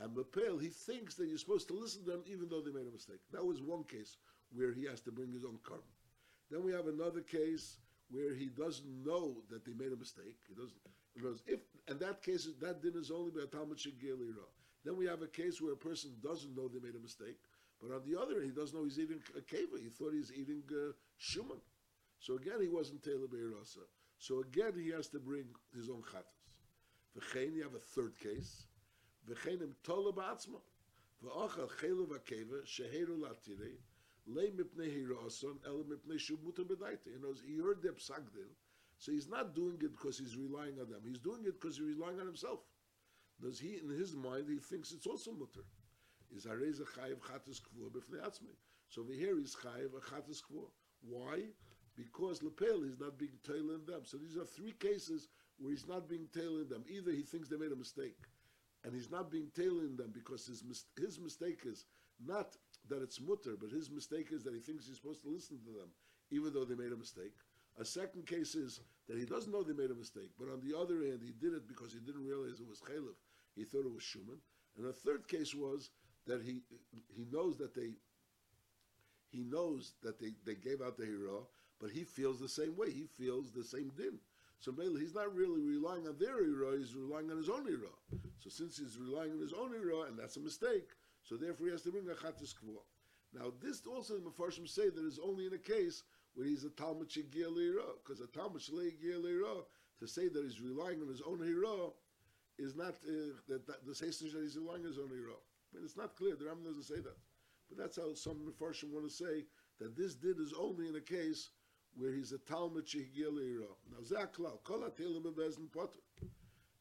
and 0.00 0.16
Mapel, 0.16 0.60
he 0.60 0.68
thinks 0.68 1.14
that 1.14 1.28
you're 1.28 1.38
supposed 1.38 1.68
to 1.68 1.74
listen 1.74 2.04
to 2.04 2.10
them 2.10 2.22
even 2.26 2.48
though 2.48 2.60
they 2.60 2.72
made 2.72 2.86
a 2.88 2.92
mistake. 2.92 3.20
That 3.30 3.44
was 3.44 3.60
one 3.60 3.84
case 3.84 4.16
where 4.54 4.72
he 4.72 4.84
has 4.86 5.00
to 5.02 5.12
bring 5.12 5.32
his 5.32 5.44
own 5.44 5.58
karma. 5.62 5.82
Then 6.50 6.62
we 6.62 6.72
have 6.72 6.86
another 6.86 7.20
case 7.20 7.78
where 8.10 8.34
he 8.34 8.46
doesn't 8.46 9.04
know 9.04 9.36
that 9.50 9.64
they 9.64 9.72
made 9.72 9.92
a 9.92 9.96
mistake. 9.96 10.36
He 10.48 10.54
doesn't. 10.54 10.76
Knows 11.14 11.42
if 11.46 11.60
and 11.88 12.00
that 12.00 12.22
case 12.22 12.48
that 12.60 12.82
din 12.82 12.94
is 12.96 13.10
only 13.10 13.30
by 13.30 13.44
Talmud 13.50 13.76
Shehigil 13.76 14.16
Lehiro. 14.16 14.48
Then 14.82 14.96
we 14.96 15.06
have 15.06 15.20
a 15.20 15.26
case 15.26 15.60
where 15.60 15.74
a 15.74 15.76
person 15.76 16.10
doesn't 16.22 16.56
know 16.56 16.68
they 16.68 16.80
made 16.80 16.96
a 16.96 17.02
mistake, 17.02 17.36
but 17.80 17.94
on 17.94 18.00
the 18.06 18.18
other 18.18 18.40
hand, 18.40 18.44
he 18.44 18.50
doesn't 18.50 18.76
know 18.76 18.84
he's 18.84 18.98
eating 18.98 19.20
a 19.36 19.40
keva. 19.40 19.78
He 19.78 19.90
thought 19.90 20.14
he's 20.14 20.32
eating 20.32 20.62
uh, 20.70 20.92
shuman. 21.20 21.60
So 22.18 22.36
again, 22.36 22.60
he 22.62 22.68
wasn't 22.68 23.02
Taylor 23.02 23.26
Beirasa. 23.26 23.84
So 24.18 24.40
again, 24.40 24.72
he 24.76 24.90
has 24.92 25.08
to 25.08 25.18
bring 25.18 25.44
his 25.74 25.90
own 25.90 26.02
chatas. 26.02 26.42
V'chein, 27.18 27.54
you 27.54 27.62
have 27.62 27.74
a 27.74 27.78
third 27.78 28.18
case. 28.18 28.66
V'chein 29.28 29.60
im 29.60 29.74
tola 29.82 30.12
ba'atzma. 30.12 30.60
V'achal 31.24 31.68
chelu 31.80 32.06
v'akeva, 32.06 32.64
sheheru 32.64 33.18
latire, 33.18 33.72
le 34.26 34.50
mipnei 34.50 34.90
hirason, 34.90 35.58
el 35.66 35.84
mipnei 35.84 36.18
shub 36.18 36.38
mutar 36.44 36.64
b'daita. 36.64 37.12
He 37.12 37.18
knows, 37.20 37.42
he 37.46 37.56
heard 37.58 37.82
their 37.82 37.92
psagdin, 37.92 38.50
so 38.98 39.12
he's 39.12 39.28
not 39.28 39.54
doing 39.54 39.78
it 39.80 39.92
because 39.92 40.18
he's 40.18 40.36
relying 40.36 40.80
on 40.80 40.88
them. 40.88 41.02
He's 41.04 41.18
doing 41.18 41.44
it 41.44 41.60
because 41.60 41.78
he's 41.78 41.86
relying 41.96 42.20
on 42.20 42.26
himself. 42.26 42.60
Does 43.40 43.58
he, 43.58 43.80
in 43.82 43.90
his 43.90 44.14
mind, 44.14 44.44
he 44.48 44.58
thinks 44.58 44.92
it's 44.92 45.06
also 45.06 45.32
mutar. 45.32 45.64
Is 46.34 46.46
harei 46.46 46.72
ze 46.72 46.84
chayiv 46.84 47.18
chatas 47.20 47.60
kvua 47.60 47.90
b'fnei 47.90 48.24
atzmei. 48.24 48.56
So 48.88 49.02
over 49.02 49.12
here 49.12 49.38
he's 49.38 49.56
chayiv 49.56 49.94
a 49.96 50.00
chatas 50.00 50.40
kvua. 50.42 50.70
Why? 51.02 51.42
Because 51.96 52.42
lepel 52.42 52.84
is 52.84 52.98
not 53.00 53.18
being 53.18 53.38
tailed 53.46 53.70
in 53.70 53.84
them. 53.86 54.02
So 54.04 54.16
these 54.16 54.36
are 54.36 54.44
three 54.44 54.72
cases 54.72 55.28
where 55.58 55.70
he's 55.70 55.86
not 55.86 56.08
being 56.08 56.28
tailored 56.32 56.70
them. 56.70 56.84
Either 56.88 57.10
he 57.10 57.22
thinks 57.22 57.48
they 57.48 57.56
made 57.56 57.72
a 57.72 57.76
mistake, 57.76 58.16
and 58.84 58.94
he's 58.94 59.10
not 59.10 59.30
being 59.30 59.48
tailored 59.54 59.96
them 59.96 60.10
because 60.14 60.46
his 60.46 60.62
his 60.98 61.18
mistake 61.18 61.60
is 61.66 61.84
not 62.24 62.56
that 62.88 63.02
it's 63.02 63.20
mutter, 63.20 63.56
but 63.60 63.70
his 63.70 63.90
mistake 63.90 64.28
is 64.32 64.42
that 64.44 64.54
he 64.54 64.60
thinks 64.60 64.86
he's 64.86 64.96
supposed 64.96 65.22
to 65.22 65.28
listen 65.30 65.58
to 65.58 65.72
them, 65.78 65.90
even 66.30 66.52
though 66.52 66.64
they 66.64 66.74
made 66.74 66.92
a 66.92 66.96
mistake. 66.96 67.32
A 67.80 67.84
second 67.84 68.26
case 68.26 68.54
is 68.54 68.80
that 69.08 69.18
he 69.18 69.24
doesn't 69.24 69.50
know 69.50 69.62
they 69.62 69.72
made 69.72 69.90
a 69.90 69.94
mistake, 69.94 70.30
but 70.38 70.48
on 70.48 70.60
the 70.60 70.76
other 70.76 71.02
hand, 71.02 71.20
he 71.24 71.32
did 71.32 71.54
it 71.54 71.66
because 71.66 71.92
he 71.92 72.00
didn't 72.00 72.26
realize 72.26 72.60
it 72.60 72.68
was 72.68 72.80
chaylev. 72.80 73.16
He 73.56 73.64
thought 73.64 73.86
it 73.86 73.94
was 73.94 74.02
shuman. 74.02 74.38
And 74.76 74.86
a 74.86 74.92
third 74.92 75.28
case 75.28 75.54
was 75.54 75.90
that 76.26 76.42
he 76.42 76.60
he 77.14 77.26
knows 77.30 77.56
that 77.58 77.74
they 77.74 77.92
he 79.30 79.42
knows 79.42 79.94
that 80.02 80.20
they, 80.20 80.32
they 80.44 80.54
gave 80.54 80.82
out 80.82 80.96
the 80.98 81.06
hero, 81.06 81.48
but 81.80 81.90
he 81.90 82.04
feels 82.04 82.38
the 82.38 82.48
same 82.48 82.76
way. 82.76 82.90
He 82.90 83.04
feels 83.04 83.50
the 83.50 83.64
same 83.64 83.90
din. 83.96 84.18
So 84.60 84.70
Mele, 84.70 84.94
he's 84.94 85.14
not 85.14 85.34
really 85.34 85.60
relying 85.60 86.06
on 86.06 86.16
their 86.20 86.44
hero, 86.44 86.76
he's 86.76 86.94
relying 86.94 87.30
on 87.30 87.36
his 87.36 87.48
own 87.48 87.66
hero. 87.66 87.88
So 88.38 88.48
since 88.48 88.78
he's 88.78 88.96
relying 88.96 89.32
on 89.32 89.40
his 89.40 89.52
own 89.52 89.72
hero, 89.72 90.02
and 90.02 90.16
that's 90.16 90.36
a 90.36 90.40
mistake, 90.40 90.90
so 91.22 91.36
therefore 91.36 91.66
he 91.66 91.72
has 91.72 91.82
to 91.82 91.90
bring 91.90 92.08
a 92.08 92.14
chatis 92.14 92.54
kvo. 92.54 92.82
Now 93.34 93.52
this 93.62 93.82
also 93.86 94.14
the 94.14 94.20
Mefarshim 94.20 94.68
say 94.68 94.90
that 94.90 95.04
is 95.04 95.18
only 95.24 95.46
in 95.46 95.54
a 95.54 95.58
case 95.58 96.02
where 96.34 96.46
he's 96.46 96.64
a 96.64 96.70
Talmud 96.70 97.08
Shegir 97.08 97.48
Leira, 97.48 97.84
because 98.02 98.20
a 98.20 98.26
Talmud 98.26 98.62
Shegir 98.62 99.22
Leira, 99.22 99.64
to 100.00 100.06
say 100.06 100.28
that 100.28 100.42
he's 100.42 100.60
relying 100.60 101.00
on 101.00 101.08
his 101.08 101.22
own 101.26 101.42
hero, 101.44 101.94
is 102.58 102.74
not, 102.74 102.94
uh, 103.06 103.36
that, 103.48 103.66
that 103.66 103.86
the 103.86 103.94
say 103.94 104.06
that 104.06 104.42
he's 104.42 104.56
relying 104.56 104.82
on 104.82 104.88
his 104.88 104.98
own 104.98 105.08
hero. 105.08 105.36
I 105.72 105.76
mean, 105.76 105.84
it's 105.84 105.96
not 105.96 106.16
clear, 106.16 106.36
the 106.36 106.44
Rambam 106.44 106.64
doesn't 106.64 106.84
say 106.84 107.00
that. 107.00 107.16
But 107.68 107.78
that's 107.78 107.96
how 107.96 108.14
some 108.14 108.36
Mefarshim 108.46 108.92
want 108.92 109.08
to 109.08 109.14
say 109.14 109.44
that 109.80 109.96
this 109.96 110.14
did 110.14 110.38
is 110.38 110.52
only 110.58 110.88
in 110.88 110.96
a 110.96 111.00
case 111.00 111.50
where 111.94 112.12
he's 112.12 112.32
a 112.32 112.38
Talmud 112.38 112.86
Shehigil 112.86 113.38
Eira. 113.38 113.68
Now 113.90 113.98
Zakla, 114.02 114.62
Kol 114.64 114.80
HaTelim 114.80 115.34
Bezin 115.34 115.70
Potter. 115.72 116.00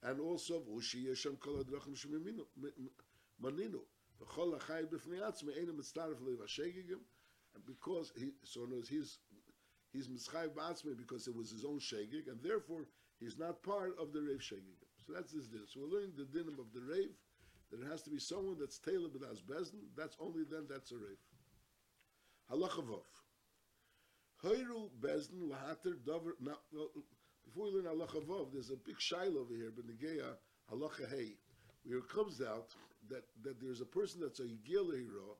And 0.04 0.20
also, 0.20 0.62
V'ushi 0.62 1.08
Yeshem 1.08 1.40
Kol 1.40 1.64
HaDrachim 1.64 1.96
Shemiminu, 1.96 2.46
Maninu. 3.44 3.82
V'chol 4.22 4.60
HaChai 4.60 4.86
B'fnei 4.88 5.22
Atzme, 5.22 5.58
Einem 5.58 5.78
Mitztaref 5.78 6.22
Lev 6.22 6.40
HaShegigim. 6.40 7.02
And 7.56 7.66
because 7.66 8.12
he, 8.16 8.32
so 8.44 8.66
knows 8.66 8.88
he's, 8.88 9.20
he's 9.92 10.08
Mitzchai 10.08 10.50
B'atzme 10.50 10.98
because 10.98 11.28
it 11.28 11.36
was 11.36 11.52
his 11.52 11.66
own 11.66 11.80
Shegig, 11.80 12.30
and 12.30 12.42
therefore 12.44 12.88
he's 13.20 13.38
not 13.38 13.64
part 13.64 13.96
of 14.00 14.14
the 14.14 14.22
Rev 14.22 14.40
Shegigim. 14.40 14.88
So 15.06 15.14
that's 15.14 15.32
this 15.32 15.48
din. 15.48 15.62
So 15.68 15.82
we're 15.82 15.98
learning 15.98 16.14
the 16.16 16.24
dinim 16.24 16.60
of 16.60 16.72
the 16.74 16.82
Rev, 16.82 17.10
that 17.72 17.82
it 17.82 17.90
has 17.90 18.02
to 18.04 18.10
be 18.10 18.20
someone 18.20 18.58
that's 18.60 18.78
Taylor 18.80 19.10
B'das 19.10 19.42
Bezin, 19.44 19.82
that's 19.98 20.16
only 20.20 20.44
then 20.50 20.68
that's 20.70 20.92
a 20.92 20.96
Rev. 20.96 21.18
Halacha 22.52 22.86
Vov. 22.86 23.04
Hoiru 24.44 24.90
Lahater 25.04 25.98
Dover. 26.06 26.36
Now, 26.42 26.58
before 27.46 27.66
we 27.66 27.72
learn 27.72 27.86
Halacha 27.86 28.26
Vov, 28.26 28.52
there's 28.54 28.70
a 28.70 28.76
big 28.76 28.98
shail 28.98 29.38
over 29.38 29.54
here, 29.56 29.72
Benegeya 29.72 30.36
Halacha 30.72 31.10
Hey, 31.10 31.36
where 31.84 32.00
it 32.00 32.10
comes 32.10 32.42
out 32.42 32.76
that, 33.10 33.24
that 33.44 33.60
there's 33.60 33.82
a 33.82 33.86
person 33.86 34.22
that's 34.22 34.40
a 34.40 34.44
Yigil 34.44 34.96
hero, 34.96 35.38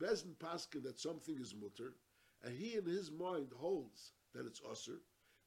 Bezdin 0.00 0.36
Paskin 0.36 0.82
that 0.84 0.98
something 0.98 1.36
is 1.38 1.54
mutter, 1.54 1.94
and 2.44 2.56
he 2.56 2.76
in 2.76 2.84
his 2.84 3.10
mind 3.10 3.48
holds 3.56 4.12
that 4.34 4.46
it's 4.46 4.60
usher, 4.68 5.00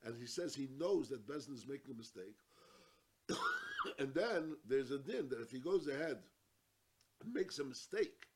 and 0.03 0.15
he 0.15 0.25
says 0.25 0.53
he 0.53 0.69
knows 0.77 1.09
that 1.09 1.27
Bezdin 1.27 1.55
is 1.55 1.67
making 1.67 1.91
a 1.91 1.97
mistake. 1.97 2.37
and 3.99 4.13
then 4.13 4.55
there's 4.67 4.91
a 4.91 4.99
din 4.99 5.29
that 5.29 5.41
if 5.41 5.51
he 5.51 5.59
goes 5.59 5.87
ahead 5.87 6.17
and 7.21 7.33
makes 7.33 7.59
a 7.59 7.63
mistake, 7.63 8.27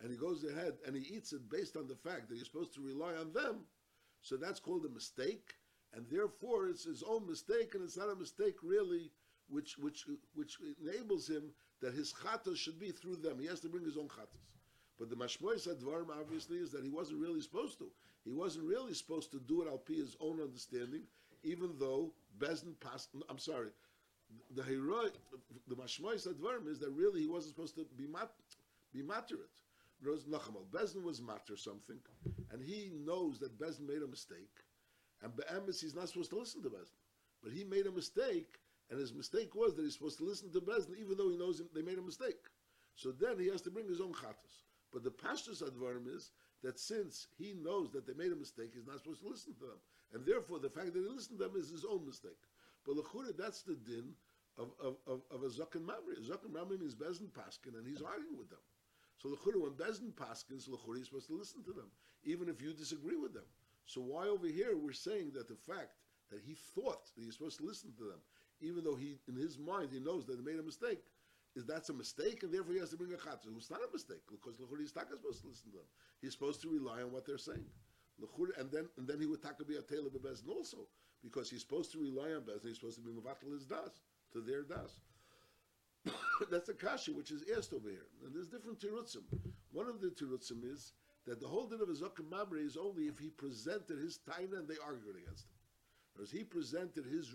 and 0.00 0.10
he 0.10 0.16
goes 0.16 0.44
ahead 0.44 0.74
and 0.86 0.96
he 0.96 1.14
eats 1.14 1.32
it 1.32 1.48
based 1.48 1.76
on 1.76 1.86
the 1.86 1.94
fact 1.94 2.28
that 2.28 2.36
he's 2.36 2.46
supposed 2.46 2.74
to 2.74 2.80
rely 2.80 3.14
on 3.14 3.32
them, 3.32 3.60
so 4.20 4.36
that's 4.36 4.60
called 4.60 4.84
a 4.84 4.88
mistake, 4.88 5.54
and 5.94 6.06
therefore 6.10 6.68
it's 6.68 6.84
his 6.84 7.02
own 7.02 7.26
mistake, 7.28 7.74
and 7.74 7.84
it's 7.84 7.96
not 7.96 8.10
a 8.10 8.16
mistake 8.16 8.56
really, 8.62 9.12
which 9.48 9.78
which 9.78 10.06
which 10.34 10.58
enables 10.82 11.28
him 11.28 11.52
that 11.84 11.94
his 11.94 12.14
chatas 12.14 12.56
should 12.56 12.80
be 12.80 12.90
through 12.90 13.16
them. 13.16 13.38
He 13.38 13.46
has 13.46 13.60
to 13.60 13.68
bring 13.68 13.84
his 13.84 13.98
own 13.98 14.08
chatas. 14.08 14.48
But 14.98 15.10
the 15.10 15.16
mashmois 15.16 15.68
advarim 15.68 16.08
obviously 16.18 16.56
is 16.56 16.70
that 16.72 16.82
he 16.82 16.88
wasn't 16.88 17.20
really 17.20 17.42
supposed 17.42 17.78
to. 17.78 17.90
He 18.24 18.32
wasn't 18.32 18.64
really 18.64 18.94
supposed 18.94 19.30
to 19.32 19.40
do 19.40 19.60
it 19.60 19.68
al 19.68 19.76
pi 19.76 19.94
his 19.94 20.16
own 20.18 20.40
understanding, 20.40 21.02
even 21.42 21.74
though 21.78 22.10
Bezdin 22.38 22.80
passed. 22.80 23.10
I'm 23.28 23.38
sorry, 23.38 23.68
the 24.56 24.62
heroic, 24.62 25.12
the 25.68 25.74
mashmois 25.74 26.26
advarim 26.26 26.68
is 26.68 26.78
that 26.78 26.90
really 26.90 27.20
he 27.20 27.26
wasn't 27.26 27.54
supposed 27.54 27.74
to 27.74 27.86
be 27.98 28.06
mat, 28.06 28.30
be. 28.94 29.02
Rose 30.02 30.24
Nachamal. 30.24 30.66
Bezdin 30.72 31.02
was 31.02 31.20
matter 31.20 31.56
something, 31.56 31.98
and 32.50 32.62
he 32.62 32.90
knows 33.04 33.38
that 33.40 33.58
Bezdin 33.58 33.86
made 33.86 34.02
a 34.02 34.06
mistake, 34.06 34.56
and 35.22 35.32
Be'emes 35.36 35.80
he's 35.80 35.94
not 35.94 36.08
supposed 36.08 36.30
to 36.30 36.38
listen 36.38 36.62
to 36.62 36.70
Bezdin. 36.70 36.98
But 37.42 37.52
he 37.52 37.64
made 37.64 37.86
a 37.86 37.92
mistake, 37.92 38.58
and 38.90 38.98
his 38.98 39.14
mistake 39.14 39.54
was 39.54 39.74
that 39.74 39.82
he's 39.82 39.94
supposed 39.94 40.18
to 40.18 40.24
listen 40.24 40.50
to 40.52 40.60
Bezdin 40.60 40.98
even 40.98 41.16
though 41.16 41.30
he 41.30 41.36
knows 41.36 41.62
they 41.74 41.82
made 41.82 41.98
a 41.98 42.02
mistake. 42.02 42.50
So 42.94 43.10
then 43.10 43.38
he 43.38 43.48
has 43.48 43.62
to 43.62 43.70
bring 43.70 43.88
his 43.88 44.00
own 44.00 44.12
chatas. 44.12 44.62
But 44.92 45.02
the 45.02 45.10
pastor's 45.10 45.62
advarim 45.62 46.06
is 46.06 46.30
that 46.62 46.78
since 46.78 47.26
he 47.36 47.54
knows 47.54 47.90
that 47.90 48.06
they 48.06 48.14
made 48.14 48.32
a 48.32 48.36
mistake, 48.36 48.70
he's 48.74 48.86
not 48.86 48.98
supposed 48.98 49.22
to 49.22 49.28
listen 49.28 49.54
to 49.54 49.66
them. 49.66 49.80
And 50.12 50.24
therefore, 50.24 50.60
the 50.60 50.70
fact 50.70 50.92
that 50.92 51.02
he 51.02 51.08
listened 51.08 51.38
to 51.38 51.44
them 51.44 51.56
is 51.56 51.70
his 51.70 51.84
own 51.84 52.06
mistake. 52.06 52.38
But 52.86 52.96
Lechura, 52.96 53.36
that's 53.36 53.62
the 53.62 53.74
din 53.74 54.14
of, 54.56 54.70
of, 54.80 54.96
of, 55.06 55.22
of 55.30 55.42
a 55.42 55.48
Zakan 55.48 55.84
Mamri. 55.84 56.16
A 56.16 56.20
Zakan 56.20 56.52
Mamri 56.52 56.78
means 56.78 56.94
Bezdin 56.94 57.30
Paskin, 57.32 57.76
and 57.76 57.86
he's 57.86 58.02
arguing 58.02 58.38
with 58.38 58.50
them. 58.50 58.62
So 59.18 59.28
Lechura, 59.28 59.60
when 59.60 59.72
Bezdin 59.72 60.12
Paskins, 60.12 60.68
Lechura 60.68 61.00
is 61.00 61.06
supposed 61.06 61.26
to 61.28 61.36
listen 61.36 61.64
to 61.64 61.72
them, 61.72 61.90
even 62.24 62.48
if 62.48 62.62
you 62.62 62.72
disagree 62.72 63.16
with 63.16 63.34
them. 63.34 63.46
So 63.86 64.00
why 64.00 64.28
over 64.28 64.46
here 64.46 64.76
we're 64.76 64.92
saying 64.92 65.32
that 65.34 65.48
the 65.48 65.56
fact 65.56 65.98
that 66.30 66.40
he 66.46 66.54
thought 66.54 67.10
that 67.16 67.24
he's 67.24 67.34
supposed 67.34 67.58
to 67.58 67.66
listen 67.66 67.92
to 67.98 68.04
them, 68.04 68.20
even 68.64 68.84
though 68.84 68.96
he, 68.96 69.18
in 69.28 69.36
his 69.36 69.58
mind, 69.58 69.90
he 69.92 70.00
knows 70.00 70.26
that 70.26 70.36
he 70.36 70.42
made 70.42 70.58
a 70.58 70.62
mistake, 70.62 71.00
is 71.56 71.64
that's 71.64 71.88
a 71.88 71.92
mistake, 71.92 72.42
and 72.42 72.52
therefore 72.52 72.74
he 72.74 72.80
has 72.80 72.90
to 72.90 72.96
bring 72.96 73.12
a 73.12 73.16
chatzah. 73.16 73.54
It's 73.56 73.70
not 73.70 73.80
a 73.80 73.92
mistake 73.92 74.22
because 74.30 74.56
Lechura 74.56 74.82
is 74.82 74.90
supposed 74.90 75.42
to 75.42 75.48
listen 75.48 75.70
to 75.70 75.78
them. 75.78 75.88
He's 76.20 76.32
supposed 76.32 76.60
to 76.62 76.68
rely 76.68 77.02
on 77.02 77.12
what 77.12 77.26
they're 77.26 77.38
saying. 77.38 77.66
Lechura, 78.20 78.58
and 78.58 78.70
then 78.70 78.88
and 78.96 79.06
then 79.06 79.20
he 79.20 79.26
would 79.26 79.42
taka 79.42 79.64
be 79.64 79.76
a 79.76 79.82
tailor 79.82 80.10
Bezdin 80.10 80.48
also 80.48 80.88
because 81.22 81.50
he's 81.50 81.60
supposed 81.60 81.92
to 81.92 81.98
rely 81.98 82.32
on 82.32 82.42
Bezdin. 82.42 82.68
He's 82.68 82.76
supposed 82.76 82.96
to 82.96 83.02
be 83.02 83.10
mevatel 83.10 83.52
his 83.52 83.66
das 83.66 84.02
to 84.32 84.40
their 84.40 84.62
das. 84.62 85.00
That's 86.50 86.68
a 86.68 86.74
kasha 86.74 87.12
which 87.12 87.30
is 87.30 87.44
asked 87.56 87.72
over 87.72 87.88
here. 87.88 88.08
And 88.24 88.34
there's 88.34 88.48
different 88.48 88.80
tirutzim. 88.80 89.22
One 89.72 89.88
of 89.88 90.00
the 90.00 90.08
tirutzim 90.08 90.64
is 90.64 90.92
that 91.26 91.40
the 91.40 91.48
whole 91.48 91.66
din 91.66 91.80
of 91.80 91.88
a 91.88 91.92
Zakan 91.92 92.28
Mamri 92.30 92.64
is 92.64 92.76
only 92.76 93.04
if 93.04 93.18
he 93.18 93.30
presented 93.30 93.98
his 93.98 94.18
taina 94.28 94.58
and 94.58 94.68
they 94.68 94.76
argued 94.84 95.16
against 95.16 95.46
him. 95.46 95.54
Whereas 96.14 96.30
he 96.30 96.44
presented 96.44 97.04
his 97.06 97.34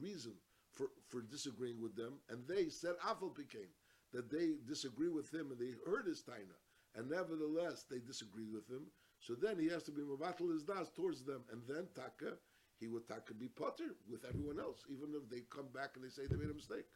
reason 0.00 0.32
for, 0.74 0.88
for 1.08 1.22
disagreeing 1.22 1.80
with 1.80 1.96
them, 1.96 2.14
and 2.28 2.46
they 2.46 2.68
said 2.68 2.94
Afal 3.06 3.34
became 3.34 3.70
that 4.12 4.30
they 4.30 4.54
disagree 4.66 5.08
with 5.08 5.32
him 5.32 5.50
and 5.50 5.58
they 5.58 5.74
heard 5.86 6.06
his 6.06 6.22
taina, 6.22 6.58
and 6.94 7.10
nevertheless 7.10 7.84
they 7.90 7.98
disagreed 7.98 8.52
with 8.52 8.68
him. 8.68 8.86
So 9.20 9.34
then 9.34 9.58
he 9.58 9.68
has 9.68 9.82
to 9.84 9.92
be 9.92 10.02
mavatal 10.02 10.52
his 10.52 10.62
das 10.62 10.90
towards 10.90 11.22
them, 11.24 11.42
and 11.50 11.62
then 11.66 11.86
taka 11.94 12.36
he 12.78 12.88
would 12.88 13.08
taka 13.08 13.34
be 13.34 13.48
potter 13.48 13.94
with 14.10 14.24
everyone 14.28 14.58
else, 14.58 14.84
even 14.88 15.14
if 15.14 15.28
they 15.30 15.42
come 15.50 15.68
back 15.72 15.90
and 15.94 16.04
they 16.04 16.10
say 16.10 16.26
they 16.26 16.36
made 16.36 16.50
a 16.50 16.54
mistake. 16.54 16.86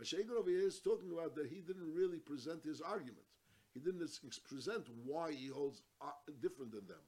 Mashiach 0.00 0.30
over 0.30 0.50
is 0.50 0.80
talking 0.80 1.12
about 1.12 1.34
that 1.34 1.48
he 1.48 1.60
didn't 1.60 1.92
really 1.92 2.18
present 2.18 2.64
his 2.64 2.80
argument. 2.80 3.26
He 3.74 3.80
didn't 3.80 4.08
present 4.48 4.86
why 5.04 5.32
he 5.32 5.48
holds 5.48 5.82
uh, 6.00 6.10
different 6.40 6.72
than 6.72 6.86
them. 6.86 7.02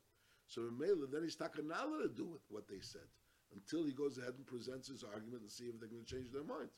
So 0.47 0.63
Mela, 0.77 1.07
then 1.07 1.23
he's 1.23 1.37
takanala 1.37 2.03
to 2.03 2.09
do 2.09 2.27
with 2.27 2.43
what 2.49 2.69
they 2.69 2.81
said 2.81 3.09
until 3.55 3.85
he 3.85 3.93
goes 3.93 4.19
ahead 4.19 4.35
and 4.37 4.47
presents 4.47 4.89
his 4.89 5.05
argument 5.05 5.43
and 5.43 5.51
see 5.51 5.65
if 5.65 5.79
they're 5.81 5.89
going 5.89 6.05
to 6.05 6.15
change 6.15 6.31
their 6.31 6.45
mind. 6.45 6.71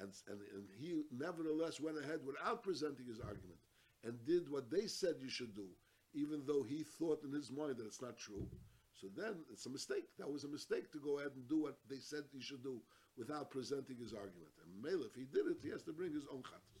And, 0.00 0.12
and, 0.28 0.40
and 0.54 0.64
he 0.78 1.02
nevertheless 1.10 1.80
went 1.80 1.98
ahead 1.98 2.20
without 2.24 2.62
presenting 2.62 3.06
his 3.06 3.20
argument 3.20 3.58
and 4.04 4.14
did 4.24 4.48
what 4.48 4.70
they 4.70 4.86
said 4.86 5.16
you 5.20 5.28
should 5.28 5.54
do, 5.54 5.66
even 6.14 6.42
though 6.46 6.62
he 6.62 6.84
thought 6.84 7.24
in 7.24 7.32
his 7.32 7.50
mind 7.50 7.76
that 7.78 7.86
it's 7.86 8.00
not 8.00 8.16
true. 8.16 8.46
So 8.94 9.08
then 9.16 9.34
it's 9.52 9.66
a 9.66 9.70
mistake. 9.70 10.06
That 10.18 10.30
was 10.30 10.44
a 10.44 10.48
mistake 10.48 10.90
to 10.92 10.98
go 10.98 11.18
ahead 11.18 11.32
and 11.34 11.48
do 11.48 11.62
what 11.62 11.78
they 11.88 11.98
said 11.98 12.24
he 12.32 12.40
should 12.40 12.62
do 12.62 12.80
without 13.16 13.50
presenting 13.50 13.96
his 13.96 14.12
argument. 14.12 14.50
And 14.62 14.82
Mela, 14.82 15.06
if 15.06 15.14
he 15.14 15.24
did 15.24 15.46
it, 15.46 15.58
he 15.62 15.70
has 15.70 15.82
to 15.82 15.92
bring 15.92 16.12
his 16.12 16.26
own 16.32 16.42
chatas. 16.42 16.78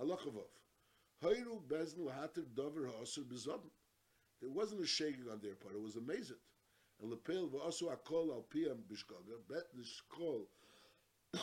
Halachavov. 0.00 0.52
Hayru 1.22 1.60
bezn 1.68 1.98
lahatir 1.98 2.44
dover 2.54 2.86
ha'asur 2.86 3.24
bezodin. 3.24 3.72
There 4.40 4.50
wasn't 4.50 4.82
a 4.82 4.86
shaking 4.86 5.28
on 5.32 5.40
their 5.42 5.54
part. 5.54 5.74
It 5.74 5.80
was 5.80 5.96
amazing. 5.96 6.36
And 7.00 7.10
lepel 7.10 7.48
v'asu 7.48 7.94
akol 7.94 8.30
al 8.30 8.44
piyam 8.52 8.78
bishgaga. 8.90 9.38
Bet 9.48 9.64
the 9.74 9.82
shkol 9.82 10.46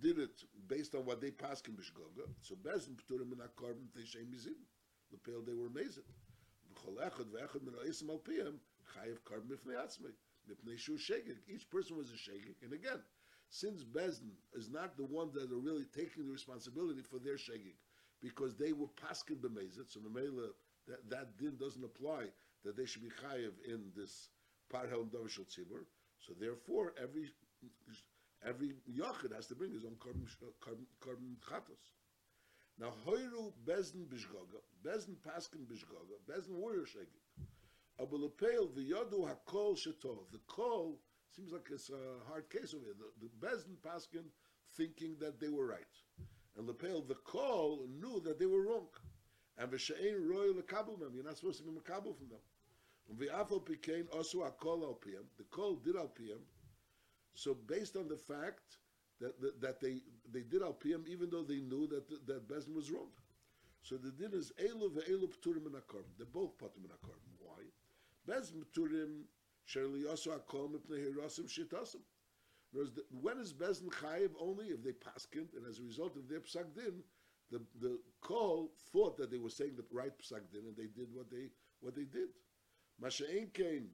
did 0.00 0.18
it 0.18 0.42
based 0.68 0.94
on 0.94 1.04
what 1.04 1.20
they 1.20 1.30
passed 1.30 1.68
in 1.68 1.74
bishgaga. 1.74 2.28
So 2.40 2.54
bezn 2.56 2.96
pturim 2.96 3.32
in 3.32 3.38
akarbim 3.38 3.88
teishem 3.96 4.26
mizim. 4.32 4.58
Lepel 5.12 5.42
they 5.46 5.54
were 5.54 5.66
amazing. 5.66 6.04
V'chol 6.72 6.98
echad 6.98 7.26
v'echad 7.26 7.62
min 7.62 7.74
ha'isim 7.82 8.10
al 8.10 8.18
piyam 8.18 8.56
chayiv 8.96 9.18
karbim 9.24 9.56
mifnei 9.56 9.76
atzmei. 9.76 10.12
Mipnei 10.50 10.78
shu 10.78 10.98
shegig. 10.98 11.36
Each 11.48 11.68
person 11.70 11.96
was 11.96 12.10
a 12.10 12.14
shegig. 12.14 12.56
And 12.62 12.72
again, 12.72 13.00
since 13.52 13.84
Bezdin 13.84 14.32
is 14.54 14.70
not 14.70 14.96
the 14.96 15.04
one 15.04 15.30
that 15.34 15.52
are 15.52 15.60
really 15.60 15.84
taking 15.94 16.24
the 16.24 16.32
responsibility 16.32 17.02
for 17.02 17.18
their 17.18 17.36
shegig, 17.36 17.76
because 18.22 18.54
they 18.54 18.72
were 18.72 18.86
paskin 18.86 19.36
b'mezit, 19.36 19.92
so 19.92 20.00
Mamela, 20.00 20.48
that, 20.88 21.08
that 21.10 21.38
din 21.38 21.56
doesn't 21.60 21.84
apply, 21.84 22.24
that 22.64 22.76
they 22.76 22.86
should 22.86 23.02
be 23.02 23.10
chayiv 23.10 23.52
in 23.66 23.92
this 23.94 24.30
and 24.74 25.10
davashal 25.10 25.46
tzibur. 25.46 25.84
So 26.18 26.34
therefore, 26.38 26.94
every 27.00 27.30
every 28.46 28.74
yachid 28.90 29.34
has 29.34 29.46
to 29.48 29.54
bring 29.54 29.72
his 29.72 29.84
own 29.84 29.96
korban 29.96 31.36
chatos. 31.48 31.92
Now, 32.78 32.92
hoiru 33.06 33.52
bezin 33.66 34.06
bishgoga, 34.06 34.60
bezin 34.84 35.16
paskin 35.26 35.66
bishgoga, 35.66 36.16
bezin 36.28 36.54
warrior 36.54 36.82
shegig. 36.82 37.46
Abulepel 38.00 38.72
v'yadu 38.72 39.28
hakol 39.28 39.76
shetov. 39.76 40.30
The 40.32 40.40
call 40.46 40.98
seems 41.36 41.52
like 41.52 41.68
it's 41.70 41.90
a 41.90 42.28
hard 42.28 42.48
case 42.50 42.74
over 42.74 42.84
here. 42.84 42.94
The, 42.98 43.26
the 43.26 43.46
bezin 43.46 43.76
paskin 43.84 44.24
thinking 44.76 45.16
that 45.20 45.38
they 45.38 45.48
were 45.48 45.66
right 45.66 45.84
and 46.56 46.66
Lepel, 46.66 47.02
the 47.02 47.14
call 47.14 47.86
knew 48.00 48.20
that 48.24 48.38
they 48.38 48.46
were 48.46 48.62
wrong. 48.62 48.88
And 49.58 49.70
V'she'ein 49.70 50.28
roy 50.28 50.48
lekabel 50.48 50.98
them. 50.98 51.12
You're 51.14 51.24
not 51.24 51.38
supposed 51.38 51.58
to 51.58 51.64
be 51.64 51.70
makabel 51.70 52.16
from 52.16 52.28
them. 52.28 52.38
And 53.20 54.08
also 54.12 54.42
a 54.42 54.50
call 54.50 54.82
al. 54.84 54.98
The 55.38 55.44
call 55.50 55.76
did 55.76 55.96
al. 55.96 56.10
So 57.34 57.54
based 57.54 57.96
on 57.96 58.08
the 58.08 58.16
fact 58.16 58.78
that, 59.20 59.40
that, 59.40 59.60
that 59.60 59.80
they 59.80 60.02
they 60.32 60.42
did 60.42 60.62
al 60.62 60.76
even 61.06 61.30
though 61.30 61.42
they 61.42 61.60
knew 61.60 61.86
that 61.88 62.26
that 62.26 62.48
Bezin 62.48 62.74
was 62.74 62.90
wrong. 62.90 63.10
So 63.82 63.96
the 63.96 64.10
din 64.10 64.32
is 64.32 64.52
elu 64.60 64.90
ve'elu 64.90 65.28
pturim 65.28 65.66
in 65.66 65.72
akarm. 65.72 66.04
They're 66.16 66.26
both 66.26 66.56
patim 66.58 66.84
in 66.84 66.90
akarm. 66.90 67.20
Why? 67.38 67.62
Bezin 68.28 68.64
pturim 68.72 69.22
sherli 69.68 70.08
also 70.08 70.30
akol 70.30 70.70
mipnei 70.70 71.12
hirasim 71.12 71.48
shitasim. 71.48 72.00
When 73.20 73.38
is 73.38 73.52
Bezin 73.52 73.90
Chayiv 73.90 74.30
only 74.40 74.66
if 74.68 74.82
they 74.82 74.92
paskin, 74.92 75.46
and 75.54 75.66
as 75.68 75.78
a 75.78 75.82
result 75.82 76.16
of 76.16 76.26
their 76.28 76.40
psak 76.40 76.74
din, 76.74 77.02
the 77.50 77.60
the 77.80 77.98
call 78.22 78.70
thought 78.92 79.18
that 79.18 79.30
they 79.30 79.38
were 79.38 79.50
saying 79.50 79.76
the 79.76 79.84
right 79.92 80.12
psak 80.18 80.50
din, 80.52 80.62
and 80.66 80.76
they 80.76 80.86
did 80.86 81.08
what 81.12 81.30
they 81.30 81.48
what 81.80 81.94
they 81.94 82.04
did. 82.04 82.28
Masha'en 83.00 83.52
came 83.52 83.90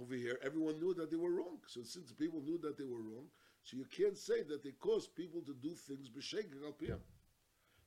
over 0.00 0.14
here. 0.14 0.38
Everyone 0.42 0.78
knew 0.80 0.94
that 0.94 1.10
they 1.10 1.16
were 1.16 1.30
wrong. 1.30 1.58
So 1.66 1.82
since 1.82 2.12
people 2.12 2.40
knew 2.40 2.58
that 2.58 2.76
they 2.78 2.84
were 2.84 3.02
wrong, 3.02 3.26
so 3.62 3.76
you 3.76 3.84
can't 3.84 4.18
say 4.18 4.42
that 4.42 4.64
they 4.64 4.72
caused 4.72 5.14
people 5.14 5.40
to 5.42 5.54
do 5.54 5.74
things 5.74 6.08
b'sheking 6.10 6.64
al. 6.64 6.98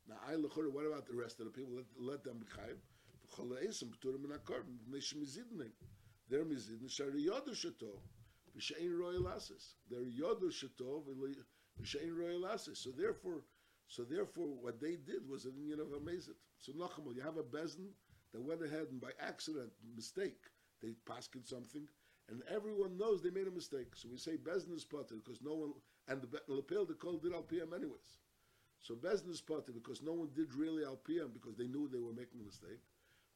Now, 0.07 0.15
I 0.27 0.33
lechor. 0.33 0.71
What 0.71 0.85
about 0.85 1.07
the 1.07 1.15
rest 1.15 1.39
of 1.39 1.45
the 1.45 1.51
people? 1.51 1.73
Let, 1.75 1.85
let 1.97 2.23
them 2.23 2.39
be 2.39 2.45
chayiv. 2.45 2.77
They're 6.29 6.45
mizidin 6.45 6.89
shari 6.89 7.25
yodu 7.25 7.49
shato. 7.49 7.99
V'shein 8.57 8.97
royal 8.97 9.27
asis. 9.29 9.75
They're 9.89 10.03
yoder 10.03 10.47
shetov 10.47 11.03
v'shein 11.81 12.17
royal 12.17 12.47
asis. 12.47 12.79
So 12.79 12.91
therefore, 12.91 13.41
so 13.87 14.03
therefore, 14.03 14.47
what 14.61 14.79
they 14.79 14.95
did 14.95 15.27
was 15.29 15.45
an 15.45 15.55
union 15.57 15.79
of 15.79 15.91
amazing. 15.93 16.35
So 16.57 16.71
Nachamol, 16.73 17.15
you 17.15 17.21
have 17.21 17.37
a 17.37 17.43
bezin 17.43 17.89
that 18.35 18.43
went 18.43 18.61
ahead 18.61 18.87
and 18.91 18.99
by 18.99 19.11
accident, 19.21 19.71
mistake, 19.95 20.51
they 20.83 20.91
passed 21.07 21.31
something, 21.45 21.87
and 22.29 22.41
everyone 22.53 22.97
knows 22.97 23.23
they 23.23 23.29
made 23.29 23.47
a 23.47 23.51
mistake. 23.51 23.95
So 23.95 24.09
we 24.11 24.17
say 24.17 24.35
bezin 24.35 24.75
is 24.75 24.83
potter 24.83 25.15
because 25.23 25.41
no 25.41 25.53
one 25.53 25.71
and 26.09 26.21
the 26.21 26.27
lapel 26.49 26.85
the 26.85 26.95
call 26.95 27.17
did 27.17 27.33
al 27.33 27.43
pm 27.43 27.71
anyways. 27.73 28.19
So 28.81 28.95
bezin 28.95 29.31
is 29.31 29.39
potter 29.39 29.71
because 29.71 30.01
no 30.01 30.11
one 30.11 30.29
did 30.35 30.53
really 30.53 30.83
al 30.83 30.97
pm 30.97 31.31
because 31.33 31.55
they 31.55 31.67
knew 31.67 31.87
they 31.87 32.01
were 32.03 32.11
making 32.11 32.41
a 32.41 32.43
mistake. 32.43 32.83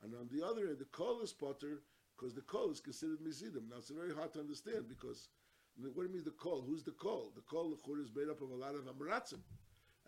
And 0.03 0.13
on 0.15 0.27
the 0.31 0.45
other 0.45 0.67
end, 0.67 0.79
the 0.79 0.91
call 0.91 1.21
is 1.21 1.31
potter 1.31 1.81
because 2.17 2.33
the 2.35 2.41
call 2.41 2.69
is 2.69 2.81
considered 2.81 3.19
mizidim. 3.23 3.69
Now 3.69 3.77
it's 3.77 3.91
very 3.91 4.13
hard 4.13 4.33
to 4.33 4.39
understand 4.41 4.89
because 4.89 5.29
what 5.79 5.95
do 5.95 6.01
you 6.09 6.13
mean 6.13 6.25
the 6.25 6.31
call? 6.31 6.61
Who's 6.67 6.83
the 6.83 6.91
call? 6.91 7.31
The 7.35 7.41
call 7.41 7.69
the 7.69 8.01
is 8.01 8.11
made 8.13 8.27
up 8.29 8.41
of 8.41 8.49
a 8.49 8.55
lot 8.55 8.75
of 8.75 8.83
amaratzim. 8.83 9.39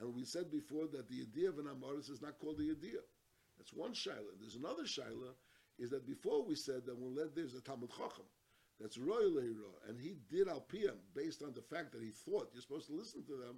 And 0.01 0.13
we 0.13 0.25
said 0.25 0.51
before 0.51 0.87
that 0.91 1.07
the 1.07 1.21
idea 1.21 1.47
of 1.47 1.59
an 1.59 1.67
amaris 1.71 2.09
is 2.09 2.21
not 2.21 2.39
called 2.39 2.57
the 2.57 2.71
idea. 2.71 2.99
That's 3.62 3.74
one 3.78 3.93
shaila. 3.93 4.34
There's 4.39 4.55
another 4.55 4.89
shaila, 4.89 5.38
is 5.78 5.91
that 5.91 6.07
before 6.07 6.43
we 6.43 6.55
said 6.55 6.82
that 6.88 6.97
when 6.97 7.16
led 7.16 7.36
there's 7.36 7.53
a 7.53 7.62
Talmud 7.62 7.91
Chacham, 7.91 8.26
that's 8.80 8.97
Roy 8.97 9.30
Leiro, 9.30 9.78
and 9.88 10.01
he 10.01 10.18
did 10.32 10.47
al 10.47 10.66
piyam 10.66 10.97
based 11.14 11.43
on 11.43 11.53
the 11.53 11.62
fact 11.62 11.91
that 11.91 12.01
he 12.01 12.09
thought 12.09 12.49
you're 12.53 12.64
supposed 12.64 12.88
to 12.88 12.97
listen 12.97 13.24
to 13.26 13.38
them. 13.38 13.57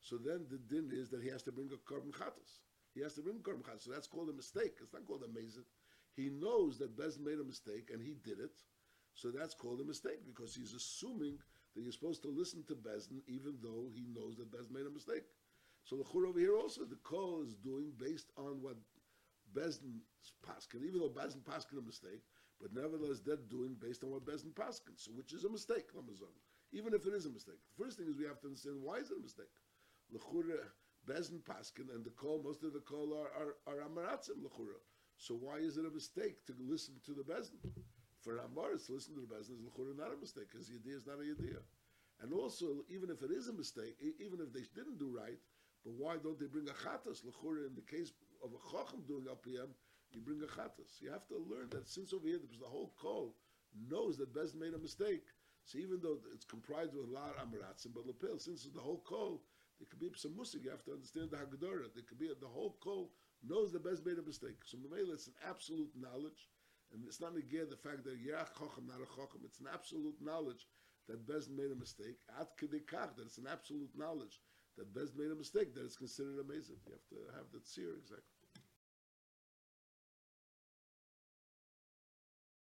So 0.00 0.16
then 0.16 0.46
the 0.48 0.56
din 0.56 0.88
is 0.90 1.10
that 1.10 1.22
he 1.22 1.28
has 1.28 1.42
to 1.42 1.52
bring 1.52 1.68
a 1.68 1.76
korban 1.92 2.16
chatas. 2.16 2.64
He 2.94 3.02
has 3.02 3.12
to 3.16 3.20
bring 3.20 3.40
korban 3.40 3.60
chatas. 3.60 3.82
So 3.82 3.90
that's 3.90 4.06
called 4.06 4.30
a 4.30 4.32
mistake. 4.32 4.80
It's 4.80 4.94
not 4.94 5.04
called 5.04 5.24
a 5.24 5.28
mazit. 5.28 5.68
He 6.16 6.30
knows 6.30 6.78
that 6.78 6.96
Bezin 6.96 7.20
made 7.20 7.38
a 7.38 7.44
mistake 7.44 7.90
and 7.92 8.00
he 8.00 8.16
did 8.24 8.40
it. 8.40 8.56
So 9.12 9.30
that's 9.30 9.52
called 9.52 9.80
a 9.80 9.84
mistake 9.84 10.24
because 10.24 10.54
he's 10.54 10.72
assuming 10.72 11.36
that 11.74 11.82
you're 11.82 11.92
supposed 11.92 12.22
to 12.22 12.28
listen 12.28 12.64
to 12.68 12.74
Bezin 12.74 13.20
even 13.28 13.58
though 13.62 13.90
he 13.94 14.06
knows 14.14 14.38
that 14.38 14.50
Bezin 14.50 14.72
made 14.72 14.86
a 14.86 14.90
mistake. 14.90 15.24
So 15.84 15.94
the 15.96 16.04
Chur 16.04 16.26
over 16.26 16.40
here 16.40 16.56
also, 16.56 16.84
the 16.84 16.96
call 17.04 17.44
is 17.46 17.54
doing 17.54 17.92
based 17.96 18.32
on 18.36 18.60
what 18.60 18.76
Bezin's 19.56 20.32
paskin, 20.44 20.84
even 20.84 21.00
though 21.00 21.08
Bezin 21.08 21.42
paskin 21.42 21.78
a 21.78 21.82
mistake, 21.82 22.22
but 22.60 22.74
nevertheless 22.74 23.20
they're 23.20 23.48
doing 23.48 23.76
based 23.80 24.04
on 24.04 24.10
what 24.10 24.26
Bezin 24.26 24.52
paskin, 24.52 24.96
so 24.96 25.10
which 25.12 25.32
is 25.32 25.44
a 25.44 25.48
mistake, 25.48 25.88
Lamazon. 25.96 26.36
Even 26.72 26.92
if 26.92 27.06
it 27.06 27.14
is 27.14 27.26
a 27.26 27.30
mistake. 27.30 27.62
The 27.76 27.84
first 27.84 27.96
thing 27.96 28.06
is 28.08 28.16
we 28.16 28.26
have 28.26 28.40
to 28.40 28.48
understand 28.48 28.82
why 28.82 28.96
is 28.96 29.10
it 29.10 29.18
a 29.18 29.22
mistake? 29.22 29.54
L'chura, 30.12 30.60
Bezin 31.08 31.40
paskin, 31.42 31.94
and 31.94 32.04
the 32.04 32.10
call, 32.10 32.42
most 32.42 32.62
of 32.64 32.72
the 32.72 32.80
call 32.80 33.14
are, 33.16 33.30
are, 33.40 33.54
are 33.66 33.88
amaratzim, 33.88 34.44
l'chura. 34.44 34.80
So 35.16 35.34
why 35.34 35.56
is 35.56 35.76
it 35.76 35.86
a 35.86 35.90
mistake 35.90 36.44
to 36.46 36.54
listen 36.60 36.94
to 37.06 37.14
the 37.14 37.22
Bezdin? 37.22 37.72
For 38.20 38.38
Amaris 38.38 38.86
to 38.86 38.92
listen 38.92 39.14
to 39.14 39.20
the 39.20 39.32
Bezdin 39.34 39.64
is 39.64 39.96
not 39.96 40.12
a 40.12 40.20
mistake 40.20 40.50
because 40.50 40.68
the 40.68 40.76
idea 40.76 40.96
is 40.96 41.06
not 41.06 41.18
a 41.18 41.22
idea. 41.22 41.62
And 42.20 42.32
also, 42.32 42.84
even 42.88 43.10
if 43.10 43.22
it 43.22 43.30
is 43.30 43.48
a 43.48 43.52
mistake, 43.52 43.96
even 44.20 44.40
if 44.40 44.52
they 44.52 44.64
didn't 44.74 44.98
do 44.98 45.08
right, 45.08 45.38
but 45.84 45.94
why 45.94 46.16
don't 46.16 46.38
they 46.38 46.46
bring 46.46 46.68
a 46.68 46.72
chatas? 46.72 47.24
L'chura, 47.24 47.66
in 47.66 47.74
the 47.74 47.86
case 47.86 48.12
of 48.46 48.54
a 48.54 48.62
chacham 48.70 49.02
doing 49.06 49.26
LPM, 49.26 49.74
you 50.12 50.20
bring 50.22 50.40
a 50.40 50.46
chatas. 50.46 51.02
You 51.02 51.10
have 51.10 51.26
to 51.28 51.36
learn 51.36 51.68
that 51.70 51.88
since 51.88 52.14
over 52.14 52.26
here, 52.26 52.38
because 52.38 52.60
the 52.62 52.70
whole 52.70 52.94
call 52.96 53.34
knows 53.74 54.16
that 54.18 54.32
Bez 54.32 54.54
made 54.54 54.74
a 54.74 54.78
mistake. 54.78 55.26
So 55.64 55.78
even 55.78 55.98
though 56.00 56.18
it's 56.32 56.46
comprised 56.46 56.94
with 56.94 57.10
a 57.10 57.12
lot 57.12 57.34
of 57.34 57.42
amaratzim, 57.42 57.90
but 57.92 58.06
lapel, 58.06 58.38
since 58.38 58.64
it's 58.64 58.74
the 58.74 58.80
whole 58.80 59.02
call, 59.02 59.42
there 59.78 59.86
could 59.90 60.00
be 60.00 60.08
some 60.14 60.36
musik. 60.38 60.64
You 60.64 60.70
have 60.70 60.86
to 60.86 60.94
understand 60.94 61.30
the 61.30 61.36
Haggadah. 61.36 61.92
There 61.92 62.06
could 62.06 62.18
be 62.22 62.30
the 62.30 62.46
whole 62.46 62.78
call 62.80 63.10
knows 63.42 63.72
the 63.72 63.78
Bez 63.78 64.04
made 64.04 64.18
a 64.18 64.22
mistake. 64.22 64.64
So 64.64 64.78
Mamela, 64.78 65.12
it's 65.12 65.26
an 65.26 65.34
absolute 65.48 65.92
knowledge, 65.98 66.48
and 66.92 67.02
it's 67.04 67.20
not 67.20 67.36
again 67.36 67.66
the 67.68 67.76
fact 67.76 68.04
that 68.04 68.22
Yerach 68.22 68.54
Chacham, 68.56 68.86
not 68.86 69.04
a 69.04 69.08
Chacham. 69.10 69.42
It's 69.44 69.60
an 69.60 69.68
absolute 69.72 70.16
knowledge 70.22 70.66
that 71.08 71.26
Bez 71.26 71.48
made 71.48 71.70
a 71.70 71.78
mistake. 71.78 72.18
At 72.40 72.56
Kedekach, 72.56 73.16
that 73.16 73.26
it's 73.26 73.38
an 73.38 73.50
absolute 73.50 73.90
knowledge 73.96 74.40
that 74.78 74.94
Bez 74.94 75.12
made 75.16 75.30
a 75.30 75.34
mistake, 75.34 75.74
that 75.74 75.84
it's 75.84 75.96
considered 75.96 76.38
amazing. 76.40 76.76
You 76.86 76.92
have 76.92 77.08
to 77.10 77.18
have 77.36 77.48
that 77.52 77.66
seer 77.66 77.96
exactly. 77.98 78.35